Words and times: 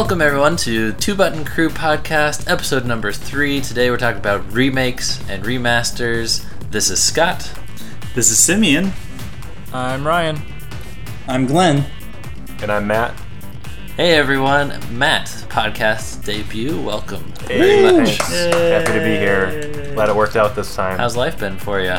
Welcome 0.00 0.22
everyone 0.22 0.56
to 0.56 0.94
Two 0.94 1.14
Button 1.14 1.44
Crew 1.44 1.68
Podcast, 1.68 2.50
episode 2.50 2.86
number 2.86 3.12
three. 3.12 3.60
Today 3.60 3.90
we're 3.90 3.98
talking 3.98 4.18
about 4.18 4.50
remakes 4.50 5.20
and 5.28 5.44
remasters. 5.44 6.42
This 6.70 6.88
is 6.88 7.02
Scott. 7.02 7.52
This 8.14 8.30
is 8.30 8.38
Simeon. 8.38 8.92
I'm 9.74 10.06
Ryan. 10.06 10.40
I'm 11.28 11.44
Glenn. 11.44 11.84
And 12.62 12.72
I'm 12.72 12.86
Matt. 12.86 13.14
Hey 13.94 14.12
everyone, 14.12 14.70
Matt, 14.90 15.26
podcast 15.50 16.24
debut. 16.24 16.80
Welcome. 16.80 17.34
Hey, 17.46 17.82
thanks. 17.82 18.26
Happy 18.26 18.92
to 18.94 19.00
be 19.00 19.16
here. 19.18 19.92
Glad 19.92 20.08
it 20.08 20.16
worked 20.16 20.34
out 20.34 20.56
this 20.56 20.74
time. 20.74 20.96
How's 20.96 21.14
life 21.14 21.38
been 21.38 21.58
for 21.58 21.78
you? 21.78 21.98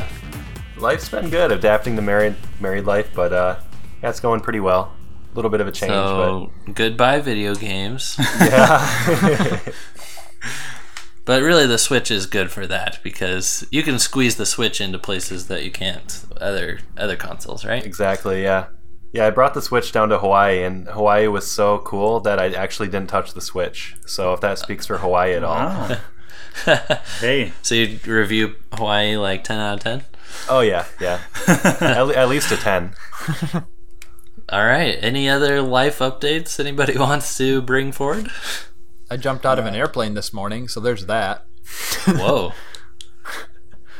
Life's 0.75 1.07
been 1.07 1.29
good, 1.29 1.51
adapting 1.51 1.95
to 1.97 2.01
married 2.01 2.35
married 2.59 2.85
life, 2.85 3.11
but 3.13 3.31
uh, 3.31 3.59
yeah, 4.01 4.09
it's 4.09 4.19
going 4.19 4.41
pretty 4.41 4.59
well. 4.59 4.91
A 5.31 5.35
little 5.35 5.49
bit 5.51 5.61
of 5.61 5.67
a 5.67 5.71
change, 5.71 5.91
So 5.91 6.51
goodbye 6.73 7.19
video 7.21 7.55
games. 7.55 8.15
but 8.17 8.25
yeah. 8.51 9.59
but 11.25 11.41
really, 11.41 11.65
the 11.67 11.77
Switch 11.77 12.11
is 12.11 12.25
good 12.25 12.51
for 12.51 12.67
that 12.67 12.99
because 13.03 13.65
you 13.71 13.81
can 13.83 13.97
squeeze 13.99 14.35
the 14.35 14.45
Switch 14.45 14.81
into 14.81 14.99
places 14.99 15.47
that 15.47 15.63
you 15.63 15.71
can't 15.71 16.25
other 16.39 16.79
other 16.97 17.15
consoles, 17.15 17.63
right? 17.63 17.85
exactly, 17.85 18.43
yeah. 18.43 18.67
Yeah, 19.13 19.27
I 19.27 19.29
brought 19.29 19.53
the 19.53 19.61
Switch 19.61 19.91
down 19.91 20.07
to 20.09 20.17
Hawaii, 20.19 20.63
and 20.63 20.87
Hawaii 20.87 21.27
was 21.27 21.49
so 21.49 21.79
cool 21.79 22.21
that 22.21 22.39
I 22.39 22.47
actually 22.53 22.87
didn't 22.87 23.09
touch 23.09 23.33
the 23.33 23.41
Switch. 23.41 23.95
So 24.05 24.33
if 24.33 24.39
that 24.41 24.57
speaks 24.57 24.85
for 24.85 24.97
Hawaii 24.99 25.33
at 25.33 25.43
all, 25.43 25.55
Wow. 25.57 25.97
hey, 27.19 27.51
So 27.61 27.75
you 27.75 27.99
review 28.05 28.55
Hawaii 28.73 29.15
like 29.17 29.43
ten 29.43 29.59
out 29.59 29.75
of 29.75 29.79
ten. 29.83 30.03
oh 30.49 30.61
yeah, 30.61 30.85
yeah, 30.99 31.19
at, 31.47 32.01
le- 32.01 32.15
at 32.15 32.27
least 32.29 32.51
a 32.51 32.57
ten. 32.57 32.93
All 34.51 34.65
right. 34.65 34.97
Any 35.01 35.29
other 35.29 35.61
life 35.61 35.99
updates 35.99 36.59
anybody 36.59 36.97
wants 36.97 37.37
to 37.37 37.61
bring 37.61 37.91
forward? 37.91 38.29
I 39.09 39.17
jumped 39.17 39.45
out 39.45 39.59
of 39.59 39.65
an 39.65 39.73
uh, 39.73 39.77
airplane 39.77 40.13
this 40.13 40.33
morning, 40.33 40.67
so 40.67 40.79
there's 40.79 41.05
that. 41.05 41.45
Whoa. 42.05 42.53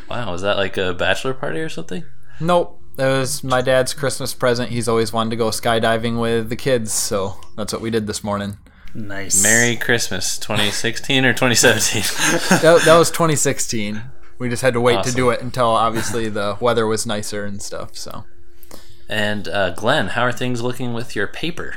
wow, 0.09 0.31
was 0.31 0.41
that 0.41 0.57
like 0.57 0.77
a 0.77 0.93
bachelor 0.93 1.33
party 1.33 1.59
or 1.59 1.69
something? 1.69 2.03
Nope. 2.39 2.79
It 2.97 3.03
was 3.05 3.43
my 3.43 3.61
dad's 3.61 3.93
Christmas 3.93 4.33
present. 4.33 4.69
He's 4.71 4.87
always 4.89 5.13
wanted 5.13 5.29
to 5.31 5.35
go 5.37 5.49
skydiving 5.49 6.19
with 6.19 6.49
the 6.49 6.55
kids, 6.57 6.91
so 6.91 7.35
that's 7.55 7.71
what 7.71 7.81
we 7.81 7.89
did 7.89 8.05
this 8.05 8.23
morning. 8.23 8.57
nice. 8.93 9.41
Merry 9.41 9.77
Christmas 9.77 10.37
2016 10.37 11.23
or 11.23 11.31
2017? 11.33 12.01
That, 12.61 12.81
that 12.85 12.97
was 12.97 13.09
2016. 13.09 14.01
We 14.39 14.49
just 14.49 14.61
had 14.61 14.73
to 14.73 14.81
wait 14.81 14.97
Awesome. 14.97 15.11
to 15.11 15.15
do 15.15 15.29
it 15.29 15.41
until 15.41 15.67
obviously 15.67 16.27
the 16.27 16.57
weather 16.59 16.85
was 16.85 17.05
nicer 17.05 17.45
and 17.45 17.61
stuff. 17.61 17.95
So 17.95 18.25
and 19.11 19.47
uh, 19.49 19.71
Glenn, 19.71 20.07
how 20.07 20.23
are 20.23 20.31
things 20.31 20.61
looking 20.61 20.93
with 20.93 21.15
your 21.15 21.27
paper? 21.27 21.75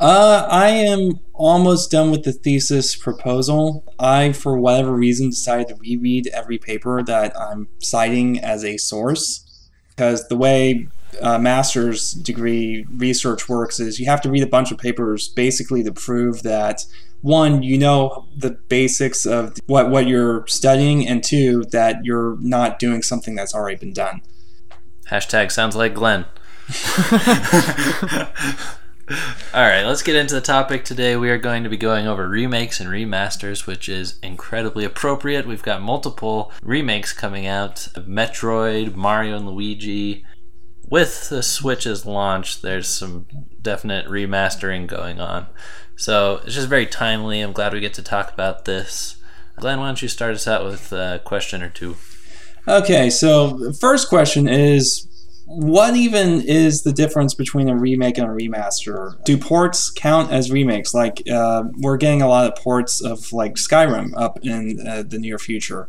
Uh, 0.00 0.46
I 0.50 0.70
am 0.70 1.20
almost 1.34 1.90
done 1.90 2.10
with 2.10 2.24
the 2.24 2.32
thesis 2.32 2.96
proposal. 2.96 3.84
I, 3.98 4.32
for 4.32 4.56
whatever 4.56 4.92
reason, 4.92 5.30
decided 5.30 5.68
to 5.68 5.74
reread 5.74 6.28
every 6.28 6.56
paper 6.56 7.02
that 7.02 7.38
I'm 7.38 7.68
citing 7.80 8.40
as 8.40 8.64
a 8.64 8.78
source 8.78 9.68
because 9.90 10.26
the 10.28 10.36
way 10.36 10.88
uh, 11.20 11.38
master's 11.38 12.12
degree 12.12 12.86
research 12.96 13.48
works 13.48 13.80
is 13.80 13.98
you 13.98 14.06
have 14.06 14.20
to 14.22 14.30
read 14.30 14.42
a 14.42 14.46
bunch 14.46 14.70
of 14.70 14.78
papers 14.78 15.28
basically 15.28 15.82
to 15.82 15.92
prove 15.92 16.44
that 16.44 16.84
one, 17.20 17.62
you 17.64 17.76
know 17.76 18.28
the 18.36 18.50
basics 18.50 19.26
of 19.26 19.58
what 19.66 19.90
what 19.90 20.06
you're 20.06 20.46
studying, 20.46 21.06
and 21.06 21.22
two, 21.22 21.64
that 21.72 22.04
you're 22.04 22.36
not 22.40 22.78
doing 22.78 23.02
something 23.02 23.34
that's 23.34 23.54
already 23.54 23.76
been 23.76 23.92
done. 23.92 24.22
Hashtag 25.10 25.50
sounds 25.50 25.74
like 25.74 25.94
Glenn. 25.94 26.26
All 29.54 29.62
right, 29.62 29.84
let's 29.84 30.02
get 30.02 30.16
into 30.16 30.34
the 30.34 30.42
topic 30.42 30.84
today. 30.84 31.16
We 31.16 31.30
are 31.30 31.38
going 31.38 31.64
to 31.64 31.70
be 31.70 31.78
going 31.78 32.06
over 32.06 32.28
remakes 32.28 32.78
and 32.78 32.90
remasters, 32.90 33.66
which 33.66 33.88
is 33.88 34.18
incredibly 34.22 34.84
appropriate. 34.84 35.46
We've 35.46 35.62
got 35.62 35.80
multiple 35.80 36.52
remakes 36.62 37.14
coming 37.14 37.46
out 37.46 37.86
of 37.96 38.04
Metroid, 38.04 38.94
Mario 38.94 39.36
and 39.36 39.46
Luigi. 39.46 40.26
With 40.90 41.30
the 41.30 41.42
Switch's 41.42 42.04
launch, 42.04 42.60
there's 42.60 42.88
some 42.88 43.26
definite 43.62 44.06
remastering 44.06 44.86
going 44.86 45.20
on. 45.20 45.46
So 45.96 46.42
it's 46.44 46.54
just 46.54 46.68
very 46.68 46.86
timely. 46.86 47.40
I'm 47.40 47.52
glad 47.52 47.72
we 47.72 47.80
get 47.80 47.94
to 47.94 48.02
talk 48.02 48.30
about 48.30 48.66
this. 48.66 49.16
Glenn, 49.56 49.80
why 49.80 49.86
don't 49.86 50.02
you 50.02 50.08
start 50.08 50.34
us 50.34 50.46
out 50.46 50.64
with 50.64 50.92
a 50.92 51.22
question 51.24 51.62
or 51.62 51.70
two? 51.70 51.96
Okay, 52.66 53.08
so 53.08 53.56
the 53.56 53.72
first 53.72 54.10
question 54.10 54.46
is 54.46 55.08
what 55.48 55.96
even 55.96 56.42
is 56.42 56.82
the 56.82 56.92
difference 56.92 57.32
between 57.32 57.70
a 57.70 57.76
remake 57.76 58.18
and 58.18 58.26
a 58.26 58.30
remaster? 58.30 59.22
Do 59.24 59.38
ports 59.38 59.88
count 59.88 60.30
as 60.30 60.50
remakes? 60.50 60.92
Like, 60.92 61.22
uh, 61.30 61.64
we're 61.78 61.96
getting 61.96 62.20
a 62.20 62.28
lot 62.28 62.46
of 62.46 62.62
ports 62.62 63.00
of 63.00 63.32
like 63.32 63.54
Skyrim 63.54 64.12
up 64.14 64.38
in 64.42 64.86
uh, 64.86 65.04
the 65.06 65.18
near 65.18 65.38
future. 65.38 65.88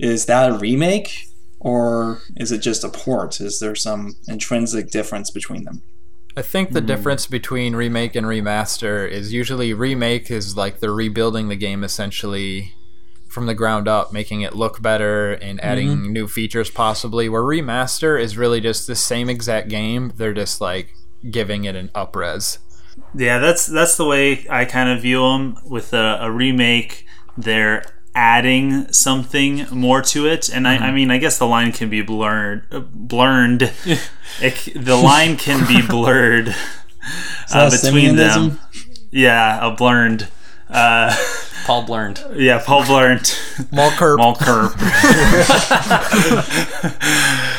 Is 0.00 0.26
that 0.26 0.50
a 0.50 0.58
remake 0.58 1.28
or 1.60 2.22
is 2.36 2.50
it 2.50 2.58
just 2.58 2.82
a 2.82 2.88
port? 2.88 3.40
Is 3.40 3.60
there 3.60 3.76
some 3.76 4.16
intrinsic 4.26 4.90
difference 4.90 5.30
between 5.30 5.62
them? 5.62 5.82
I 6.36 6.42
think 6.42 6.72
the 6.72 6.80
difference 6.80 7.26
between 7.26 7.76
remake 7.76 8.16
and 8.16 8.26
remaster 8.26 9.08
is 9.08 9.32
usually 9.32 9.74
remake 9.74 10.28
is 10.30 10.56
like 10.56 10.80
they're 10.80 10.92
rebuilding 10.92 11.48
the 11.48 11.56
game 11.56 11.84
essentially 11.84 12.74
from 13.32 13.46
the 13.46 13.54
ground 13.54 13.88
up, 13.88 14.12
making 14.12 14.42
it 14.42 14.54
look 14.54 14.82
better 14.82 15.32
and 15.32 15.62
adding 15.62 16.12
new 16.12 16.28
features 16.28 16.70
possibly. 16.70 17.28
Where 17.28 17.42
remaster 17.42 18.20
is 18.20 18.36
really 18.36 18.60
just 18.60 18.86
the 18.86 18.94
same 18.94 19.30
exact 19.30 19.68
game, 19.68 20.12
they're 20.16 20.34
just 20.34 20.60
like 20.60 20.94
giving 21.30 21.64
it 21.64 21.74
an 21.74 21.88
upres. 21.94 22.58
Yeah, 23.14 23.38
that's 23.38 23.66
that's 23.66 23.96
the 23.96 24.04
way 24.04 24.46
I 24.50 24.64
kind 24.66 24.90
of 24.90 25.00
view 25.02 25.22
them. 25.22 25.58
With 25.64 25.94
a, 25.94 26.18
a 26.20 26.30
remake, 26.30 27.06
they're 27.36 27.84
adding 28.14 28.92
something 28.92 29.66
more 29.70 30.02
to 30.02 30.26
it, 30.26 30.48
and 30.48 30.68
I, 30.68 30.76
I 30.76 30.92
mean, 30.92 31.10
I 31.10 31.18
guess 31.18 31.38
the 31.38 31.46
line 31.46 31.72
can 31.72 31.88
be 31.88 32.02
blurred. 32.02 32.66
Uh, 32.70 32.80
blurred. 32.80 33.62
it, 34.40 34.72
the 34.74 34.96
line 34.96 35.36
can 35.36 35.66
be 35.66 35.80
blurred 35.88 36.54
uh, 37.52 37.70
between 37.70 38.16
them. 38.16 38.60
Yeah, 39.10 39.66
a 39.66 39.74
blurred. 39.74 40.28
Uh, 40.68 41.14
Paul 41.64 41.82
Blurned. 41.82 42.24
yeah, 42.34 42.62
Paul 42.64 42.84
blurred. 42.84 43.18
Malkerp. 43.72 44.18
Malkerp. 44.18 44.72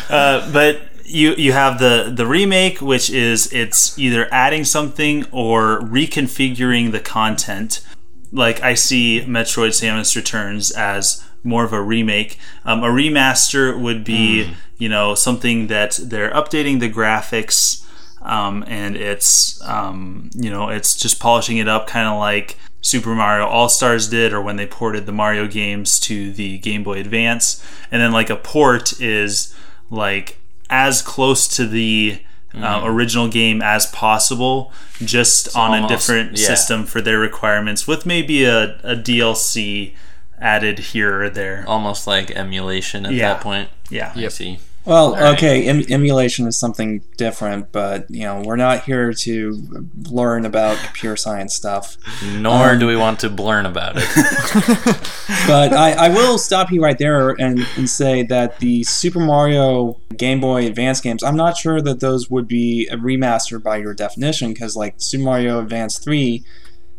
uh, 0.09 0.51
but 0.51 0.81
you 1.05 1.35
you 1.35 1.53
have 1.53 1.79
the 1.79 2.11
the 2.13 2.25
remake, 2.25 2.81
which 2.81 3.09
is 3.09 3.51
it's 3.53 3.97
either 3.97 4.27
adding 4.31 4.63
something 4.65 5.25
or 5.31 5.79
reconfiguring 5.81 6.91
the 6.91 6.99
content. 6.99 7.85
Like 8.31 8.61
I 8.61 8.73
see 8.73 9.21
Metroid: 9.21 9.69
Samus 9.69 10.15
Returns 10.15 10.71
as 10.71 11.23
more 11.43 11.63
of 11.63 11.73
a 11.73 11.81
remake. 11.81 12.39
Um, 12.65 12.83
a 12.83 12.87
remaster 12.87 13.79
would 13.79 14.03
be 14.03 14.55
you 14.77 14.89
know 14.89 15.15
something 15.15 15.67
that 15.67 15.99
they're 16.01 16.31
updating 16.31 16.79
the 16.79 16.89
graphics. 16.91 17.82
Um, 18.23 18.63
and 18.67 18.95
it's 18.95 19.61
um, 19.63 20.29
you 20.33 20.49
know 20.49 20.69
it's 20.69 20.95
just 20.97 21.19
polishing 21.19 21.57
it 21.57 21.67
up, 21.67 21.87
kind 21.87 22.07
of 22.07 22.17
like 22.17 22.57
Super 22.81 23.13
Mario 23.15 23.45
All 23.45 23.69
Stars 23.69 24.07
did, 24.09 24.33
or 24.33 24.41
when 24.41 24.55
they 24.55 24.65
ported 24.65 25.05
the 25.05 25.11
Mario 25.11 25.47
games 25.47 25.99
to 26.01 26.31
the 26.31 26.57
Game 26.59 26.83
Boy 26.83 26.99
Advance. 26.99 27.63
And 27.91 28.01
then 28.01 28.11
like 28.11 28.29
a 28.29 28.35
port 28.35 28.99
is 29.01 29.53
like 29.89 30.39
as 30.69 31.01
close 31.01 31.47
to 31.57 31.67
the 31.67 32.21
uh, 32.55 32.81
original 32.83 33.27
game 33.27 33.61
as 33.61 33.87
possible, 33.87 34.71
just 34.99 35.55
on 35.57 35.83
a 35.83 35.87
different 35.87 36.37
yeah. 36.37 36.45
system 36.47 36.85
for 36.85 37.01
their 37.01 37.19
requirements, 37.19 37.87
with 37.87 38.05
maybe 38.05 38.45
a, 38.45 38.79
a 38.83 38.95
DLC 38.95 39.93
added 40.39 40.79
here 40.79 41.23
or 41.23 41.29
there. 41.29 41.65
Almost 41.67 42.05
like 42.05 42.31
emulation 42.31 43.05
at 43.05 43.13
Yeah. 43.13 43.33
that 43.33 43.41
point. 43.41 43.69
Yeah. 43.89 44.13
I 44.15 44.27
see. 44.27 44.59
Well, 44.85 45.13
right. 45.13 45.33
okay, 45.35 45.65
em- 45.65 45.85
emulation 45.89 46.45
is 46.47 46.59
something 46.59 47.01
different, 47.17 47.71
but 47.71 48.09
you 48.09 48.23
know 48.23 48.41
we're 48.41 48.57
not 48.57 48.83
here 48.83 49.13
to 49.13 49.87
learn 50.09 50.45
about 50.45 50.77
computer 50.77 51.15
science 51.15 51.55
stuff. 51.55 51.97
Nor 52.23 52.71
um, 52.71 52.79
do 52.79 52.87
we 52.87 52.95
want 52.95 53.19
to 53.21 53.29
learn 53.29 53.65
about 53.65 53.95
it. 53.97 54.03
But 55.47 55.73
I, 55.73 55.91
I 55.93 56.09
will 56.09 56.37
stop 56.37 56.71
you 56.71 56.81
right 56.81 56.97
there 56.97 57.29
and, 57.29 57.65
and 57.75 57.89
say 57.89 58.23
that 58.23 58.59
the 58.59 58.83
Super 58.83 59.19
Mario 59.19 59.99
Game 60.15 60.39
Boy 60.39 60.65
Advance 60.67 61.01
games, 61.01 61.23
I'm 61.23 61.35
not 61.35 61.57
sure 61.57 61.81
that 61.81 61.99
those 61.99 62.29
would 62.29 62.47
be 62.47 62.87
a 62.87 62.95
remaster 62.95 63.61
by 63.61 63.77
your 63.77 63.93
definition, 63.93 64.53
because 64.53 64.75
like 64.75 64.95
Super 64.97 65.23
Mario 65.23 65.59
Advance 65.59 65.99
3 65.99 66.43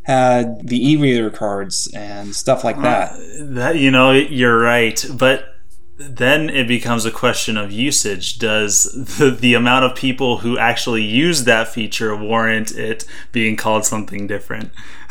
had 0.02 0.68
the 0.68 0.90
e-reader 0.92 1.30
cards 1.30 1.90
and 1.94 2.34
stuff 2.34 2.64
like 2.64 2.76
uh, 2.76 2.82
that. 2.82 3.12
That 3.54 3.76
you 3.76 3.90
know, 3.90 4.12
you're 4.12 4.58
right, 4.58 5.02
but 5.14 5.53
then 5.96 6.50
it 6.50 6.66
becomes 6.66 7.04
a 7.04 7.10
question 7.10 7.56
of 7.56 7.70
usage. 7.70 8.38
Does 8.38 8.82
the, 9.18 9.30
the 9.30 9.54
amount 9.54 9.84
of 9.84 9.96
people 9.96 10.38
who 10.38 10.58
actually 10.58 11.02
use 11.02 11.44
that 11.44 11.68
feature 11.68 12.16
warrant 12.16 12.72
it 12.72 13.04
being 13.32 13.56
called 13.56 13.84
something 13.84 14.26
different? 14.26 14.70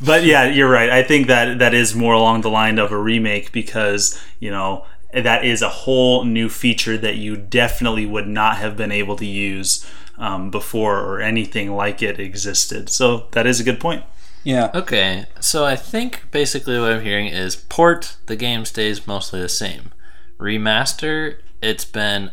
but 0.00 0.24
yeah, 0.24 0.44
you're 0.44 0.70
right. 0.70 0.90
I 0.90 1.02
think 1.02 1.26
that 1.26 1.58
that 1.58 1.74
is 1.74 1.94
more 1.94 2.14
along 2.14 2.42
the 2.42 2.50
line 2.50 2.78
of 2.78 2.92
a 2.92 2.98
remake 2.98 3.52
because 3.52 4.20
you 4.38 4.50
know 4.50 4.86
that 5.12 5.44
is 5.44 5.62
a 5.62 5.68
whole 5.68 6.24
new 6.24 6.48
feature 6.48 6.96
that 6.98 7.16
you 7.16 7.36
definitely 7.36 8.06
would 8.06 8.28
not 8.28 8.58
have 8.58 8.76
been 8.76 8.92
able 8.92 9.16
to 9.16 9.26
use 9.26 9.86
um, 10.18 10.50
before 10.50 11.00
or 11.00 11.20
anything 11.20 11.72
like 11.74 12.02
it 12.02 12.20
existed. 12.20 12.88
So 12.88 13.26
that 13.32 13.46
is 13.46 13.60
a 13.60 13.64
good 13.64 13.80
point. 13.80 14.04
Yeah. 14.46 14.70
Okay, 14.72 15.24
so 15.40 15.64
I 15.64 15.74
think 15.74 16.30
basically 16.30 16.78
what 16.78 16.92
I'm 16.92 17.02
hearing 17.02 17.26
is 17.26 17.56
port, 17.56 18.16
the 18.26 18.36
game 18.36 18.64
stays 18.64 19.04
mostly 19.04 19.40
the 19.40 19.48
same. 19.48 19.90
Remaster, 20.38 21.38
it's 21.60 21.84
been 21.84 22.30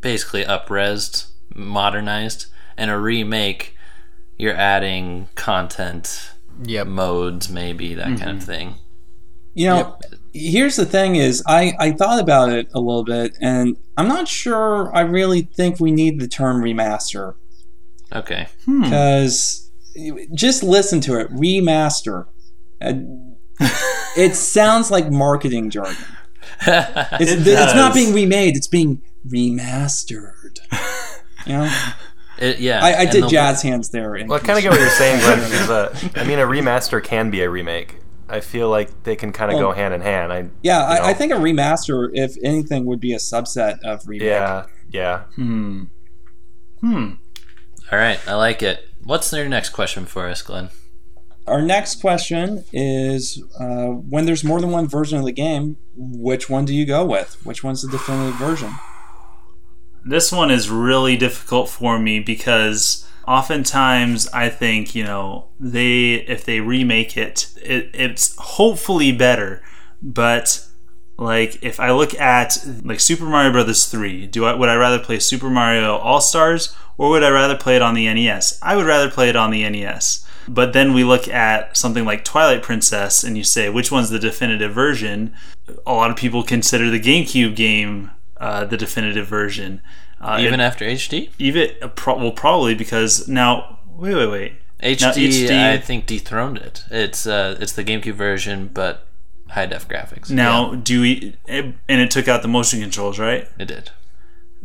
basically 0.00 0.44
upresed, 0.44 1.26
modernized, 1.52 2.46
and 2.76 2.88
a 2.88 2.96
remake, 2.96 3.74
you're 4.38 4.54
adding 4.54 5.28
content, 5.34 6.30
Yep. 6.62 6.86
modes, 6.86 7.50
maybe 7.50 7.94
that 7.94 8.16
kind 8.16 8.22
of 8.22 8.36
mm-hmm. 8.36 8.38
thing. 8.38 8.74
You 9.54 9.66
know, 9.66 9.98
here's 10.32 10.76
the 10.76 10.86
thing 10.86 11.16
is 11.16 11.42
I, 11.48 11.72
I 11.80 11.90
thought 11.90 12.20
about 12.20 12.50
it 12.50 12.68
a 12.74 12.78
little 12.78 13.02
bit 13.02 13.36
and 13.40 13.76
I'm 13.96 14.06
not 14.06 14.28
sure 14.28 14.94
I 14.94 15.00
really 15.00 15.42
think 15.42 15.80
we 15.80 15.90
need 15.90 16.20
the 16.20 16.28
term 16.28 16.62
remaster 16.62 17.34
Okay. 18.14 18.46
Hmm. 18.66 18.82
because 18.82 19.65
just 20.34 20.62
listen 20.62 21.00
to 21.00 21.18
it 21.20 21.30
remaster 21.32 22.26
Uh, 22.80 22.92
it 24.16 24.34
sounds 24.34 24.90
like 24.90 25.10
marketing 25.10 25.70
jargon 25.70 25.96
it's, 26.66 27.32
It 27.32 27.46
it's 27.46 27.74
not 27.74 27.94
being 27.94 28.12
remade 28.14 28.56
it's 28.56 28.68
being 28.68 29.02
remastered 29.28 30.58
you 31.46 31.52
know 31.52 31.82
It- 32.38 32.58
yeah. 32.58 32.84
I, 32.84 33.00
I 33.00 33.06
did 33.06 33.24
the- 33.24 33.28
jazz 33.28 33.62
hands 33.62 33.90
there 33.90 34.14
in 34.14 34.28
Well, 34.28 34.38
I 34.38 34.42
kind 34.44 34.58
of 34.58 34.62
get 34.62 34.70
what 34.70 34.78
you're 34.80 34.90
saying, 34.90 35.20
Glenn. 35.20 35.38
Because, 35.50 35.70
uh, 35.70 35.98
I 36.16 36.24
mean, 36.24 36.38
a 36.38 36.42
remaster 36.46 37.02
can 37.02 37.30
be 37.30 37.40
a 37.40 37.48
remake. 37.48 37.96
I 38.28 38.40
feel 38.40 38.68
like 38.68 39.04
they 39.04 39.16
can 39.16 39.32
kind 39.32 39.50
of 39.52 39.58
go 39.58 39.72
hand 39.72 39.94
in 39.94 40.00
hand. 40.02 40.32
I 40.32 40.48
yeah 40.62 40.80
you 40.80 41.02
I, 41.04 41.10
I 41.10 41.14
think 41.14 41.32
a 41.32 41.36
remaster 41.36 42.10
if 42.12 42.36
anything 42.42 42.84
would 42.84 43.00
be 43.00 43.12
a 43.14 43.18
subset 43.18 43.78
of 43.84 44.06
remake 44.06 44.26
yeah, 44.26 44.66
yeah. 44.90 45.22
Hmm. 45.36 45.84
Hmm. 46.80 47.10
All 47.90 47.98
right, 47.98 48.18
I 48.28 48.34
like 48.34 48.62
it. 48.62 48.86
What's 49.06 49.30
their 49.30 49.48
next 49.48 49.68
question 49.68 50.04
for 50.04 50.28
us, 50.28 50.42
Glenn? 50.42 50.70
Our 51.46 51.62
next 51.62 52.00
question 52.00 52.64
is 52.72 53.40
uh, 53.60 53.86
when 53.86 54.26
there's 54.26 54.42
more 54.42 54.60
than 54.60 54.72
one 54.72 54.88
version 54.88 55.16
of 55.16 55.24
the 55.24 55.30
game, 55.30 55.76
which 55.94 56.50
one 56.50 56.64
do 56.64 56.74
you 56.74 56.84
go 56.84 57.04
with? 57.04 57.38
Which 57.46 57.62
one's 57.62 57.82
the 57.82 57.88
definitive 57.88 58.34
version? 58.34 58.72
This 60.04 60.32
one 60.32 60.50
is 60.50 60.68
really 60.68 61.16
difficult 61.16 61.68
for 61.68 62.00
me 62.00 62.18
because 62.18 63.08
oftentimes 63.28 64.26
I 64.28 64.48
think, 64.48 64.96
you 64.96 65.04
know, 65.04 65.50
they 65.60 66.14
if 66.14 66.44
they 66.44 66.58
remake 66.58 67.16
it, 67.16 67.52
it 67.62 67.90
it's 67.94 68.34
hopefully 68.38 69.12
better. 69.12 69.62
But 70.02 70.66
like 71.18 71.62
if 71.62 71.80
I 71.80 71.90
look 71.92 72.14
at 72.14 72.56
like 72.84 73.00
Super 73.00 73.24
Mario 73.24 73.52
Brothers 73.52 73.86
3, 73.86 74.26
do 74.26 74.44
I 74.44 74.54
would 74.54 74.68
I 74.68 74.74
rather 74.76 74.98
play 74.98 75.18
Super 75.18 75.50
Mario 75.50 75.96
All-Stars 75.96 76.74
or 76.98 77.10
would 77.10 77.22
I 77.24 77.30
rather 77.30 77.56
play 77.56 77.76
it 77.76 77.82
on 77.82 77.94
the 77.94 78.12
NES? 78.12 78.58
I 78.62 78.76
would 78.76 78.86
rather 78.86 79.10
play 79.10 79.28
it 79.28 79.36
on 79.36 79.50
the 79.50 79.68
NES. 79.68 80.26
But 80.48 80.72
then 80.72 80.92
we 80.94 81.02
look 81.04 81.26
at 81.28 81.76
something 81.76 82.04
like 82.04 82.24
Twilight 82.24 82.62
Princess 82.62 83.24
and 83.24 83.36
you 83.36 83.44
say 83.44 83.68
which 83.68 83.90
one's 83.90 84.10
the 84.10 84.18
definitive 84.18 84.72
version? 84.72 85.34
A 85.86 85.92
lot 85.92 86.10
of 86.10 86.16
people 86.16 86.42
consider 86.42 86.90
the 86.90 87.00
GameCube 87.00 87.56
game 87.56 88.10
uh, 88.38 88.64
the 88.64 88.76
definitive 88.76 89.26
version. 89.26 89.80
Uh, 90.20 90.38
Even 90.40 90.60
it- 90.60 90.64
after 90.64 90.84
HD? 90.84 91.30
even 91.38 91.70
uh, 91.82 91.88
well, 92.06 92.32
probably 92.32 92.74
because 92.74 93.26
now 93.28 93.78
wait, 93.88 94.14
wait, 94.14 94.26
wait. 94.26 94.52
Now, 94.82 94.88
HD, 95.12 95.28
HD 95.28 95.70
I 95.72 95.78
think 95.78 96.06
dethroned 96.06 96.58
it. 96.58 96.84
It's 96.90 97.26
uh, 97.26 97.56
it's 97.60 97.72
the 97.72 97.82
GameCube 97.84 98.14
version, 98.14 98.70
but 98.72 99.05
high 99.48 99.66
def 99.66 99.88
graphics. 99.88 100.30
Now, 100.30 100.74
do 100.74 101.00
we? 101.00 101.36
And 101.48 101.74
it 101.88 102.10
took 102.10 102.28
out 102.28 102.42
the 102.42 102.48
motion 102.48 102.80
controls, 102.80 103.18
right? 103.18 103.48
it 103.58 103.66
did. 103.66 103.90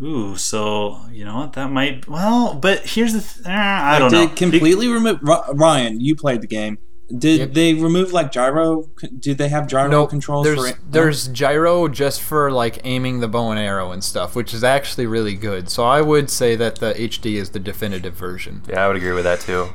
Ooh, 0.02 0.36
so 0.36 1.00
you 1.12 1.26
know 1.26 1.36
what? 1.36 1.54
That 1.54 1.70
might. 1.70 2.08
Well, 2.08 2.56
but 2.56 2.80
here's 2.88 3.14
the. 3.14 3.22
Th- 3.22 3.46
uh, 3.46 3.50
I 3.52 4.00
don't 4.00 4.10
Did 4.12 4.30
know. 4.30 4.36
completely 4.36 4.88
remove 4.88 5.20
Ryan? 5.22 6.00
You 6.00 6.16
played 6.16 6.42
the 6.42 6.48
game. 6.48 6.80
Did 7.16 7.40
Yep. 7.40 7.54
they 7.54 7.74
remove 7.74 8.14
like 8.14 8.32
gyro? 8.32 8.90
Did 9.20 9.38
they 9.38 9.50
have 9.50 9.68
gyro 9.68 9.90
No, 9.92 10.08
controls 10.08 10.46
there's 10.46 10.60
for 10.60 10.68
it? 10.68 10.76
there's 10.90 11.28
gyro 11.28 11.90
just 11.90 12.22
for 12.22 12.50
like 12.52 12.80
aiming 12.86 13.20
the 13.20 13.28
bow 13.28 13.52
and 13.52 13.60
arrow 13.60 13.92
and 13.92 14.02
stuff, 14.02 14.34
which 14.34 14.54
is 14.54 14.64
actually 14.64 15.06
really 15.06 15.36
good. 15.36 15.70
So 15.70 15.84
I 15.84 16.02
would 16.02 16.30
say 16.30 16.56
that 16.56 16.78
the 16.78 16.94
HD 16.94 17.36
is 17.36 17.50
the 17.50 17.60
definitive 17.60 18.14
version. 18.14 18.64
Yeah, 18.68 18.86
I 18.86 18.88
would 18.88 18.96
agree 18.96 19.12
with 19.12 19.26
that 19.26 19.42
too. 19.42 19.72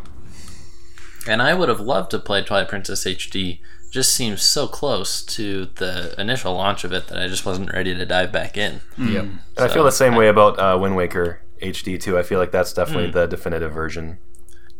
And 1.29 1.43
I 1.43 1.55
would 1.55 1.69
have 1.69 1.81
loved 1.81 2.11
to 2.13 2.19
play 2.19 2.43
Twilight 2.43 2.69
Princess 2.69 3.05
HD. 3.05 3.59
Just 3.97 4.15
seems 4.15 4.43
so 4.43 4.69
close 4.69 5.23
to 5.23 5.71
the 5.77 6.15
initial 6.21 6.53
launch 6.53 6.85
of 6.85 6.93
it 6.93 7.07
that 7.07 7.17
I 7.17 7.29
just 7.29 7.47
wasn't 7.47 7.73
ready 7.73 7.95
to 7.95 8.05
dive 8.05 8.31
back 8.31 8.59
in. 8.59 8.83
Yep. 8.99 9.25
And 9.25 9.41
I 9.57 9.69
feel 9.69 9.85
the 9.85 9.91
same 9.91 10.17
way 10.17 10.29
about 10.29 10.59
uh, 10.59 10.77
Wind 10.79 10.97
Waker 10.97 11.41
HD 11.63 11.99
too. 11.99 12.19
I 12.19 12.23
feel 12.23 12.39
like 12.39 12.51
that's 12.51 12.75
definitely 12.75 13.11
the 13.11 13.25
definitive 13.25 13.73
version. 13.73 14.19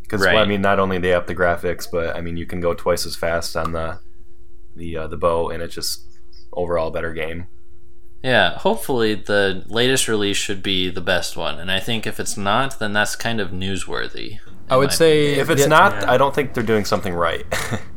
Because 0.03 0.23
Right. 0.23 0.37
I 0.37 0.45
mean, 0.45 0.61
not 0.61 0.79
only 0.79 0.99
they 0.99 1.15
up 1.15 1.25
the 1.25 1.33
graphics, 1.33 1.87
but 1.91 2.15
I 2.15 2.21
mean, 2.21 2.37
you 2.37 2.45
can 2.45 2.61
go 2.61 2.75
twice 2.75 3.07
as 3.07 3.15
fast 3.15 3.57
on 3.57 3.71
the 3.71 4.01
the 4.75 4.95
uh, 4.95 5.07
the 5.07 5.17
bow, 5.17 5.49
and 5.49 5.63
it's 5.63 5.73
just 5.73 6.03
overall 6.53 6.91
better 6.91 7.11
game. 7.11 7.47
Yeah, 8.21 8.59
hopefully 8.59 9.15
the 9.15 9.63
latest 9.65 10.07
release 10.07 10.37
should 10.37 10.61
be 10.61 10.91
the 10.91 11.01
best 11.01 11.35
one. 11.35 11.57
And 11.57 11.71
I 11.71 11.79
think 11.79 12.05
if 12.05 12.19
it's 12.19 12.37
not, 12.37 12.77
then 12.77 12.93
that's 12.93 13.15
kind 13.15 13.41
of 13.41 13.49
newsworthy. 13.49 14.37
I 14.69 14.75
would 14.77 14.91
say 14.91 15.35
If 15.35 15.49
it's 15.49 15.61
yeah, 15.61 15.67
not, 15.67 15.93
Yeah. 15.93 16.11
I 16.11 16.17
don't 16.17 16.35
think 16.35 16.53
they're 16.53 16.63
doing 16.63 16.85
something 16.85 17.13
right. 17.27 17.45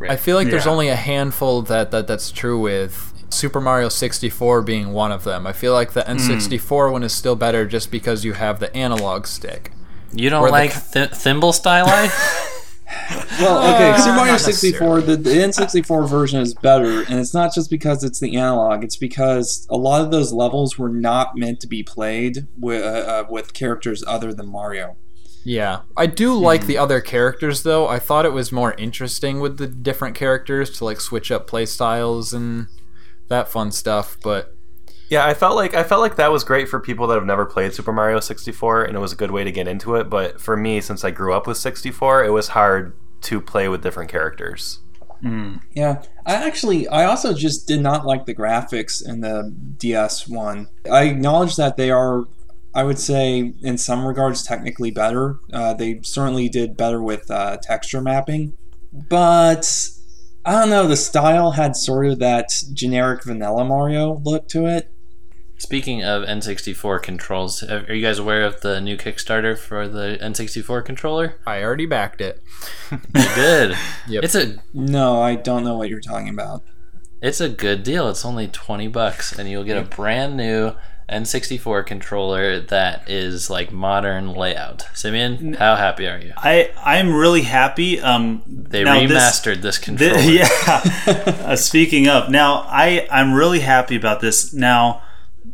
I 0.09 0.17
feel 0.17 0.37
like 0.37 0.49
there's 0.51 0.67
Yeah. 0.67 0.73
only 0.73 0.89
a 0.89 0.97
handful 0.97 1.63
that, 1.63 1.91
that 1.91 2.07
that's 2.07 2.31
true 2.31 2.59
with 2.61 3.13
Super 3.31 3.61
Mario 3.61 3.89
64 3.89 4.63
being 4.63 4.93
one 4.93 5.13
of 5.13 5.25
them. 5.25 5.47
I 5.47 5.53
feel 5.53 5.73
like 5.73 5.93
the 5.93 6.03
N64 6.03 6.93
one 6.93 7.03
is 7.03 7.13
still 7.13 7.37
better 7.37 7.67
just 7.67 7.91
because 7.91 8.25
you 8.25 8.33
have 8.35 8.61
the 8.61 8.75
analog 8.77 9.27
stick. 9.27 9.73
You 10.13 10.31
don't 10.31 10.43
Or 10.43 10.47
the 10.47 10.53
like 10.53 10.91
th- 10.93 11.11
thimble 11.11 11.53
style? 11.53 11.87
Well, 13.41 13.75
okay, 13.75 13.97
Super 14.03 14.17
Mario 14.17 14.37
64, 14.37 15.03
the, 15.03 15.17
the 15.17 15.31
N64 15.31 16.09
version 16.09 16.41
is 16.41 16.55
better, 16.55 17.03
and 17.03 17.21
it's 17.21 17.33
not 17.33 17.55
just 17.55 17.71
because 17.71 18.03
it's 18.03 18.19
the 18.19 18.37
analog, 18.37 18.83
it's 18.83 18.97
because 18.97 19.65
a 19.71 19.77
lot 19.77 20.03
of 20.03 20.11
those 20.11 20.33
levels 20.33 20.77
were 20.77 20.89
not 20.89 21.37
meant 21.37 21.61
to 21.61 21.69
be 21.69 21.85
played 21.85 22.49
with, 22.59 22.83
uh, 22.83 22.87
uh, 22.89 23.27
with 23.31 23.53
characters 23.55 24.03
other 24.09 24.35
than 24.35 24.49
Mario. 24.51 24.97
Yeah, 25.45 25.83
I 25.97 26.07
do 26.07 26.35
like 26.35 26.67
the 26.67 26.77
hmm. 26.77 26.83
other 26.83 27.01
characters 27.01 27.63
though. 27.63 27.89
I 27.89 27.99
thought 27.99 28.27
it 28.27 28.33
was 28.33 28.53
more 28.53 28.75
interesting 28.75 29.41
with 29.41 29.57
the 29.57 29.67
different 29.67 30.15
characters 30.15 30.71
to 30.79 30.85
like 30.85 31.01
switch 31.01 31.31
up 31.31 31.47
play 31.47 31.67
styles 31.67 32.33
and 32.33 32.67
that 33.29 33.49
fun 33.49 33.73
stuff. 33.73 34.19
But 34.23 34.55
Yeah, 35.09 35.27
I 35.27 35.35
felt 35.35 35.57
like 35.57 35.75
I 35.75 35.83
felt 35.83 36.03
like 36.03 36.17
that 36.17 36.31
was 36.31 36.45
great 36.45 36.69
for 36.69 36.79
people 36.79 37.07
that 37.07 37.15
have 37.15 37.25
never 37.25 37.47
played 37.47 37.73
Super 37.73 37.93
Mario 37.93 38.21
64, 38.21 38.85
and 38.85 38.97
it 38.97 39.01
was 39.01 39.13
a 39.13 39.17
good 39.17 39.31
way 39.31 39.45
to 39.45 39.53
get 39.53 39.67
into 39.67 39.95
it. 39.97 40.11
But 40.11 40.41
for 40.41 40.57
me, 40.57 40.81
since 40.81 41.05
I 41.05 41.11
grew 41.11 41.33
up 41.33 41.47
with 41.47 41.57
64, 41.57 42.25
it 42.25 42.31
was 42.31 42.49
hard 42.49 42.95
to 43.23 43.41
play 43.41 43.69
with 43.69 43.83
different 43.83 44.11
characters. 44.11 44.81
Hmm. 45.23 45.57
Yeah, 45.73 46.03
I 46.25 46.35
actually, 46.35 46.89
I 46.89 47.05
also 47.05 47.35
just 47.35 47.69
did 47.69 47.81
not 47.81 48.07
like 48.07 48.25
the 48.25 48.35
graphics 48.35 49.07
in 49.07 49.21
the 49.21 49.55
DS 49.79 50.27
one. 50.27 50.69
I 50.91 51.03
acknowledge 51.05 51.57
that 51.57 51.77
they 51.77 51.91
are, 51.91 52.25
I 52.75 52.85
would 52.85 52.99
say, 52.99 53.53
in 53.63 53.79
some 53.79 54.07
regards, 54.07 54.43
technically 54.45 54.91
better. 54.91 55.39
Uh, 55.53 55.75
they 55.75 56.01
certainly 56.03 56.49
did 56.49 56.77
better 56.77 57.03
with 57.03 57.31
uh, 57.31 57.57
texture 57.61 58.01
mapping, 58.01 58.57
but 58.93 59.89
I 60.45 60.53
don't 60.53 60.71
know. 60.71 60.87
The 60.87 60.97
style 60.97 61.53
had 61.53 61.75
sort 61.77 62.07
of 62.07 62.19
that 62.21 62.51
generic 62.73 63.25
vanilla 63.25 63.65
Mario 63.65 64.21
look 64.25 64.49
to 64.51 64.67
it. 64.67 64.91
Speaking 65.59 66.03
of 66.03 66.23
N64 66.23 67.03
controls, 67.03 67.63
are 67.63 67.93
you 67.93 68.01
guys 68.03 68.19
aware 68.19 68.43
of 68.45 68.63
the 68.63 68.81
new 68.81 68.97
Kickstarter 68.97 69.59
for 69.59 69.87
the 69.89 70.17
N64 70.23 70.83
controller? 70.85 71.35
I 71.47 71.63
already 71.63 71.85
backed 71.85 72.23
it. 72.23 72.43
You 72.91 72.99
did. 73.35 73.77
Yep. 74.09 74.25
It's 74.25 74.35
a 74.35 74.57
No, 74.73 75.21
I 75.21 75.35
don't 75.35 75.63
know 75.63 75.77
what 75.77 75.91
you're 75.91 76.01
talking 76.01 76.31
about. 76.31 76.63
it's 77.21 77.41
a 77.43 77.49
good 77.51 77.83
deal. 77.83 78.09
It's 78.09 78.25
only 78.25 78.49
20 78.49 78.89
bucks 78.89 79.39
and 79.39 79.51
you'll 79.51 79.65
get 79.65 79.77
a 79.77 79.83
brand 79.87 80.37
new 80.39 80.73
N64 81.11 81.85
controller 81.87 82.61
that 82.61 83.11
is 83.11 83.51
like 83.51 83.73
modern 83.73 84.33
layout. 84.33 84.87
Simeon, 84.95 85.55
how 85.55 85.77
happy 85.77 86.07
are 86.07 86.19
you? 86.19 86.33
I 86.37 86.71
I'm 86.85 87.13
really 87.13 87.43
happy. 87.43 88.01
Um, 88.01 88.43
They 88.47 88.85
now 88.85 89.01
this- 89.07 89.11
remastered 89.41 89.63
this, 89.63 89.79
controller. 89.87 90.15
Th- 90.15 90.39
yeah. 90.41 90.81
uh, 91.45 91.57
speaking 91.57 92.09
of, 92.09 92.31
now 92.31 92.65
I 92.69 93.07
I'm 93.11 93.33
really 93.35 93.61
happy 93.61 93.97
about 93.97 94.21
this. 94.21 94.53
Now, 94.55 95.03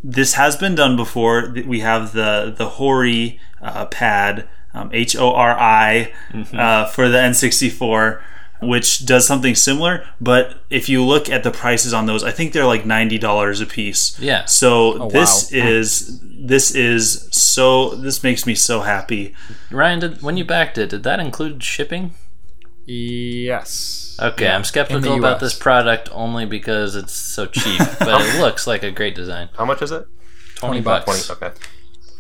this 0.04 0.34
has 0.34 0.56
been 0.56 0.75
done 0.75 0.96
before. 0.96 1.52
We 1.66 1.80
have 1.80 2.12
the 2.12 2.54
the 2.56 2.68
Hori 2.70 3.40
uh, 3.62 3.86
pad, 3.86 4.48
um, 4.75 4.90
H 4.92 5.16
O 5.16 5.32
R 5.32 5.56
I, 5.58 6.12
Mm-hmm. 6.32 6.58
uh, 6.58 6.86
for 6.86 7.08
the 7.08 7.18
N64, 7.18 8.20
which 8.66 9.06
does 9.06 9.26
something 9.26 9.54
similar. 9.54 10.06
But 10.20 10.58
if 10.70 10.88
you 10.88 11.02
look 11.02 11.28
at 11.28 11.42
the 11.42 11.50
prices 11.50 11.92
on 11.92 12.06
those, 12.06 12.25
I 12.25 12.30
think 12.30 12.52
they're 12.52 12.66
like 12.66 12.87
ninety 12.87 13.18
dollars 13.18 13.61
a 13.61 13.66
piece. 13.66 14.18
Yeah. 14.18 14.44
So 14.44 15.02
oh, 15.02 15.11
this 15.11 15.50
wow. 15.52 15.58
is 15.58 16.20
this 16.23 16.75
is 16.75 17.28
so 17.32 17.94
this 17.94 18.23
makes 18.23 18.46
me 18.46 18.54
so 18.54 18.80
happy. 18.80 19.35
Ryan, 19.70 20.00
did, 20.00 20.23
when 20.23 20.37
you 20.37 20.44
backed 20.44 20.78
it, 20.78 20.90
did 20.90 21.02
that 21.04 21.20
include 21.20 21.62
shipping? 21.62 22.14
Yes. 22.87 24.16
Okay, 24.23 24.49
I'm 24.49 24.64
skeptical 24.64 25.18
about 25.18 25.40
this 25.40 25.58
product 25.58 26.08
only 26.12 26.46
because 26.46 26.94
it's 26.94 27.12
so 27.12 27.46
cheap, 27.46 27.80
but 27.99 28.20
it 28.20 28.40
looks 28.40 28.66
like 28.66 28.82
a 28.82 28.90
great 28.90 29.14
design. 29.14 29.49
How 29.58 29.64
much 29.64 29.82
is 29.82 29.90
it? 29.90 30.06
20 30.56 30.80
bucks. 30.80 31.04
bucks. 31.04 31.26
Twenty. 31.26 31.46
Okay. 31.46 31.61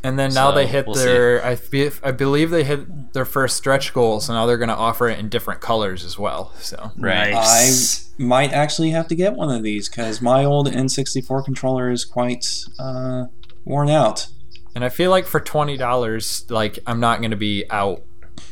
And 0.06 0.16
then 0.16 0.32
now 0.32 0.50
So, 0.50 0.54
they 0.54 0.66
hit 0.68 0.86
we'll 0.86 0.94
their, 0.94 1.44
I, 1.44 1.56
be, 1.56 1.90
I 2.02 2.12
believe 2.12 2.50
they 2.50 2.62
hit 2.62 3.12
their 3.12 3.24
first 3.24 3.56
stretch 3.56 3.92
goal, 3.92 4.20
so 4.20 4.32
now 4.32 4.46
they're 4.46 4.56
going 4.56 4.68
to 4.68 4.76
offer 4.76 5.08
it 5.08 5.18
in 5.18 5.28
different 5.28 5.60
colors 5.60 6.04
as 6.04 6.16
well. 6.16 6.52
So 6.60 6.92
Right. 6.96 7.34
I 7.36 7.70
might 8.16 8.52
actually 8.52 8.90
have 8.90 9.08
to 9.08 9.16
get 9.16 9.32
one 9.34 9.50
of 9.50 9.64
these 9.64 9.88
because 9.88 10.22
my 10.22 10.44
old 10.44 10.68
N64 10.68 11.44
controller 11.44 11.90
is 11.90 12.04
quite 12.04 12.46
uh, 12.78 13.24
worn 13.64 13.90
out. 13.90 14.28
And 14.76 14.84
I 14.84 14.90
feel 14.90 15.10
like 15.10 15.26
for 15.26 15.40
twenty 15.40 15.76
dollars, 15.78 16.44
like 16.50 16.78
I'm 16.86 17.00
not 17.00 17.20
going 17.20 17.30
to 17.30 17.36
be 17.36 17.64
out 17.70 18.02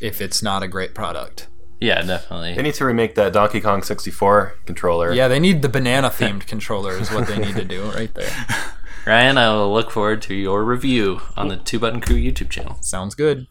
if 0.00 0.20
it's 0.22 0.42
not 0.42 0.62
a 0.62 0.68
great 0.68 0.94
product. 0.94 1.48
Yeah, 1.80 2.00
definitely. 2.00 2.54
They 2.54 2.62
need 2.62 2.74
to 2.74 2.84
remake 2.86 3.14
that 3.16 3.34
Donkey 3.34 3.60
Kong 3.60 3.82
64 3.82 4.54
controller. 4.64 5.12
Yeah, 5.12 5.28
they 5.28 5.38
need 5.38 5.60
the 5.60 5.68
banana 5.68 6.08
themed 6.18 6.46
controller 6.46 6.96
is 6.96 7.10
what 7.12 7.26
they 7.26 7.36
need 7.38 7.56
to 7.56 7.64
do 7.64 7.90
right 7.90 8.12
there. 8.14 8.30
Ryan, 9.06 9.38
I 9.38 9.52
will 9.52 9.72
look 9.72 9.90
forward 9.90 10.22
to 10.22 10.34
your 10.34 10.64
review 10.64 11.20
on 11.36 11.48
the 11.48 11.56
Two 11.56 11.78
Button 11.78 12.00
Crew 12.00 12.16
YouTube 12.16 12.50
channel. 12.50 12.78
Sounds 12.80 13.14
good. 13.14 13.46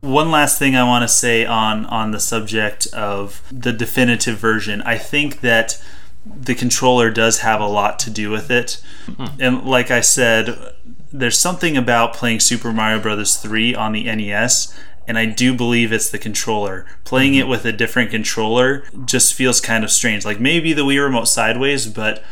One 0.00 0.30
last 0.30 0.58
thing 0.58 0.76
I 0.76 0.84
want 0.84 1.02
to 1.02 1.08
say 1.08 1.46
on 1.46 1.86
on 1.86 2.10
the 2.10 2.20
subject 2.20 2.86
of 2.92 3.42
the 3.50 3.72
definitive 3.72 4.38
version. 4.38 4.82
I 4.82 4.98
think 4.98 5.40
that 5.40 5.82
the 6.24 6.54
controller 6.54 7.10
does 7.10 7.40
have 7.40 7.60
a 7.60 7.66
lot 7.66 7.98
to 8.00 8.10
do 8.10 8.30
with 8.30 8.50
it. 8.50 8.82
Hmm. 9.06 9.26
And 9.40 9.64
like 9.64 9.90
I 9.90 10.00
said, 10.00 10.74
there's 11.12 11.38
something 11.38 11.76
about 11.76 12.14
playing 12.14 12.40
Super 12.40 12.72
Mario 12.72 13.00
Brothers 13.00 13.36
3 13.36 13.74
on 13.74 13.92
the 13.92 14.04
NES 14.04 14.78
and 15.06 15.18
I 15.18 15.26
do 15.26 15.54
believe 15.54 15.92
it's 15.92 16.10
the 16.10 16.18
controller. 16.18 16.86
Playing 17.04 17.32
mm-hmm. 17.32 17.42
it 17.42 17.48
with 17.48 17.64
a 17.64 17.72
different 17.72 18.10
controller 18.10 18.84
just 19.04 19.34
feels 19.34 19.60
kind 19.60 19.84
of 19.84 19.90
strange. 19.90 20.24
Like 20.24 20.40
maybe 20.40 20.72
the 20.72 20.84
Wii 20.84 21.04
remote 21.04 21.28
sideways, 21.28 21.86
but 21.86 22.22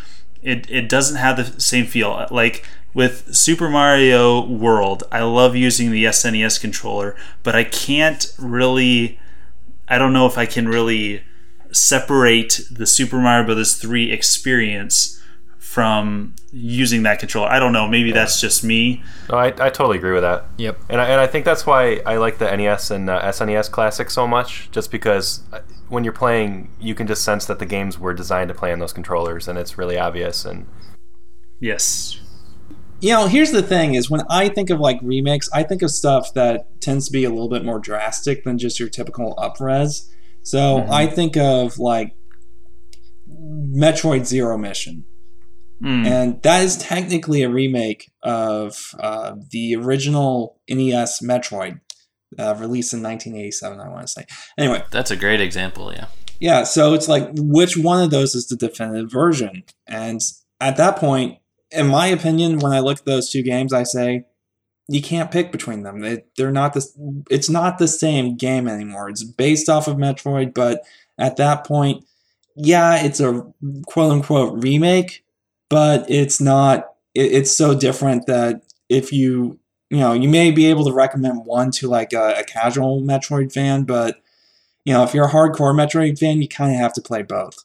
it, 0.42 0.70
it 0.70 0.88
doesn't 0.88 1.16
have 1.16 1.36
the 1.36 1.60
same 1.60 1.86
feel. 1.86 2.26
Like 2.30 2.66
with 2.94 3.34
Super 3.34 3.68
Mario 3.68 4.46
World, 4.46 5.04
I 5.10 5.22
love 5.22 5.56
using 5.56 5.90
the 5.90 6.04
SNES 6.04 6.60
controller, 6.60 7.16
but 7.42 7.54
I 7.54 7.64
can't 7.64 8.32
really. 8.38 9.18
I 9.88 9.98
don't 9.98 10.12
know 10.12 10.26
if 10.26 10.38
I 10.38 10.46
can 10.46 10.68
really 10.68 11.22
separate 11.70 12.60
the 12.70 12.86
Super 12.86 13.18
Mario 13.18 13.46
Bros. 13.46 13.74
3 13.76 14.10
experience 14.10 15.20
from 15.58 16.34
using 16.52 17.02
that 17.02 17.18
controller. 17.18 17.48
I 17.48 17.58
don't 17.58 17.72
know. 17.72 17.88
Maybe 17.88 18.12
that's 18.12 18.38
just 18.38 18.62
me. 18.62 19.02
No, 19.30 19.38
I, 19.38 19.46
I 19.46 19.70
totally 19.70 19.96
agree 19.96 20.12
with 20.12 20.22
that. 20.22 20.44
Yep. 20.58 20.78
And 20.90 21.00
I, 21.00 21.06
and 21.06 21.20
I 21.20 21.26
think 21.26 21.46
that's 21.46 21.64
why 21.64 22.02
I 22.04 22.18
like 22.18 22.36
the 22.36 22.54
NES 22.54 22.90
and 22.90 23.08
uh, 23.08 23.22
SNES 23.22 23.70
Classic 23.70 24.10
so 24.10 24.26
much, 24.26 24.70
just 24.70 24.90
because 24.90 25.42
uh, 25.50 25.60
when 25.92 26.04
you're 26.04 26.12
playing, 26.14 26.70
you 26.80 26.94
can 26.94 27.06
just 27.06 27.22
sense 27.22 27.44
that 27.44 27.58
the 27.58 27.66
games 27.66 27.98
were 27.98 28.14
designed 28.14 28.48
to 28.48 28.54
play 28.54 28.72
on 28.72 28.78
those 28.78 28.94
controllers, 28.94 29.46
and 29.46 29.58
it's 29.58 29.76
really 29.76 29.98
obvious. 29.98 30.46
And 30.46 30.66
Yes. 31.60 32.18
You 33.00 33.10
know, 33.10 33.26
here's 33.26 33.50
the 33.50 33.62
thing: 33.62 33.94
is 33.94 34.10
when 34.10 34.22
I 34.30 34.48
think 34.48 34.70
of 34.70 34.80
like 34.80 34.98
remakes, 35.02 35.50
I 35.52 35.64
think 35.64 35.82
of 35.82 35.90
stuff 35.90 36.32
that 36.32 36.80
tends 36.80 37.06
to 37.06 37.12
be 37.12 37.24
a 37.24 37.28
little 37.28 37.50
bit 37.50 37.62
more 37.62 37.78
drastic 37.78 38.42
than 38.44 38.56
just 38.56 38.80
your 38.80 38.88
typical 38.88 39.34
upres. 39.36 40.08
So 40.42 40.86
I 40.90 41.06
think 41.06 41.36
of 41.36 41.78
like 41.78 42.16
Metroid 43.28 44.24
Zero 44.24 44.56
Mission. 44.56 45.04
Mm. 45.82 46.06
And 46.06 46.42
that 46.42 46.62
is 46.62 46.78
technically 46.78 47.42
a 47.42 47.50
remake 47.50 48.10
of 48.22 48.94
uh, 48.98 49.34
the 49.50 49.74
original 49.76 50.60
NES 50.68 51.20
Metroid, 51.20 51.80
uh, 52.38 52.54
released 52.58 52.92
in 52.92 53.02
1987, 53.02 53.80
I 53.80 53.88
want 53.88 54.06
to 54.06 54.12
say. 54.12 54.26
Anyway, 54.58 54.84
That's 54.90 55.10
a 55.10 55.16
great 55.16 55.40
example, 55.40 55.92
yeah. 55.92 56.06
yeah, 56.40 56.64
so 56.64 56.94
it's 56.94 57.08
like, 57.08 57.28
which 57.34 57.76
one 57.76 58.02
of 58.02 58.10
those 58.10 58.34
is 58.34 58.48
the 58.48 58.56
definitive 58.56 59.10
version? 59.10 59.64
And 59.86 60.20
at 60.60 60.76
that 60.76 60.96
point, 60.96 61.38
in 61.70 61.88
my 61.88 62.06
opinion, 62.06 62.58
when 62.58 62.72
I 62.72 62.80
look 62.80 62.98
at 62.98 63.04
those 63.04 63.30
two 63.30 63.42
games, 63.42 63.72
I 63.72 63.82
say, 63.82 64.24
you 64.88 65.00
can't 65.00 65.30
pick 65.30 65.52
between 65.52 65.82
them. 65.82 66.00
They, 66.00 66.24
they're 66.36 66.52
not 66.52 66.74
the. 66.74 66.84
It's 67.30 67.48
not 67.48 67.78
the 67.78 67.88
same 67.88 68.36
game 68.36 68.68
anymore. 68.68 69.08
It's 69.08 69.24
based 69.24 69.68
off 69.68 69.88
of 69.88 69.96
Metroid, 69.96 70.54
but 70.54 70.82
at 71.18 71.36
that 71.36 71.64
point, 71.64 72.04
yeah, 72.56 73.02
it's 73.02 73.20
a 73.20 73.46
quote 73.86 74.12
unquote 74.12 74.62
remake, 74.62 75.24
but 75.70 76.10
it's 76.10 76.40
not. 76.40 76.88
It, 77.14 77.32
it's 77.32 77.56
so 77.56 77.78
different 77.78 78.26
that 78.26 78.62
if 78.88 79.12
you 79.12 79.58
you 79.92 79.98
know 79.98 80.14
you 80.14 80.26
may 80.26 80.50
be 80.50 80.66
able 80.66 80.86
to 80.86 80.92
recommend 80.92 81.44
one 81.44 81.70
to 81.70 81.86
like 81.86 82.14
a, 82.14 82.36
a 82.38 82.44
casual 82.44 83.02
Metroid 83.02 83.52
fan, 83.52 83.84
but 83.84 84.22
you 84.86 84.94
know 84.94 85.02
if 85.02 85.12
you're 85.12 85.26
a 85.26 85.30
hardcore 85.30 85.74
Metroid 85.74 86.18
fan, 86.18 86.40
you 86.40 86.48
kind 86.48 86.72
of 86.72 86.80
have 86.80 86.94
to 86.94 87.02
play 87.02 87.20
both. 87.20 87.62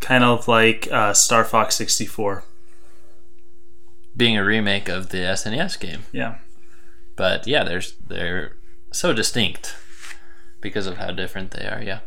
Kind 0.00 0.24
of 0.24 0.48
like 0.48 0.90
uh, 0.90 1.12
Star 1.12 1.44
Fox 1.44 1.76
64. 1.76 2.44
Being 4.16 4.36
a 4.38 4.44
remake 4.44 4.88
of 4.88 5.10
the 5.10 5.18
SNES 5.18 5.78
game. 5.78 6.04
Yeah. 6.10 6.38
But 7.16 7.46
yeah, 7.46 7.64
there's 7.64 7.96
they're 7.96 8.56
so 8.90 9.12
distinct 9.12 9.76
because 10.62 10.86
of 10.86 10.96
how 10.96 11.10
different 11.10 11.50
they 11.50 11.66
are, 11.66 11.82
yeah. 11.82 12.00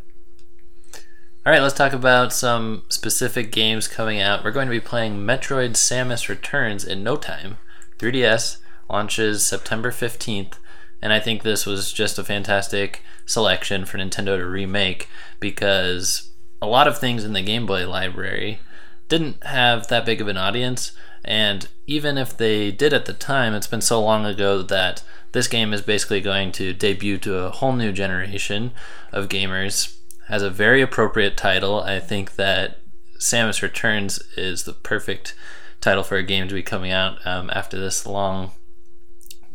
All 1.46 1.52
right, 1.52 1.62
let's 1.62 1.76
talk 1.76 1.94
about 1.94 2.34
some 2.34 2.82
specific 2.90 3.52
games 3.52 3.88
coming 3.88 4.20
out. 4.20 4.44
We're 4.44 4.50
going 4.50 4.68
to 4.68 4.72
be 4.72 4.80
playing 4.80 5.18
Metroid 5.18 5.74
Samus 5.74 6.30
Returns 6.30 6.84
in 6.84 7.04
no 7.04 7.16
time. 7.16 7.58
3DS 8.00 8.58
launches 8.90 9.46
September 9.46 9.92
15th, 9.92 10.54
and 11.02 11.14
I 11.14 11.20
think 11.20 11.44
this 11.44 11.66
was 11.66 11.92
just 11.92 12.18
a 12.20 12.24
fantastic 12.24 13.02
selection 13.26 13.86
for 13.86 13.98
Nintendo 13.98 14.38
to 14.38 14.46
remake 14.46 15.08
because 15.40 16.32
a 16.62 16.68
lot 16.68 16.88
of 16.88 16.98
things 16.98 17.24
in 17.24 17.34
the 17.34 17.42
Game 17.42 17.66
Boy 17.66 17.88
library 17.88 18.60
didn't 19.08 19.44
have 19.44 19.88
that 19.88 20.06
big 20.06 20.22
of 20.22 20.28
an 20.28 20.38
audience, 20.38 20.92
and 21.24 21.68
even 21.88 22.18
if 22.18 22.38
they 22.38 22.72
did 22.72 22.94
at 22.94 23.06
the 23.06 23.14
time, 23.14 23.54
it's 23.54 23.68
been 23.68 23.82
so 23.82 24.02
long 24.02 24.26
ago 24.26 24.62
that 24.62 25.04
this 25.32 25.48
game 25.48 25.74
is 25.74 25.82
basically 25.82 26.22
going 26.22 26.52
to 26.54 26.74
debut 26.74 27.18
to 27.20 27.38
a 27.40 27.52
whole 27.52 27.74
new 27.74 27.92
generation 27.92 28.72
of 29.12 29.30
gamers. 29.30 29.98
Has 30.28 30.42
a 30.42 30.50
very 30.50 30.82
appropriate 30.82 31.38
title. 31.38 31.82
I 31.82 32.00
think 32.00 32.36
that 32.36 32.80
Samus 33.20 33.62
Returns 33.62 34.18
is 34.38 34.64
the 34.64 34.74
perfect 34.74 35.36
title 35.82 36.04
for 36.04 36.18
a 36.18 36.24
game 36.24 36.48
to 36.48 36.54
be 36.54 36.64
coming 36.64 36.92
out 36.92 37.26
um, 37.28 37.52
after 37.54 37.80
this 37.80 38.06
long 38.06 38.52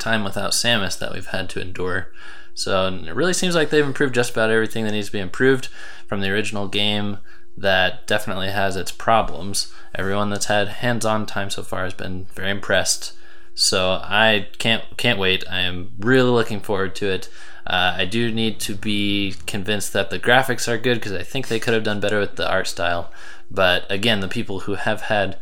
time 0.01 0.25
without 0.25 0.53
Samus 0.53 0.99
that 0.99 1.13
we've 1.13 1.27
had 1.27 1.49
to 1.51 1.61
endure. 1.61 2.13
So 2.55 2.89
it 2.89 3.15
really 3.15 3.33
seems 3.33 3.55
like 3.55 3.71
they've 3.71 3.85
improved 3.85 4.15
just 4.15 4.33
about 4.33 4.51
everything 4.51 4.85
that 4.85 4.93
needs 4.93 5.07
to 5.07 5.13
be 5.13 5.21
improved 5.21 5.69
from 6.07 6.21
the 6.21 6.31
original 6.31 6.69
game 6.69 7.19
that 7.57 8.07
definitely 8.07 8.51
has 8.51 8.77
its 8.77 8.91
problems. 8.91 9.73
Everyone 9.95 10.31
that's 10.31 10.47
had 10.47 10.69
hands-on 10.69 11.27
time 11.27 11.51
so 11.51 11.63
far 11.63 11.85
has 11.85 11.95
been 11.95 12.27
very 12.35 12.51
impressed. 12.51 13.13
So 13.55 14.01
I 14.03 14.49
can't 14.59 14.85
can't 14.97 15.19
wait. 15.19 15.45
I 15.51 15.61
am 15.61 15.93
really 15.99 16.31
looking 16.31 16.61
forward 16.61 16.95
to 16.97 17.09
it. 17.09 17.29
Uh, 17.67 17.95
I 17.97 18.05
do 18.05 18.33
need 18.33 18.59
to 18.61 18.75
be 18.75 19.35
convinced 19.47 19.93
that 19.93 20.11
the 20.11 20.19
graphics 20.19 20.67
are 20.67 20.79
good 20.79 20.95
because 20.95 21.13
I 21.13 21.23
think 21.23 21.49
they 21.49 21.61
could 21.61 21.75
have 21.75 21.85
done 21.85 22.01
better 22.01 22.19
with 22.19 22.37
the 22.37 22.51
art 22.51 22.67
style. 22.67 23.13
But 23.51 23.91
again, 23.91 24.21
the 24.21 24.29
people 24.29 24.61
who 24.61 24.75
have 24.75 25.03
had 25.03 25.39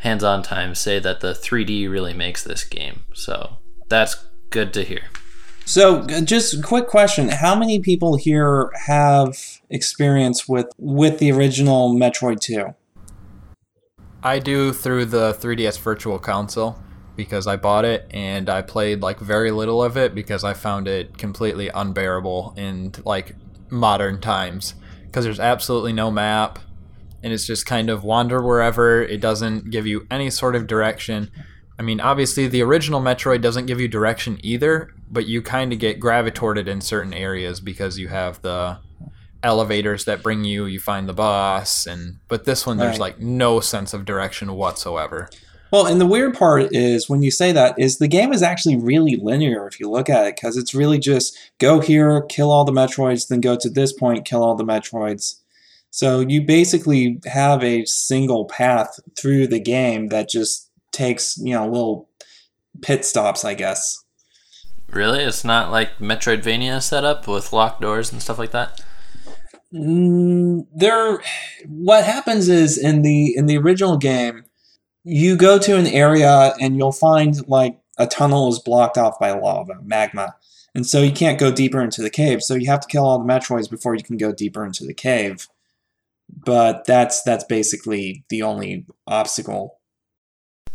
hands-on 0.00 0.42
time 0.42 0.74
say 0.74 0.98
that 0.98 1.20
the 1.20 1.32
3D 1.32 1.88
really 1.88 2.14
makes 2.14 2.42
this 2.42 2.64
game. 2.64 3.04
So 3.14 3.58
that's 3.92 4.16
good 4.50 4.72
to 4.74 4.82
hear. 4.82 5.02
So, 5.64 6.04
just 6.06 6.54
a 6.54 6.62
quick 6.62 6.88
question: 6.88 7.28
How 7.28 7.54
many 7.54 7.78
people 7.80 8.16
here 8.16 8.70
have 8.86 9.36
experience 9.70 10.48
with 10.48 10.66
with 10.78 11.18
the 11.18 11.30
original 11.32 11.94
Metroid 11.94 12.40
Two? 12.40 12.74
I 14.24 14.38
do 14.38 14.72
through 14.72 15.06
the 15.06 15.34
3DS 15.34 15.80
Virtual 15.80 16.18
Console 16.18 16.78
because 17.16 17.46
I 17.46 17.56
bought 17.56 17.84
it 17.84 18.08
and 18.12 18.48
I 18.48 18.62
played 18.62 19.02
like 19.02 19.18
very 19.18 19.50
little 19.50 19.82
of 19.82 19.96
it 19.96 20.14
because 20.14 20.44
I 20.44 20.54
found 20.54 20.86
it 20.86 21.18
completely 21.18 21.68
unbearable 21.68 22.54
in 22.56 22.92
like 23.04 23.34
modern 23.68 24.20
times 24.20 24.74
because 25.06 25.24
there's 25.24 25.40
absolutely 25.40 25.92
no 25.92 26.10
map 26.10 26.60
and 27.22 27.32
it's 27.32 27.46
just 27.46 27.66
kind 27.66 27.90
of 27.90 28.04
wander 28.04 28.40
wherever. 28.42 29.02
It 29.02 29.20
doesn't 29.20 29.70
give 29.70 29.86
you 29.86 30.06
any 30.10 30.30
sort 30.30 30.56
of 30.56 30.66
direction. 30.66 31.30
I 31.78 31.82
mean, 31.82 32.00
obviously 32.00 32.46
the 32.48 32.62
original 32.62 33.00
Metroid 33.00 33.40
doesn't 33.42 33.66
give 33.66 33.80
you 33.80 33.88
direction 33.88 34.38
either, 34.42 34.92
but 35.10 35.26
you 35.26 35.42
kind 35.42 35.72
of 35.72 35.78
get 35.78 35.98
gravitated 35.98 36.68
in 36.68 36.80
certain 36.80 37.14
areas 37.14 37.60
because 37.60 37.98
you 37.98 38.08
have 38.08 38.40
the 38.42 38.78
elevators 39.42 40.04
that 40.04 40.22
bring 40.22 40.44
you 40.44 40.66
you 40.66 40.78
find 40.78 41.08
the 41.08 41.12
boss 41.12 41.84
and 41.84 42.18
but 42.28 42.44
this 42.44 42.64
one 42.64 42.76
there's 42.76 42.92
Right. 42.92 43.00
like 43.00 43.18
no 43.18 43.58
sense 43.58 43.92
of 43.92 44.04
direction 44.04 44.52
whatsoever 44.54 45.28
Well, 45.72 45.86
and 45.86 46.00
the 46.00 46.06
weird 46.06 46.34
part 46.34 46.68
is 46.72 47.08
when 47.08 47.22
you 47.22 47.32
say 47.32 47.50
that 47.50 47.74
is 47.76 47.98
the 47.98 48.06
game 48.06 48.32
is 48.32 48.40
actually 48.42 48.76
really 48.76 49.16
linear 49.16 49.66
if 49.66 49.80
you 49.80 49.90
look 49.90 50.08
at 50.08 50.26
it 50.26 50.36
because 50.36 50.56
it's 50.56 50.74
really 50.76 50.98
just 51.00 51.36
go 51.58 51.80
here, 51.80 52.22
kill 52.28 52.52
all 52.52 52.64
the 52.64 52.72
Metroids, 52.72 53.26
then 53.26 53.40
go 53.40 53.56
to 53.56 53.68
this 53.68 53.92
point, 53.92 54.24
kill 54.26 54.44
all 54.44 54.54
the 54.54 54.64
Metroids. 54.64 55.40
So 55.90 56.20
you 56.20 56.42
basically 56.42 57.18
have 57.24 57.64
a 57.64 57.84
single 57.86 58.44
path 58.44 59.00
through 59.18 59.48
the 59.48 59.60
game 59.60 60.08
that 60.08 60.28
just 60.28 60.70
takes 60.92 61.38
you 61.38 61.54
know 61.54 61.66
little 61.66 62.08
pit 62.80 63.04
stops, 63.04 63.44
I 63.44 63.54
guess. 63.54 64.04
Really? 64.88 65.22
It's 65.22 65.44
not 65.44 65.70
like 65.70 65.98
Metroidvania 65.98 66.82
setup 66.82 67.26
with 67.26 67.52
locked 67.52 67.80
doors 67.80 68.12
and 68.12 68.20
stuff 68.20 68.38
like 68.38 68.50
that? 68.50 68.82
Mm, 69.72 70.66
there, 70.74 71.22
what 71.66 72.04
happens 72.04 72.48
is 72.48 72.76
in 72.76 73.00
the 73.00 73.34
in 73.34 73.46
the 73.46 73.56
original 73.56 73.96
game, 73.96 74.44
you 75.02 75.36
go 75.36 75.58
to 75.58 75.76
an 75.76 75.86
area 75.86 76.54
and 76.60 76.76
you'll 76.76 76.92
find 76.92 77.48
like 77.48 77.78
a 77.96 78.06
tunnel 78.06 78.48
is 78.48 78.58
blocked 78.58 78.98
off 78.98 79.18
by 79.18 79.32
lava, 79.32 79.78
magma. 79.82 80.36
And 80.74 80.86
so 80.86 81.00
you 81.02 81.12
can't 81.12 81.38
go 81.38 81.50
deeper 81.50 81.82
into 81.82 82.02
the 82.02 82.10
cave. 82.10 82.42
So 82.42 82.54
you 82.54 82.66
have 82.68 82.80
to 82.80 82.88
kill 82.88 83.04
all 83.04 83.18
the 83.18 83.24
Metroids 83.24 83.70
before 83.70 83.94
you 83.94 84.02
can 84.02 84.16
go 84.16 84.32
deeper 84.32 84.64
into 84.64 84.84
the 84.84 84.94
cave. 84.94 85.48
But 86.28 86.84
that's 86.86 87.22
that's 87.22 87.44
basically 87.44 88.24
the 88.28 88.42
only 88.42 88.86
obstacle. 89.06 89.78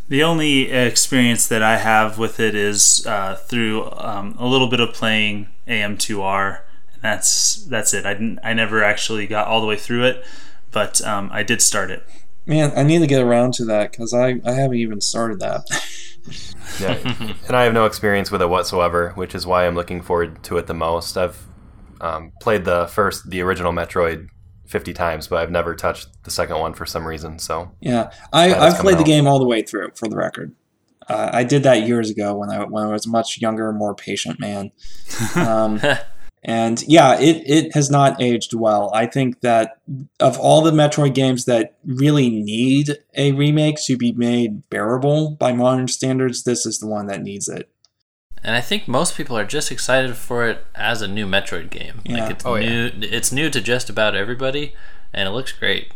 The 0.09 0.23
only 0.23 0.71
experience 0.71 1.47
that 1.47 1.61
I 1.61 1.77
have 1.77 2.17
with 2.17 2.39
it 2.39 2.55
is 2.55 3.05
uh, 3.05 3.35
through 3.35 3.91
um, 3.91 4.35
a 4.39 4.47
little 4.47 4.69
bit 4.69 4.79
of 4.79 4.93
playing 4.93 5.47
AM2R. 5.67 6.61
And 6.93 7.01
that's 7.01 7.65
that's 7.65 7.93
it. 7.93 8.05
I 8.05 8.13
didn't. 8.13 8.39
I 8.43 8.53
never 8.53 8.83
actually 8.83 9.27
got 9.27 9.47
all 9.47 9.59
the 9.59 9.67
way 9.67 9.75
through 9.75 10.05
it, 10.05 10.25
but 10.71 11.01
um, 11.05 11.29
I 11.31 11.43
did 11.43 11.61
start 11.61 11.91
it. 11.91 12.03
Man, 12.45 12.71
I 12.75 12.83
need 12.83 12.99
to 12.99 13.07
get 13.07 13.21
around 13.21 13.53
to 13.55 13.65
that 13.65 13.91
because 13.91 14.13
I, 14.13 14.39
I 14.45 14.53
haven't 14.53 14.77
even 14.77 15.01
started 15.01 15.39
that. 15.41 15.63
Yeah, 16.81 16.97
and 17.47 17.55
I 17.55 17.63
have 17.63 17.73
no 17.73 17.85
experience 17.85 18.29
with 18.29 18.41
it 18.41 18.49
whatsoever, 18.49 19.11
which 19.15 19.33
is 19.33 19.47
why 19.47 19.65
I'm 19.65 19.75
looking 19.75 20.01
forward 20.01 20.43
to 20.43 20.57
it 20.57 20.67
the 20.67 20.73
most. 20.73 21.17
I've 21.17 21.47
um, 22.01 22.33
played 22.41 22.65
the 22.65 22.87
first, 22.87 23.29
the 23.29 23.41
original 23.41 23.71
Metroid, 23.71 24.27
50 24.67 24.93
times, 24.93 25.27
but 25.27 25.37
I've 25.37 25.51
never 25.51 25.75
touched 25.75 26.23
the 26.23 26.31
second 26.31 26.59
one 26.59 26.73
for 26.73 26.85
some 26.85 27.07
reason. 27.07 27.39
So 27.39 27.71
yeah, 27.79 28.11
I 28.31 28.53
I've 28.53 28.79
played 28.79 28.97
the 28.97 29.03
game 29.03 29.27
all 29.27 29.39
the 29.39 29.47
way 29.47 29.61
through, 29.61 29.91
for 29.95 30.07
the 30.07 30.15
record. 30.15 30.53
Uh, 31.09 31.29
I 31.31 31.43
did 31.43 31.63
that 31.63 31.87
years 31.87 32.09
ago 32.09 32.35
when 32.35 32.49
I 32.49 32.65
when 32.65 32.83
I 32.83 32.91
was 32.91 33.05
a 33.05 33.09
much 33.09 33.39
younger, 33.41 33.71
more 33.71 33.95
patient 33.95 34.39
man. 34.39 34.71
Um, 35.35 35.79
and 36.43 36.81
yeah, 36.87 37.19
it, 37.19 37.43
it 37.45 37.73
has 37.73 37.89
not 37.89 38.21
aged 38.21 38.53
well. 38.53 38.91
I 38.93 39.05
think 39.05 39.41
that 39.41 39.79
of 40.19 40.39
all 40.39 40.61
the 40.61 40.71
Metroid 40.71 41.13
games 41.13 41.45
that 41.45 41.75
really 41.85 42.29
need 42.29 42.97
a 43.15 43.33
remake 43.33 43.77
to 43.85 43.97
be 43.97 44.13
made 44.13 44.67
bearable 44.69 45.31
by 45.31 45.51
modern 45.51 45.87
standards, 45.87 46.43
this 46.43 46.65
is 46.65 46.79
the 46.79 46.87
one 46.87 47.07
that 47.07 47.21
needs 47.21 47.49
it. 47.49 47.69
And 48.43 48.55
I 48.55 48.61
think 48.61 48.87
most 48.87 49.15
people 49.17 49.37
are 49.37 49.45
just 49.45 49.71
excited 49.71 50.15
for 50.15 50.47
it 50.47 50.65
as 50.75 51.01
a 51.01 51.07
new 51.07 51.25
Metroid 51.25 51.69
game. 51.69 52.01
Yeah. 52.05 52.21
Like 52.21 52.31
it's 52.31 52.45
Oh, 52.45 52.55
yeah. 52.55 52.69
new. 52.69 52.91
It's 53.01 53.31
new 53.31 53.49
to 53.49 53.59
just 53.59 53.89
about 53.89 54.15
everybody, 54.15 54.73
and 55.13 55.27
it 55.27 55.31
looks 55.31 55.51
great. 55.51 55.91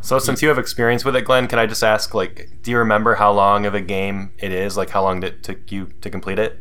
So 0.00 0.18
since 0.18 0.42
you 0.42 0.48
have 0.48 0.58
experience 0.58 1.04
with 1.04 1.16
it, 1.16 1.22
Glenn, 1.24 1.48
can 1.48 1.58
I 1.58 1.66
just 1.66 1.82
ask, 1.82 2.14
like, 2.14 2.50
do 2.62 2.70
you 2.70 2.78
remember 2.78 3.16
how 3.16 3.32
long 3.32 3.66
of 3.66 3.74
a 3.74 3.80
game 3.80 4.30
it 4.38 4.52
is? 4.52 4.76
Like, 4.76 4.90
how 4.90 5.02
long 5.02 5.20
did 5.20 5.32
it 5.34 5.42
took 5.42 5.72
you 5.72 5.86
to 6.02 6.08
complete 6.10 6.38
it? 6.38 6.58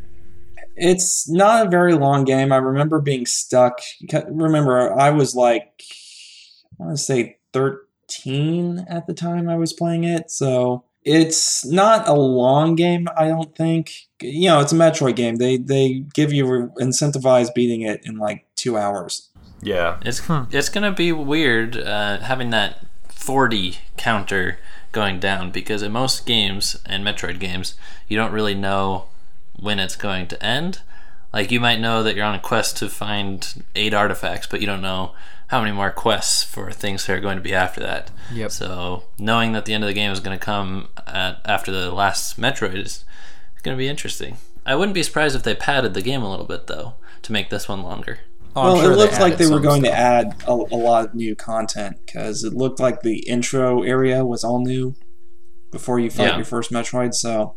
It's 0.75 1.29
not 1.29 1.67
a 1.67 1.69
very 1.69 1.93
long 1.93 2.23
game. 2.23 2.51
I 2.51 2.57
remember 2.57 2.99
being 2.99 3.25
stuck. 3.25 3.79
Remember, 4.27 4.91
I 4.99 5.11
was 5.11 5.35
like, 5.35 5.83
I 6.79 6.83
want 6.83 6.97
to 6.97 7.03
say 7.03 7.37
13 7.53 8.85
at 8.89 9.07
the 9.07 9.13
time 9.13 9.49
I 9.49 9.55
was 9.55 9.73
playing 9.73 10.03
it. 10.03 10.31
So 10.31 10.83
it's 11.07 11.65
not 11.65 12.05
a 12.05 12.13
long 12.13 12.75
game, 12.75 13.07
I 13.15 13.29
don't 13.29 13.55
think. 13.55 13.93
You 14.21 14.49
know, 14.49 14.59
it's 14.59 14.73
a 14.73 14.75
Metroid 14.75 15.15
game. 15.15 15.37
They 15.37 15.55
they 15.55 16.03
give 16.13 16.33
you 16.33 16.71
incentivize 16.81 17.53
beating 17.53 17.81
it 17.81 18.01
in 18.05 18.17
like 18.17 18.45
two 18.55 18.77
hours. 18.77 19.29
Yeah, 19.61 19.99
It's 20.03 20.21
it's 20.51 20.69
gonna 20.69 20.91
be 20.91 21.13
weird 21.13 21.77
uh, 21.77 22.19
having 22.19 22.49
that 22.49 22.85
40 23.07 23.77
counter 23.95 24.59
going 24.91 25.19
down 25.19 25.51
because 25.51 25.81
in 25.81 25.93
most 25.93 26.25
games 26.25 26.77
and 26.85 27.05
Metroid 27.05 27.39
games, 27.39 27.75
you 28.09 28.17
don't 28.17 28.33
really 28.33 28.55
know 28.55 29.05
when 29.57 29.79
it's 29.79 29.95
going 29.95 30.27
to 30.27 30.45
end. 30.45 30.81
Like 31.31 31.51
you 31.51 31.61
might 31.61 31.79
know 31.79 32.03
that 32.03 32.15
you're 32.15 32.25
on 32.25 32.35
a 32.35 32.39
quest 32.39 32.77
to 32.77 32.89
find 32.89 33.63
eight 33.75 33.93
artifacts, 33.93 34.47
but 34.47 34.59
you 34.59 34.67
don't 34.67 34.81
know 34.81 35.13
how 35.47 35.61
many 35.61 35.71
more 35.71 35.91
quests 35.91 36.43
for 36.43 36.71
things 36.71 37.05
that 37.05 37.13
are 37.13 37.19
going 37.21 37.37
to 37.37 37.43
be 37.43 37.53
after 37.53 37.79
that. 37.81 38.11
Yep. 38.33 38.51
So 38.51 39.03
knowing 39.17 39.53
that 39.53 39.65
the 39.65 39.73
end 39.73 39.83
of 39.83 39.87
the 39.87 39.93
game 39.93 40.11
is 40.11 40.19
going 40.19 40.37
to 40.37 40.43
come 40.45 40.89
at, 41.05 41.39
after 41.45 41.71
the 41.71 41.91
last 41.91 42.39
Metroid 42.39 42.75
is 42.85 43.05
going 43.63 43.75
to 43.75 43.79
be 43.79 43.87
interesting. 43.87 44.37
I 44.65 44.75
wouldn't 44.75 44.93
be 44.93 45.03
surprised 45.03 45.35
if 45.35 45.43
they 45.43 45.55
padded 45.55 45.93
the 45.93 46.01
game 46.01 46.21
a 46.21 46.29
little 46.29 46.45
bit 46.45 46.67
though 46.67 46.95
to 47.21 47.31
make 47.31 47.49
this 47.49 47.69
one 47.69 47.81
longer. 47.81 48.19
Oh, 48.55 48.73
well, 48.73 48.81
sure 48.81 48.91
it 48.91 48.97
looked 48.97 49.19
like 49.19 49.37
they 49.37 49.45
were 49.45 49.57
some 49.57 49.61
going 49.61 49.83
to 49.83 49.91
add 49.91 50.35
a, 50.47 50.51
a 50.51 50.75
lot 50.75 51.05
of 51.05 51.13
new 51.15 51.35
content 51.35 51.97
because 52.05 52.43
it 52.43 52.53
looked 52.53 52.79
like 52.79 53.01
the 53.01 53.19
intro 53.27 53.83
area 53.83 54.25
was 54.25 54.43
all 54.43 54.59
new 54.59 54.95
before 55.71 55.99
you 55.99 56.09
fight 56.09 56.27
Yeah. 56.29 56.35
your 56.37 56.45
first 56.45 56.71
Metroid. 56.71 57.13
So 57.13 57.55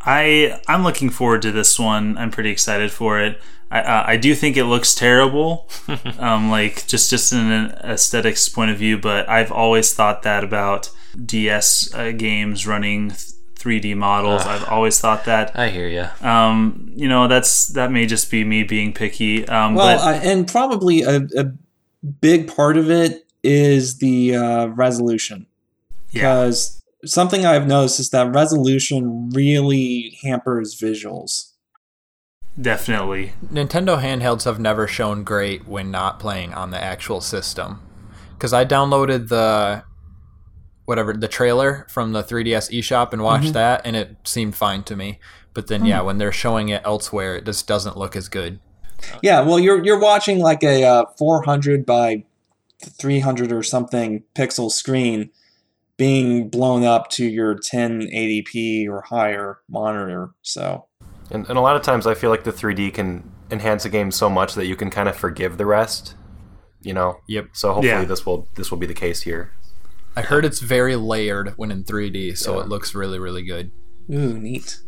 I 0.00 0.60
I'm 0.68 0.82
looking 0.82 1.10
forward 1.10 1.42
to 1.42 1.52
this 1.52 1.78
one. 1.78 2.16
I'm 2.18 2.30
pretty 2.30 2.50
excited 2.50 2.90
for 2.92 3.20
it. 3.20 3.40
I 3.70 3.80
uh, 3.80 4.04
I 4.06 4.16
do 4.16 4.34
think 4.34 4.56
it 4.56 4.64
looks 4.64 4.94
terrible, 4.94 5.68
um, 6.18 6.50
like 6.50 6.86
just 6.86 7.10
just 7.10 7.32
in 7.32 7.50
an 7.50 7.70
aesthetics 7.84 8.48
point 8.48 8.70
of 8.70 8.78
view. 8.78 8.98
But 8.98 9.28
I've 9.28 9.52
always 9.52 9.92
thought 9.92 10.22
that 10.22 10.44
about 10.44 10.90
DS 11.24 11.92
uh, 11.94 12.12
games 12.12 12.66
running 12.66 13.12
3D 13.58 13.96
models. 13.96 14.42
Ugh. 14.42 14.48
I've 14.48 14.68
always 14.68 15.00
thought 15.00 15.24
that. 15.26 15.58
I 15.58 15.68
hear 15.68 15.88
you. 15.88 16.06
Um, 16.26 16.92
you 16.94 17.08
know, 17.08 17.28
that's 17.28 17.68
that 17.68 17.90
may 17.90 18.06
just 18.06 18.30
be 18.30 18.44
me 18.44 18.62
being 18.62 18.92
picky. 18.92 19.46
Um, 19.48 19.74
well, 19.74 19.98
but 19.98 20.04
I, 20.04 20.14
and 20.14 20.48
probably 20.48 21.02
a, 21.02 21.20
a 21.36 21.52
big 22.20 22.54
part 22.54 22.76
of 22.76 22.90
it 22.90 23.26
is 23.42 23.98
the 23.98 24.36
uh, 24.36 24.66
resolution. 24.68 25.46
yeah, 26.10 26.22
because 26.22 26.80
something 27.04 27.44
I've 27.44 27.66
noticed 27.66 28.00
is 28.00 28.10
that 28.10 28.32
resolution 28.32 29.30
really 29.30 30.16
hampers 30.22 30.78
visuals. 30.80 31.47
Definitely. 32.60 33.32
Nintendo 33.44 34.00
handhelds 34.02 34.44
have 34.44 34.58
never 34.58 34.86
shown 34.86 35.24
great 35.24 35.66
when 35.66 35.90
not 35.90 36.18
playing 36.18 36.54
on 36.54 36.70
the 36.70 36.82
actual 36.82 37.20
system. 37.20 37.80
Because 38.34 38.52
I 38.52 38.64
downloaded 38.64 39.28
the 39.28 39.84
whatever 40.84 41.12
the 41.12 41.28
trailer 41.28 41.86
from 41.90 42.12
the 42.12 42.22
3DS 42.22 42.72
eShop 42.78 43.12
and 43.12 43.22
watched 43.22 43.52
that, 43.52 43.82
and 43.84 43.94
it 43.94 44.16
seemed 44.24 44.56
fine 44.56 44.82
to 44.84 44.96
me. 44.96 45.18
But 45.52 45.66
then, 45.66 45.84
yeah, 45.84 46.00
when 46.00 46.18
they're 46.18 46.32
showing 46.32 46.70
it 46.70 46.82
elsewhere, 46.84 47.36
it 47.36 47.44
just 47.44 47.66
doesn't 47.66 47.96
look 47.96 48.16
as 48.16 48.28
good. 48.28 48.60
Yeah, 49.22 49.42
well, 49.42 49.58
you're 49.58 49.84
you're 49.84 50.00
watching 50.00 50.38
like 50.38 50.62
a 50.62 50.84
uh, 50.84 51.04
400 51.18 51.84
by 51.84 52.24
300 52.82 53.52
or 53.52 53.62
something 53.62 54.22
pixel 54.34 54.70
screen 54.70 55.30
being 55.96 56.48
blown 56.48 56.84
up 56.84 57.10
to 57.10 57.26
your 57.26 57.56
1080p 57.56 58.88
or 58.88 59.02
higher 59.02 59.58
monitor. 59.68 60.30
So 60.42 60.87
and, 61.30 61.46
and 61.48 61.58
a 61.58 61.60
lot 61.60 61.76
of 61.76 61.82
times 61.82 62.06
I 62.06 62.14
feel 62.14 62.30
like 62.30 62.44
the 62.44 62.52
3D 62.52 62.92
can 62.94 63.30
enhance 63.50 63.84
a 63.84 63.88
game 63.88 64.10
so 64.10 64.28
much 64.30 64.54
that 64.54 64.66
you 64.66 64.76
can 64.76 64.90
kind 64.90 65.08
of 65.08 65.16
forgive 65.16 65.56
the 65.58 65.66
rest. 65.66 66.14
You 66.80 66.94
know. 66.94 67.20
Yep. 67.26 67.48
So 67.52 67.68
hopefully 67.74 67.88
Yeah. 67.88 68.04
this 68.04 68.24
will 68.24 68.48
this 68.54 68.70
will 68.70 68.78
be 68.78 68.86
the 68.86 68.94
case 68.94 69.22
here. 69.22 69.52
I 70.16 70.22
heard 70.22 70.44
it's 70.44 70.60
very 70.60 70.96
layered 70.96 71.54
when 71.56 71.70
in 71.70 71.84
3D, 71.84 72.36
so 72.36 72.56
Yeah. 72.56 72.62
it 72.62 72.68
looks 72.68 72.94
really, 72.94 73.18
really 73.18 73.42
good. 73.42 73.70
ooh, 74.12 74.38
neat. 74.38 74.78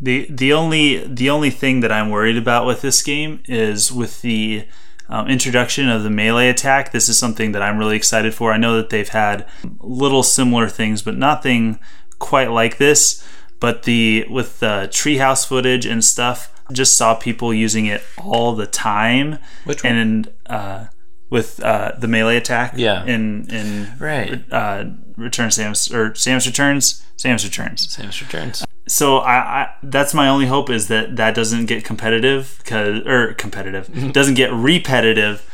The 0.00 0.26
the 0.30 0.52
only 0.52 1.06
the 1.06 1.28
only 1.30 1.50
thing 1.50 1.80
that 1.80 1.92
I'm 1.92 2.10
worried 2.10 2.36
about 2.36 2.66
with 2.66 2.80
this 2.82 3.02
game 3.02 3.42
is 3.46 3.90
with 3.92 4.22
the 4.22 4.66
um, 5.08 5.26
introduction 5.28 5.88
of 5.88 6.02
the 6.04 6.10
melee 6.10 6.48
attack. 6.48 6.92
This 6.92 7.08
is 7.08 7.18
something 7.18 7.52
that 7.52 7.62
I'm 7.62 7.78
really 7.78 7.96
excited 7.96 8.32
for. 8.32 8.52
I 8.52 8.56
know 8.58 8.76
that 8.76 8.90
they've 8.90 9.08
had 9.08 9.46
little 9.80 10.22
similar 10.22 10.68
things, 10.68 11.02
but 11.02 11.16
nothing 11.16 11.80
quite 12.18 12.50
like 12.50 12.78
this. 12.78 13.22
But 13.60 13.82
the 13.84 14.26
with 14.30 14.60
the 14.60 14.88
treehouse 14.90 15.46
footage 15.46 15.84
and 15.86 16.02
stuff, 16.02 16.52
just 16.72 16.96
saw 16.96 17.14
people 17.14 17.52
using 17.54 17.86
it 17.86 18.02
all 18.18 18.54
the 18.54 18.66
time. 18.66 19.38
Which 19.64 19.84
one? 19.84 19.92
And 19.94 20.28
uh, 20.46 20.86
with 21.28 21.62
uh, 21.62 21.92
the 21.98 22.08
melee 22.08 22.36
attack, 22.36 22.72
Yeah. 22.76 23.04
in 23.04 23.46
in 23.50 23.92
Right. 23.98 24.42
uh, 24.50 24.84
Return 25.16 25.50
Samus 25.50 25.92
or 25.92 26.10
Samus 26.12 26.46
Returns, 26.46 27.02
Samus 27.18 27.44
Returns 27.44 27.86
Samus 27.94 28.20
Returns. 28.22 28.64
so 28.88 29.18
I, 29.18 29.34
I 29.36 29.68
that's 29.82 30.14
my 30.14 30.26
only 30.28 30.46
hope 30.46 30.70
is 30.70 30.88
that 30.88 31.16
that 31.16 31.34
doesn't 31.34 31.66
get 31.66 31.84
competitive 31.84 32.62
cause 32.64 33.06
or 33.06 33.34
competitive 33.34 34.12
doesn't 34.14 34.34
get 34.34 34.50
repetitive 34.52 35.46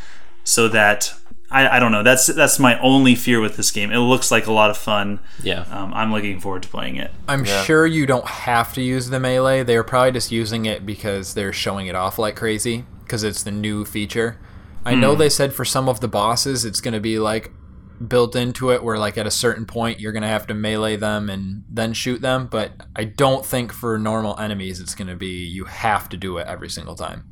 so 0.44 0.68
that 0.68 1.12
I, 1.50 1.76
I 1.76 1.78
don't 1.78 1.92
know 1.92 2.02
that's 2.02 2.26
that's 2.26 2.58
my 2.58 2.78
only 2.80 3.14
fear 3.14 3.40
with 3.40 3.56
this 3.56 3.70
game 3.70 3.92
it 3.92 3.98
looks 3.98 4.30
like 4.32 4.46
a 4.46 4.52
lot 4.52 4.68
of 4.70 4.76
fun 4.76 5.20
Yeah. 5.42 5.60
um, 5.70 5.94
i'm 5.94 6.10
looking 6.12 6.40
forward 6.40 6.62
to 6.64 6.68
playing 6.68 6.96
it 6.96 7.12
I'm 7.28 7.44
Yeah. 7.44 7.62
sure 7.62 7.86
you 7.86 8.04
don't 8.06 8.26
have 8.26 8.72
to 8.74 8.82
use 8.82 9.08
the 9.10 9.20
melee. 9.20 9.62
They're 9.62 9.84
probably 9.84 10.12
just 10.12 10.30
using 10.32 10.66
it 10.66 10.84
because 10.84 11.34
they're 11.34 11.52
showing 11.52 11.86
it 11.86 11.94
off 11.94 12.18
like 12.18 12.34
crazy 12.36 12.84
because 13.04 13.22
it's 13.24 13.42
the 13.44 13.50
new 13.52 13.84
feature. 13.84 14.38
I 14.84 14.94
know 14.94 15.14
they 15.16 15.28
said 15.28 15.52
for 15.54 15.64
some 15.64 15.88
of 15.88 16.00
the 16.00 16.08
bosses 16.08 16.64
it's 16.64 16.80
going 16.80 16.94
to 16.94 17.00
be 17.00 17.18
like 17.18 17.50
built 18.06 18.36
into 18.36 18.70
it 18.72 18.82
where 18.84 18.98
like 18.98 19.16
at 19.18 19.26
a 19.26 19.30
certain 19.30 19.66
point 19.66 19.98
you're 20.00 20.12
going 20.12 20.22
to 20.22 20.28
have 20.28 20.46
to 20.48 20.54
melee 20.54 20.96
them 20.96 21.28
and 21.30 21.64
then 21.68 21.92
shoot 21.94 22.20
them, 22.20 22.46
but 22.48 22.72
I 22.94 23.04
don't 23.04 23.44
think 23.44 23.72
for 23.72 23.98
normal 23.98 24.38
enemies 24.38 24.78
it's 24.80 24.94
going 24.94 25.08
to 25.08 25.16
be 25.16 25.44
you 25.44 25.64
have 25.64 26.08
to 26.10 26.16
do 26.16 26.38
it 26.38 26.46
every 26.46 26.68
single 26.68 26.94
time. 26.94 27.24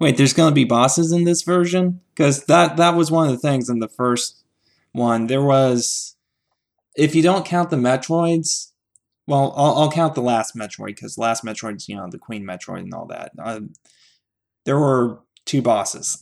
Wait, 0.00 0.16
there's 0.16 0.32
going 0.32 0.50
to 0.50 0.54
be 0.54 0.64
bosses 0.64 1.12
in 1.12 1.24
this 1.24 1.42
version 1.42 2.00
because 2.14 2.46
that 2.46 2.78
that 2.78 2.96
was 2.96 3.10
one 3.10 3.28
of 3.28 3.32
the 3.32 3.38
things 3.38 3.68
in 3.68 3.78
the 3.78 3.88
first 3.88 4.42
one. 4.92 5.26
There 5.26 5.42
was, 5.42 6.16
if 6.96 7.14
you 7.14 7.22
don't 7.22 7.44
count 7.44 7.68
the 7.68 7.76
Metroids, 7.76 8.72
well, 9.26 9.52
I'll, 9.54 9.74
I'll 9.74 9.92
count 9.92 10.14
the 10.14 10.22
last 10.22 10.56
Metroid 10.56 10.86
because 10.86 11.18
last 11.18 11.44
Metroid's 11.44 11.88
you 11.88 11.96
know 11.96 12.08
the 12.10 12.18
Queen 12.18 12.44
Metroid 12.44 12.80
and 12.80 12.94
all 12.94 13.06
that. 13.06 13.32
Uh, 13.38 13.60
there 14.64 14.78
were 14.78 15.20
two 15.44 15.60
bosses. 15.60 16.18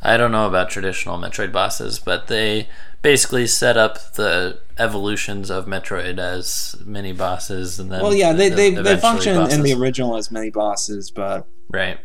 I 0.00 0.16
don't 0.16 0.32
know 0.32 0.46
about 0.46 0.70
traditional 0.70 1.18
Metroid 1.18 1.52
bosses, 1.52 1.98
but 1.98 2.28
they 2.28 2.68
basically 3.02 3.46
set 3.46 3.76
up 3.76 4.14
the 4.14 4.60
evolutions 4.78 5.50
of 5.50 5.66
Metroid 5.66 6.18
as 6.18 6.76
mini 6.86 7.12
bosses, 7.12 7.78
and 7.78 7.92
then 7.92 8.00
Well, 8.00 8.14
yeah, 8.14 8.32
they 8.32 8.48
they, 8.48 8.70
they 8.70 8.96
function 8.96 9.50
in 9.50 9.62
the 9.62 9.74
original 9.74 10.16
as 10.16 10.30
mini 10.30 10.50
bosses, 10.50 11.10
but 11.10 11.46
right. 11.68 11.98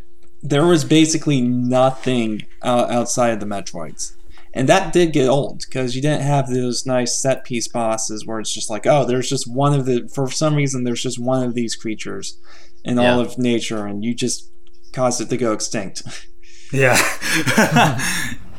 There 0.43 0.65
was 0.65 0.83
basically 0.83 1.41
nothing 1.41 2.41
uh, 2.61 2.87
outside 2.89 3.29
of 3.33 3.39
the 3.39 3.45
Metroids. 3.45 4.13
And 4.53 4.69
that 4.69 4.93
did 4.93 5.13
get 5.13 5.27
old 5.27 5.63
because 5.67 5.95
you 5.95 6.01
didn't 6.01 6.21
have 6.21 6.47
those 6.47 6.85
nice 6.85 7.19
set 7.19 7.43
piece 7.43 7.67
bosses 7.67 8.27
where 8.27 8.39
it's 8.39 8.53
just 8.53 8.69
like, 8.69 8.85
oh, 8.85 9.03
there's 9.03 9.27
just 9.27 9.51
one 9.51 9.73
of 9.73 9.85
the, 9.87 10.07
for 10.13 10.29
some 10.29 10.53
reason, 10.53 10.83
there's 10.83 11.01
just 11.01 11.17
one 11.17 11.41
of 11.41 11.55
these 11.55 11.75
creatures 11.75 12.37
in 12.83 12.99
all 12.99 13.19
of 13.19 13.37
nature, 13.39 13.87
and 13.87 14.03
you 14.03 14.13
just 14.13 14.51
caused 14.91 15.21
it 15.21 15.29
to 15.29 15.37
go 15.37 15.53
extinct. 15.53 16.03
Yeah. 16.71 16.97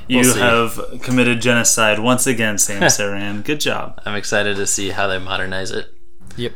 you 0.09 0.21
We'll 0.21 0.35
see. 0.35 0.41
have 0.41 1.01
committed 1.03 1.41
genocide 1.41 1.99
once 1.99 2.27
again, 2.27 2.59
Sam 2.59 2.83
Saran. 2.85 3.45
Good 3.45 3.61
job. 3.61 4.01
I'm 4.05 4.17
excited 4.17 4.57
to 4.57 4.67
see 4.67 4.91
how 4.91 5.07
they 5.07 5.19
modernize 5.19 5.71
it. 5.71 5.87
Yep. 6.37 6.53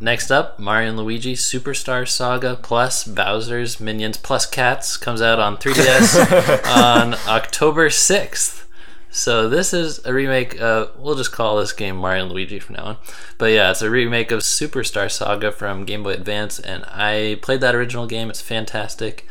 Next 0.00 0.32
up, 0.32 0.58
Mario 0.58 0.88
and 0.88 0.98
Luigi 0.98 1.34
Superstar 1.34 2.08
Saga 2.08 2.58
plus 2.60 3.04
Bowser's 3.04 3.78
Minions 3.78 4.16
plus 4.16 4.46
Cats 4.46 4.96
comes 4.96 5.22
out 5.22 5.38
on 5.38 5.56
3DS 5.58 6.66
on 6.66 7.14
October 7.28 7.88
6th. 7.88 8.64
So 9.10 9.48
this 9.48 9.74
is 9.74 10.04
a 10.06 10.12
remake 10.12 10.58
of, 10.60 10.98
we'll 10.98 11.14
just 11.14 11.32
call 11.32 11.58
this 11.58 11.72
game 11.72 11.96
Mario 11.96 12.24
and 12.24 12.32
Luigi 12.32 12.58
from 12.58 12.76
now 12.76 12.84
on. 12.84 12.96
But 13.36 13.52
yeah, 13.52 13.70
it's 13.70 13.82
a 13.82 13.90
remake 13.90 14.32
of 14.32 14.40
Superstar 14.40 15.10
Saga 15.10 15.52
from 15.52 15.84
Game 15.84 16.02
Boy 16.02 16.14
Advance, 16.14 16.58
and 16.58 16.84
I 16.88 17.38
played 17.42 17.60
that 17.60 17.74
original 17.74 18.06
game. 18.06 18.30
It's 18.30 18.40
fantastic. 18.40 19.26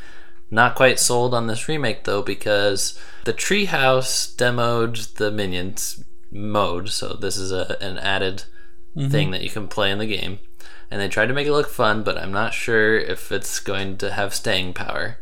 Not 0.51 0.75
quite 0.75 0.99
sold 0.99 1.33
on 1.33 1.47
this 1.47 1.67
remake 1.67 2.03
though, 2.03 2.21
because 2.21 2.97
the 3.25 3.33
Treehouse 3.33 4.35
demoed 4.35 5.15
the 5.15 5.31
Minions 5.31 6.03
mode, 6.31 6.89
so 6.89 7.13
this 7.13 7.35
is 7.35 7.51
a, 7.51 7.75
an 7.81 7.97
added 7.97 8.43
thing 8.95 9.09
mm-hmm. 9.09 9.31
that 9.31 9.41
you 9.41 9.49
can 9.49 9.67
play 9.67 9.91
in 9.91 9.99
the 9.99 10.05
game. 10.05 10.39
And 10.89 10.99
they 10.99 11.07
tried 11.07 11.27
to 11.27 11.33
make 11.33 11.47
it 11.47 11.53
look 11.53 11.69
fun, 11.69 12.03
but 12.03 12.17
I'm 12.17 12.33
not 12.33 12.53
sure 12.53 12.97
if 12.97 13.31
it's 13.31 13.59
going 13.59 13.97
to 13.97 14.11
have 14.11 14.33
staying 14.33 14.73
power. 14.73 15.17